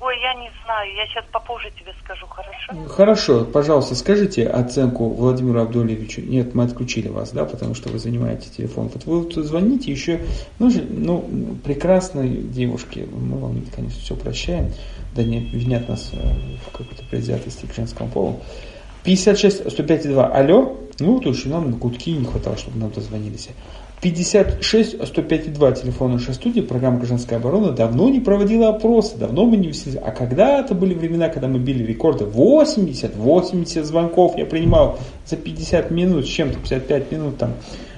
Ой, 0.00 0.20
я 0.20 0.34
не 0.34 0.50
знаю, 0.64 0.94
я 0.94 1.06
сейчас 1.06 1.24
попозже 1.32 1.70
тебе 1.78 1.94
скажу, 2.04 2.26
хорошо? 2.26 2.88
Хорошо, 2.88 3.44
пожалуйста, 3.44 3.94
скажите 3.94 4.46
оценку 4.46 5.08
Владимиру 5.08 5.60
Абдулевичу. 5.60 6.20
Нет, 6.20 6.54
мы 6.54 6.64
отключили 6.64 7.08
вас, 7.08 7.32
да, 7.32 7.46
потому 7.46 7.74
что 7.74 7.88
вы 7.88 7.98
занимаете 7.98 8.50
телефон. 8.50 8.90
Вот 8.92 9.04
вы 9.06 9.22
вот 9.22 9.34
звоните 9.34 9.90
еще, 9.90 10.20
ну, 10.58 10.70
же, 10.70 10.82
ну, 10.82 11.56
прекрасной 11.64 12.28
девушке, 12.28 13.06
мы 13.10 13.38
вам, 13.38 13.64
конечно, 13.74 14.00
все 14.00 14.16
прощаем, 14.16 14.72
да 15.14 15.24
не 15.24 15.38
обвинят 15.38 15.88
нас 15.88 16.10
э, 16.12 16.18
в 16.66 16.72
какой-то 16.76 17.02
предвзятости 17.10 17.64
к 17.64 17.74
женскому 17.74 18.10
полу. 18.10 18.40
56 19.08 19.70
105 19.70 20.08
2. 20.10 20.26
Алло. 20.26 20.76
Ну, 21.00 21.14
вот 21.14 21.26
уж 21.26 21.46
нам 21.46 21.70
на 21.70 21.76
гудки 21.78 22.10
не 22.10 22.26
хватало, 22.26 22.58
чтобы 22.58 22.78
нам 22.78 22.90
дозвонились. 22.90 23.48
56 24.02 25.06
105 25.06 25.54
2. 25.54 25.72
Телефон 25.72 26.12
нашей 26.12 26.34
студии. 26.34 26.60
Программа 26.60 26.98
«Гражданская 26.98 27.38
оборона» 27.38 27.72
давно 27.72 28.10
не 28.10 28.20
проводила 28.20 28.68
опросы. 28.68 29.16
Давно 29.16 29.46
мы 29.46 29.56
не 29.56 29.68
веселились. 29.68 29.98
А 30.04 30.10
когда-то 30.10 30.74
были 30.74 30.92
времена, 30.92 31.30
когда 31.30 31.48
мы 31.48 31.58
били 31.58 31.84
рекорды. 31.84 32.26
80, 32.26 33.16
80 33.16 33.86
звонков 33.86 34.36
я 34.36 34.44
принимал 34.44 34.98
за 35.24 35.36
50 35.36 35.90
минут, 35.90 36.26
с 36.26 36.28
чем-то 36.28 36.58
55 36.58 37.10
минут 37.10 37.38
там, 37.38 37.54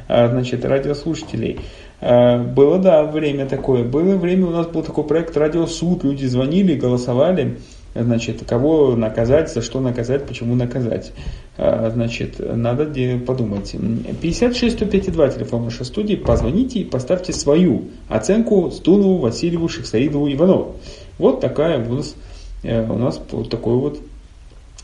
а, 0.06 0.28
значит, 0.28 0.64
радиослушателей. 0.64 1.58
А, 2.00 2.38
Было, 2.38 2.78
да, 2.78 3.02
время 3.02 3.46
такое. 3.46 3.82
Было 3.82 4.14
время, 4.16 4.46
у 4.46 4.50
нас 4.50 4.68
был 4.68 4.84
такой 4.84 5.02
проект 5.02 5.36
«Радиосуд». 5.36 6.04
Люди 6.04 6.26
звонили, 6.26 6.76
голосовали. 6.76 7.58
Значит, 7.94 8.44
кого 8.46 8.94
наказать, 8.94 9.52
за 9.52 9.62
что 9.62 9.80
наказать, 9.80 10.26
почему 10.26 10.54
наказать. 10.54 11.12
А, 11.56 11.90
Значит, 11.92 12.36
надо 12.38 12.86
подумать. 13.26 13.74
56 14.20 14.76
105 14.76 15.12
2 15.12 15.28
телефон 15.30 15.64
нашей 15.64 15.84
студии. 15.84 16.14
Позвоните 16.14 16.80
и 16.80 16.84
поставьте 16.84 17.32
свою 17.32 17.88
оценку 18.08 18.70
Стунову, 18.70 19.18
Васильеву, 19.18 19.68
Шахсаидову, 19.68 20.32
Иванову. 20.32 20.76
Вот 21.18 21.40
такая 21.40 21.84
у 21.84 21.94
нас, 21.94 22.14
э, 22.62 22.88
у 22.88 22.96
нас 22.96 23.20
вот 23.30 23.50
такой 23.50 23.74
вот 23.74 24.00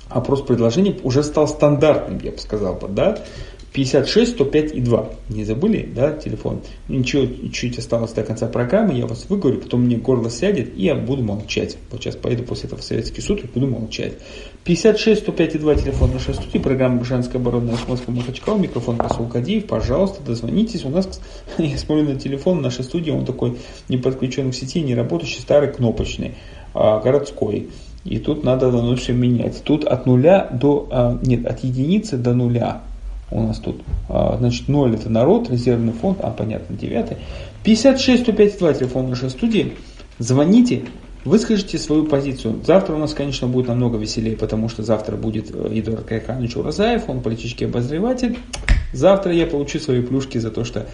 опрос 0.08 0.42
предложений 0.42 1.00
уже 1.02 1.22
стал 1.22 1.48
стандартным, 1.48 2.20
я 2.22 2.32
бы 2.32 2.38
сказал 2.38 2.74
бы, 2.74 2.88
да. 2.88 3.18
56, 3.76 4.32
105 4.32 4.74
и 4.74 4.80
2. 4.80 5.10
Не 5.28 5.44
забыли, 5.44 5.86
да, 5.94 6.12
телефон? 6.12 6.62
Ничего, 6.88 7.26
чуть 7.52 7.78
осталось 7.78 8.12
до 8.12 8.22
конца 8.22 8.46
программы, 8.46 8.94
я 8.94 9.06
вас 9.06 9.26
выговорю, 9.28 9.60
потом 9.60 9.82
мне 9.82 9.98
горло 9.98 10.30
сядет, 10.30 10.74
и 10.78 10.84
я 10.84 10.94
буду 10.94 11.22
молчать. 11.22 11.76
Вот 11.90 12.02
сейчас 12.02 12.16
поеду 12.16 12.44
после 12.44 12.68
этого 12.68 12.80
в 12.80 12.84
Советский 12.84 13.20
суд 13.20 13.44
и 13.44 13.46
буду 13.46 13.66
молчать. 13.66 14.14
56, 14.64 15.20
105 15.20 15.54
и 15.56 15.58
2 15.58 15.74
телефон 15.74 16.10
нашей 16.14 16.32
студии, 16.32 16.56
программа 16.56 16.96
«Гражданская 16.96 17.38
оборона» 17.38 17.76
с 17.76 17.86
Москвы 17.86 18.14
Махачкала, 18.14 18.56
микрофон 18.56 18.96
посол 18.96 19.28
Кадиев, 19.28 19.66
пожалуйста, 19.66 20.22
дозвонитесь. 20.22 20.86
У 20.86 20.88
нас, 20.88 21.20
я 21.58 21.76
смотрю 21.76 22.06
на 22.06 22.18
телефон 22.18 22.62
нашей 22.62 22.82
студии, 22.82 23.10
он 23.10 23.26
такой 23.26 23.58
не 23.90 23.98
подключен 23.98 24.52
к 24.52 24.54
сети, 24.54 24.80
не 24.80 24.94
работающий, 24.94 25.40
старый, 25.42 25.70
кнопочный, 25.70 26.32
а, 26.72 27.00
городской. 27.00 27.68
И 28.06 28.20
тут 28.20 28.42
надо 28.42 28.70
давно 28.70 28.96
все 28.96 29.12
менять. 29.12 29.62
Тут 29.64 29.84
от 29.84 30.06
нуля 30.06 30.48
до, 30.50 30.88
а, 30.90 31.18
нет, 31.22 31.44
от 31.44 31.62
единицы 31.62 32.16
до 32.16 32.32
нуля 32.32 32.80
у 33.30 33.42
нас 33.42 33.58
тут. 33.58 33.82
А, 34.08 34.36
Значит, 34.38 34.68
0 34.68 34.94
это 34.94 35.10
народ, 35.10 35.50
резервный 35.50 35.92
фонд, 35.92 36.18
а 36.22 36.30
понятно, 36.30 36.76
9. 36.76 37.16
56 37.64 38.22
105 38.22 38.58
2 38.58 38.72
телефон 38.74 39.10
нашей 39.10 39.30
студии. 39.30 39.74
Звоните, 40.18 40.84
выскажите 41.24 41.78
свою 41.78 42.06
позицию. 42.06 42.60
Завтра 42.64 42.94
у 42.94 42.98
нас, 42.98 43.12
конечно, 43.12 43.48
будет 43.48 43.68
намного 43.68 43.98
веселее, 43.98 44.36
потому 44.36 44.68
что 44.68 44.82
завтра 44.82 45.16
будет 45.16 45.54
э, 45.54 45.68
Эдуард 45.72 46.04
Кайханович 46.04 46.56
Уразаев, 46.56 47.08
он 47.08 47.20
политический 47.20 47.64
обозреватель. 47.66 48.38
Завтра 48.92 49.32
я 49.32 49.46
получу 49.46 49.78
свои 49.80 50.00
плюшки 50.00 50.38
за 50.38 50.50
то, 50.50 50.64
что 50.64 50.86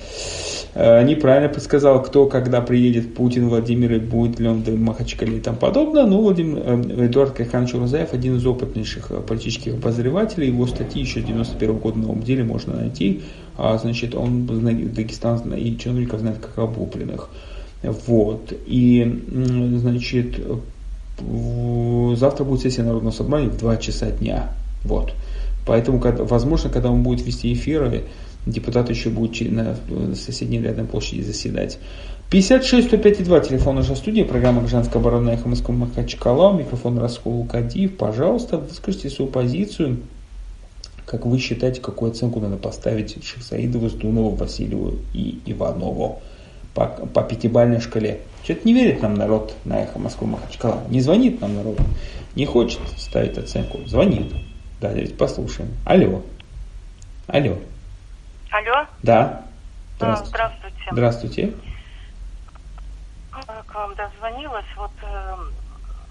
неправильно 0.75 1.51
предсказал, 1.51 2.03
кто 2.03 2.27
когда 2.27 2.63
приедет, 2.63 3.15
Путин, 3.15 3.49
Владимир, 3.49 3.93
и 3.93 3.99
будет 3.99 4.41
ли 4.41 4.49
он 4.49 4.63
в 4.63 4.81
Махачкале 4.81 5.37
и 5.37 5.41
тому 5.41 5.59
подобное. 5.59 6.07
Но 6.07 6.21
Владимир, 6.21 6.63
э, 6.65 7.07
Эдуард 7.07 7.33
Кайханович 7.33 7.75
Уразаев 7.75 8.15
один 8.15 8.37
из 8.37 8.47
опытнейших 8.47 9.11
э, 9.11 9.21
политических 9.21 9.75
обозревателей. 9.75 10.49
Его 10.49 10.67
статьи 10.67 11.03
еще 11.03 11.21
с 11.21 11.25
91 11.25 11.77
года 11.77 11.99
на 11.99 12.07
новом 12.07 12.23
деле 12.23 12.45
можно 12.45 12.75
найти. 12.75 13.21
А, 13.59 13.77
значит, 13.77 14.15
он 14.15 14.47
Дагестан 14.47 15.53
и 15.53 15.77
чиновников 15.77 16.21
знает 16.21 16.39
как 16.39 16.59
облупленных. 16.59 17.29
Вот. 17.83 18.53
И, 18.67 19.23
значит, 19.77 20.41
завтра 22.15 22.45
будет 22.45 22.63
сессия 22.63 22.83
Народного 22.83 23.13
собрания 23.13 23.51
в 23.51 23.59
2 23.59 23.77
часа 23.77 24.11
дня. 24.11 24.53
Вот. 24.85 25.13
Поэтому, 25.67 26.01
возможно, 26.01 26.71
когда 26.71 26.91
он 26.91 27.03
будет 27.03 27.27
вести 27.27 27.53
эфиры, 27.53 28.05
депутат 28.47 28.91
еще 28.91 29.11
будет 29.11 29.51
на 29.51 29.77
соседней 30.15 30.61
рядом 30.61 30.87
площади 30.87 31.23
заседать. 31.23 31.79
56 32.31 32.89
105 32.89 33.25
2 33.25 33.41
телефон 33.41 33.77
нашей 33.77 33.95
студии, 33.95 34.23
программа 34.23 34.61
«Гражданская 34.61 35.03
оборона» 35.03 35.31
Эхо 35.31 35.49
Москвы 35.49 35.75
Махачкала, 35.75 36.57
микрофон 36.57 36.99
Раскол 36.99 37.45
Кадиев. 37.45 37.97
Пожалуйста, 37.99 38.57
выскажите 38.57 39.11
свою 39.11 39.31
позицию. 39.31 39.99
Как 41.05 41.27
вы 41.27 41.39
считаете, 41.39 41.83
какую 41.83 42.13
оценку 42.13 42.41
надо 42.41 42.57
поставить 42.57 43.23
Шахсаидову, 43.23 43.91
Сдунову, 43.91 44.31
Васильеву 44.31 44.95
и 45.13 45.41
Иванову 45.45 46.23
по, 46.75 46.87
по 46.87 47.23
пятибалльной 47.23 47.81
шкале? 47.81 48.21
Что-то 48.45 48.61
не 48.65 48.73
верит 48.73 49.03
нам 49.03 49.13
народ 49.13 49.55
на 49.67 49.83
эхо 49.83 49.99
Москвы 49.99 50.27
Махачкала. 50.29 50.85
Не 50.89 51.03
звонит 51.03 51.41
нам 51.43 51.55
народ. 51.55 51.79
Не 52.35 52.47
хочет 52.47 52.81
ставить 52.97 53.37
оценку. 53.37 53.81
Звонит. 53.87 54.33
Давайте 54.81 55.13
послушаем. 55.13 55.69
Алло. 55.85 56.23
Алло. 57.27 57.59
Алло? 58.53 58.87
Да. 59.03 59.49
Да, 59.99 60.17
Здравствуйте. 60.27 60.29
здравствуйте. 60.29 60.93
Здравствуйте. 60.93 61.55
К 63.31 63.75
вам 63.75 63.95
дозвонилась. 63.95 64.67
Вот 64.77 64.91
э, 65.03 65.37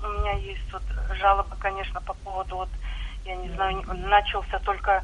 у 0.01 0.07
меня 0.07 0.33
есть 0.33 0.73
вот 0.73 0.81
жалоба, 1.19 1.55
конечно, 1.59 2.01
по 2.01 2.13
поводу 2.23 2.55
вот, 2.55 2.69
я 3.25 3.35
не 3.35 3.49
знаю, 3.53 3.83
начался 4.09 4.57
только 4.65 5.03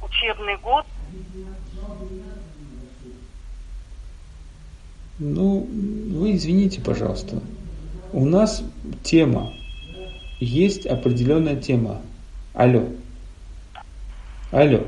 учебный 0.00 0.56
год. 0.56 0.86
Ну, 5.18 5.68
вы 6.18 6.34
извините, 6.36 6.80
пожалуйста. 6.80 7.42
У 8.14 8.24
нас 8.24 8.62
тема. 9.04 9.52
Есть 10.38 10.86
определенная 10.86 11.56
тема. 11.56 12.00
Алло. 12.54 12.84
Алло. 14.50 14.86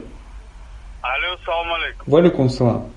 Алло, 1.02 1.36
салам 1.44 1.72
алейкум. 1.74 2.04
Валикум 2.12 2.50
салам. 2.50 2.90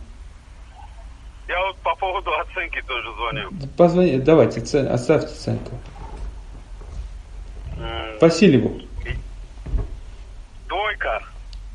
Я 1.47 1.59
вот 1.67 1.75
по 1.77 1.95
поводу 1.95 2.31
оценки 2.31 2.81
тоже 2.87 3.07
звоню. 3.17 3.49
Позвони, 3.77 4.17
давайте, 4.19 4.61
це- 4.61 4.93
оставьте 4.93 5.25
оценку. 5.27 5.71
М, 7.81 8.19
Васильеву. 8.21 8.71
Двойка. 10.67 11.19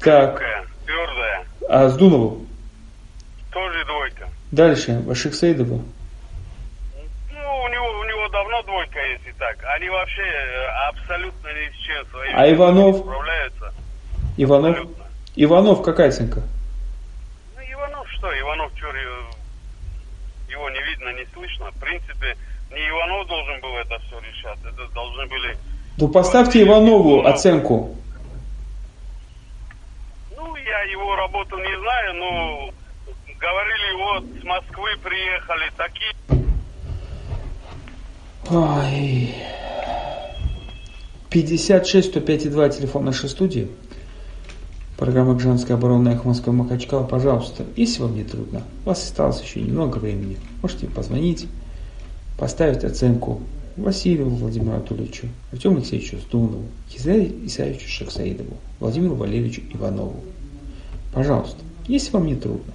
Так. 0.01 0.43
Твердая. 0.87 1.45
А 1.68 1.89
Сдунову? 1.89 2.41
Дальше, 4.53 5.03
Шихсейдову. 5.14 5.81
Ну, 7.33 7.64
у 7.64 7.68
него, 7.68 7.87
у 8.01 8.05
него 8.05 8.28
давно 8.33 8.62
двойка 8.62 8.99
есть 8.99 9.26
и 9.28 9.33
так. 9.39 9.57
Они 9.76 9.89
вообще 9.89 10.22
э, 10.22 10.66
абсолютно 10.89 11.49
ни 11.49 11.68
с 11.70 11.76
чем 11.87 12.07
своими 12.11 12.35
А 12.37 12.53
Иванов? 12.53 12.95
не 12.97 13.01
справляются. 13.03 13.72
Иванов? 14.37 14.70
Абсолютно. 14.70 15.05
Иванов, 15.37 15.83
какая 15.83 16.09
оценка? 16.09 16.43
Ну, 17.57 17.62
Иванов 17.62 18.09
что? 18.11 18.26
Иванов 18.39 18.72
что, 18.76 18.89
его 20.49 20.70
не 20.70 20.83
видно, 20.83 21.12
не 21.12 21.26
слышно. 21.33 21.70
В 21.70 21.81
принципе, 21.81 22.37
не 22.70 22.89
Иванов 22.89 23.26
должен 23.28 23.61
был 23.61 23.76
это 23.78 23.99
все 24.07 24.18
решать. 24.20 24.59
Это 24.64 24.93
должны 24.93 25.26
были... 25.26 25.57
Ну 25.97 26.09
поставьте 26.09 26.62
Иванову 26.62 27.26
оценку. 27.26 27.97
Ну, 30.37 30.57
я 30.57 30.83
его 30.85 31.14
работу 31.16 31.57
не 31.59 31.78
знаю, 31.78 32.14
но 32.14 32.70
говорили, 33.39 33.93
вот 33.97 34.24
с 34.41 34.45
Москвы 34.45 34.91
приехали 35.03 35.70
такие... 35.76 36.12
Ой. 38.51 39.35
56 41.31 42.09
105 42.09 42.51
2 42.51 42.68
телефон 42.70 43.05
нашей 43.05 43.28
студии. 43.28 43.70
Программа 45.01 45.32
«Гражданская 45.32 45.78
оборона» 45.78 46.11
Эхо 46.11 46.28
Москвы 46.28 46.53
Махачкала. 46.53 47.05
Пожалуйста, 47.05 47.64
если 47.74 48.03
вам 48.03 48.14
не 48.14 48.22
трудно, 48.22 48.64
у 48.84 48.90
вас 48.90 49.03
осталось 49.03 49.40
еще 49.40 49.62
немного 49.62 49.96
времени, 49.96 50.36
можете 50.61 50.88
позвонить, 50.88 51.46
поставить 52.36 52.84
оценку 52.84 53.40
Васильеву 53.78 54.28
Владимиру 54.28 54.72
Анатольевичу, 54.72 55.28
Артему 55.53 55.78
Алексеевичу 55.78 56.18
Сдунову, 56.18 56.64
Хизарию 56.90 57.32
Исаевичу 57.46 57.88
Шахсаидову, 57.88 58.59
Владимиру 58.78 59.14
Валерьевичу 59.14 59.62
Иванову. 59.72 60.16
Пожалуйста, 61.14 61.61
если 61.88 62.12
вам 62.12 62.26
не 62.26 62.34
трудно, 62.34 62.72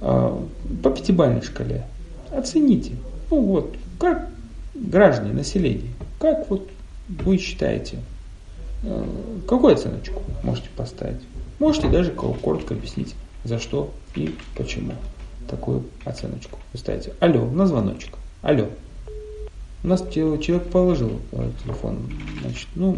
а, 0.00 0.40
по 0.84 0.90
пятибалльной 0.90 1.42
шкале 1.42 1.84
оцените. 2.30 2.92
Ну 3.28 3.40
вот, 3.40 3.74
как 3.98 4.28
граждане, 4.72 5.32
население, 5.32 5.90
как 6.20 6.48
вот 6.48 6.70
вы 7.08 7.38
считаете, 7.38 7.98
э, 8.84 9.04
какую 9.48 9.74
оценочку 9.74 10.22
можете 10.44 10.68
поставить? 10.76 11.22
Можете 11.58 11.88
даже 11.88 12.10
коротко 12.10 12.74
объяснить, 12.74 13.14
за 13.44 13.58
что 13.58 13.90
и 14.14 14.34
почему 14.56 14.92
такую 15.48 15.84
оценочку 16.04 16.58
вы 16.72 16.78
ставите. 16.78 17.12
Алло, 17.20 17.44
на 17.46 17.66
звоночек. 17.66 18.14
Алло. 18.42 18.66
У 19.82 19.88
нас 19.88 20.04
человек 20.10 20.64
положил 20.64 21.12
э, 21.32 21.50
телефон. 21.62 21.98
Значит, 22.42 22.68
ну, 22.74 22.96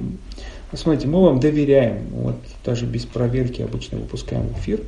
смотрите, 0.72 1.06
мы 1.06 1.22
вам 1.22 1.38
доверяем. 1.38 2.06
Вот 2.10 2.36
даже 2.64 2.86
без 2.86 3.04
проверки 3.04 3.60
обычно 3.60 3.98
выпускаем 3.98 4.52
эфир. 4.52 4.80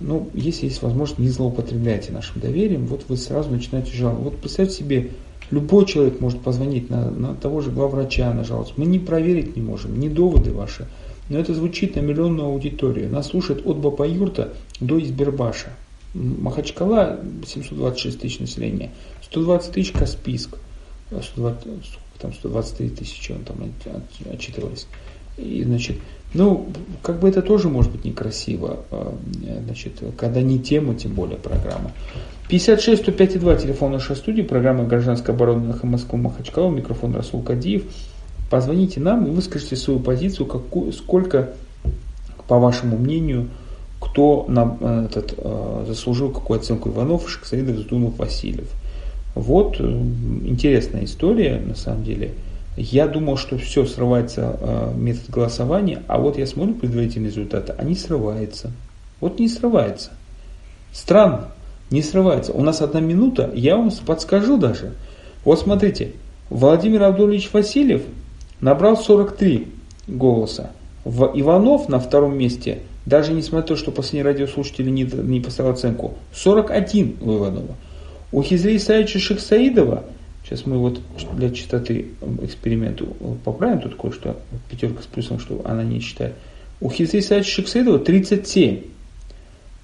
Но 0.00 0.26
если 0.34 0.66
есть 0.66 0.82
возможность, 0.82 1.18
не 1.18 1.28
злоупотребляйте 1.28 2.12
нашим 2.12 2.40
доверием. 2.40 2.86
Вот 2.86 3.04
вы 3.08 3.16
сразу 3.16 3.50
начинаете 3.50 3.92
жаловаться. 3.92 4.24
Вот 4.24 4.38
представьте 4.38 4.76
себе, 4.76 5.10
любой 5.50 5.86
человек 5.86 6.20
может 6.20 6.40
позвонить 6.40 6.90
на, 6.90 7.10
на 7.10 7.34
того 7.34 7.60
же 7.60 7.70
главврача, 7.70 8.32
нажаловаться. 8.32 8.74
Мы 8.76 8.86
не 8.86 8.98
проверить 8.98 9.56
не 9.56 9.62
можем, 9.62 9.98
не 9.98 10.08
доводы 10.08 10.52
ваши. 10.52 10.86
Но 11.30 11.38
это 11.38 11.54
звучит 11.54 11.96
на 11.96 12.00
миллионную 12.00 12.48
аудиторию. 12.48 13.08
Нас 13.08 13.28
слушает 13.28 13.64
от 13.64 13.78
Бапаюрта 13.78 14.52
до 14.80 15.00
Избербаша. 15.00 15.70
Махачкала 16.12 17.20
726 17.46 18.20
тысяч 18.20 18.40
населения, 18.40 18.90
120 19.22 19.72
тысяч 19.72 19.92
Каспийск, 19.92 20.58
120, 21.10 21.68
там 22.18 22.34
123 22.34 22.88
тысячи 22.90 23.30
он 23.30 23.44
там 23.44 23.58
отчитывались. 24.32 24.88
И, 25.38 25.62
значит, 25.62 25.98
ну, 26.34 26.66
как 27.02 27.20
бы 27.20 27.28
это 27.28 27.42
тоже 27.42 27.68
может 27.68 27.92
быть 27.92 28.04
некрасиво, 28.04 28.80
значит, 29.64 30.02
когда 30.16 30.42
не 30.42 30.58
тема, 30.58 30.96
тем 30.96 31.14
более 31.14 31.38
программа. 31.38 31.92
56 32.48 33.02
105 33.02 33.38
2 33.38 33.54
телефон 33.54 33.92
нашей 33.92 34.16
студии, 34.16 34.42
программа 34.42 34.84
«Гражданская 34.84 35.34
оборона» 35.34 35.78
на 35.80 35.88
Москву 35.88 36.18
Махачкала, 36.18 36.70
микрофон 36.70 37.14
Расул 37.14 37.40
Кадиев. 37.42 37.84
Позвоните 38.50 39.00
нам 39.00 39.26
и 39.26 39.30
выскажите 39.30 39.76
свою 39.76 40.00
позицию, 40.00 40.46
какую, 40.46 40.92
сколько, 40.92 41.50
по 42.48 42.58
вашему 42.58 42.98
мнению, 42.98 43.48
кто 44.00 44.44
нам 44.48 44.78
этот, 45.04 45.38
заслужил 45.86 46.30
какую 46.30 46.58
оценку 46.58 46.88
Иванов, 46.88 47.30
Шахсаидов, 47.30 47.76
Сдунов, 47.76 48.18
Васильев. 48.18 48.68
Вот 49.34 49.78
интересная 49.78 51.04
история, 51.04 51.62
на 51.64 51.76
самом 51.76 52.02
деле. 52.02 52.32
Я 52.76 53.06
думал, 53.06 53.36
что 53.36 53.58
все 53.58 53.84
срывается 53.84 54.56
э, 54.60 54.92
метод 54.96 55.28
голосования, 55.28 56.02
а 56.06 56.18
вот 56.18 56.38
я 56.38 56.46
смотрю 56.46 56.74
предварительные 56.74 57.28
результаты, 57.28 57.74
они 57.76 57.94
срываются. 57.94 58.70
Вот 59.20 59.38
не 59.38 59.48
срывается. 59.48 60.10
Странно, 60.92 61.48
не 61.90 62.02
срывается. 62.02 62.52
У 62.52 62.62
нас 62.62 62.80
одна 62.80 63.00
минута, 63.00 63.50
я 63.54 63.76
вам 63.76 63.90
подскажу 64.06 64.56
даже. 64.56 64.94
Вот 65.44 65.60
смотрите, 65.60 66.12
Владимир 66.48 67.02
Абдулович 67.02 67.52
Васильев 67.52 68.02
набрал 68.60 68.96
43 68.96 69.68
голоса. 70.06 70.70
В 71.04 71.30
Иванов 71.34 71.88
на 71.88 71.98
втором 71.98 72.36
месте, 72.36 72.80
даже 73.06 73.32
несмотря 73.32 73.62
на 73.62 73.66
то, 73.68 73.76
что 73.76 73.90
последний 73.90 74.22
радиослушатель 74.22 74.92
не, 74.92 75.04
не 75.04 75.40
поставил 75.40 75.70
оценку, 75.70 76.14
41 76.34 77.16
у 77.22 77.36
Иванова. 77.36 77.74
У 78.32 78.42
Хизри 78.42 78.76
Исаевича 78.76 79.18
Шехсаидова, 79.18 80.04
сейчас 80.44 80.66
мы 80.66 80.78
вот 80.78 81.00
для 81.32 81.50
чистоты 81.50 82.08
эксперименту 82.42 83.16
поправим 83.44 83.80
тут 83.80 83.96
кое-что, 83.96 84.36
пятерка 84.70 85.02
с 85.02 85.06
плюсом, 85.06 85.40
что 85.40 85.62
она 85.64 85.82
не 85.82 86.00
считает. 86.00 86.34
У 86.80 86.90
Хизри 86.90 87.20
Исаевича 87.20 87.50
Шехсаидова 87.50 87.98
37. 87.98 88.82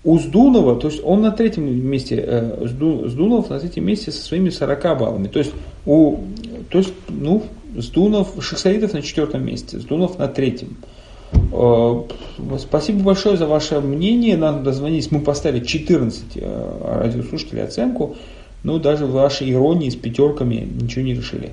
У 0.05 0.19
Сдунова, 0.21 0.79
то 0.79 0.87
есть 0.87 1.01
он 1.03 1.23
на 1.23 1.33
третьем 1.33 1.65
месте, 1.85 2.23
э, 2.25 2.67
Сдунов 2.69 3.51
на 3.51 3.59
третьем 3.59 3.87
месте 3.87 4.13
со 4.13 4.23
своими 4.23 4.51
40 4.51 4.99
баллами. 4.99 5.27
То 5.27 5.41
есть, 5.41 5.53
у, 5.85 6.19
то 6.71 6.79
есть 6.79 6.93
ну, 7.09 7.43
Сдунов, 7.77 8.35
Шахсаидов 8.41 8.93
на 8.93 9.03
четвертом 9.03 9.45
месте, 9.45 9.79
Сдунов 9.79 10.19
на 10.19 10.29
третьем. 10.29 10.77
Спасибо 12.59 13.03
большое 13.03 13.37
за 13.37 13.47
ваше 13.47 13.81
мнение. 13.81 14.37
Надо 14.37 14.61
дозвонить. 14.61 15.11
Мы 15.11 15.21
поставили 15.21 15.65
14 15.65 16.39
радиослушателей 16.83 17.65
оценку. 17.65 18.17
Ну, 18.63 18.79
даже 18.79 19.07
в 19.07 19.13
вашей 19.13 19.53
иронии 19.53 19.91
с 19.91 19.97
пятерками 19.97 20.67
ничего 20.81 21.05
не 21.05 21.15
решили. 21.15 21.53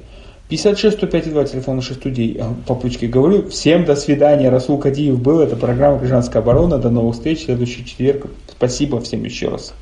56 0.49 0.97
105 0.97 1.30
2 1.32 1.45
телефон 1.45 1.78
нашей 1.78 1.95
студии. 1.95 2.43
По 2.67 2.76
пучке 2.76 3.07
говорю. 3.07 3.49
Всем 3.49 3.86
до 3.86 3.95
свидания. 3.95 4.49
Расул 4.49 4.78
Кадиев 4.78 5.19
был. 5.19 5.39
Это 5.39 5.55
программа 5.55 5.97
«Гражданская 5.97 6.41
оборона». 6.41 6.78
До 6.78 6.89
новых 6.89 7.15
встреч. 7.15 7.45
Следующий 7.45 7.86
четверг. 7.86 8.28
Спасибо 8.49 9.01
всем 9.01 9.24
еще 9.24 9.49
раз. 9.49 9.74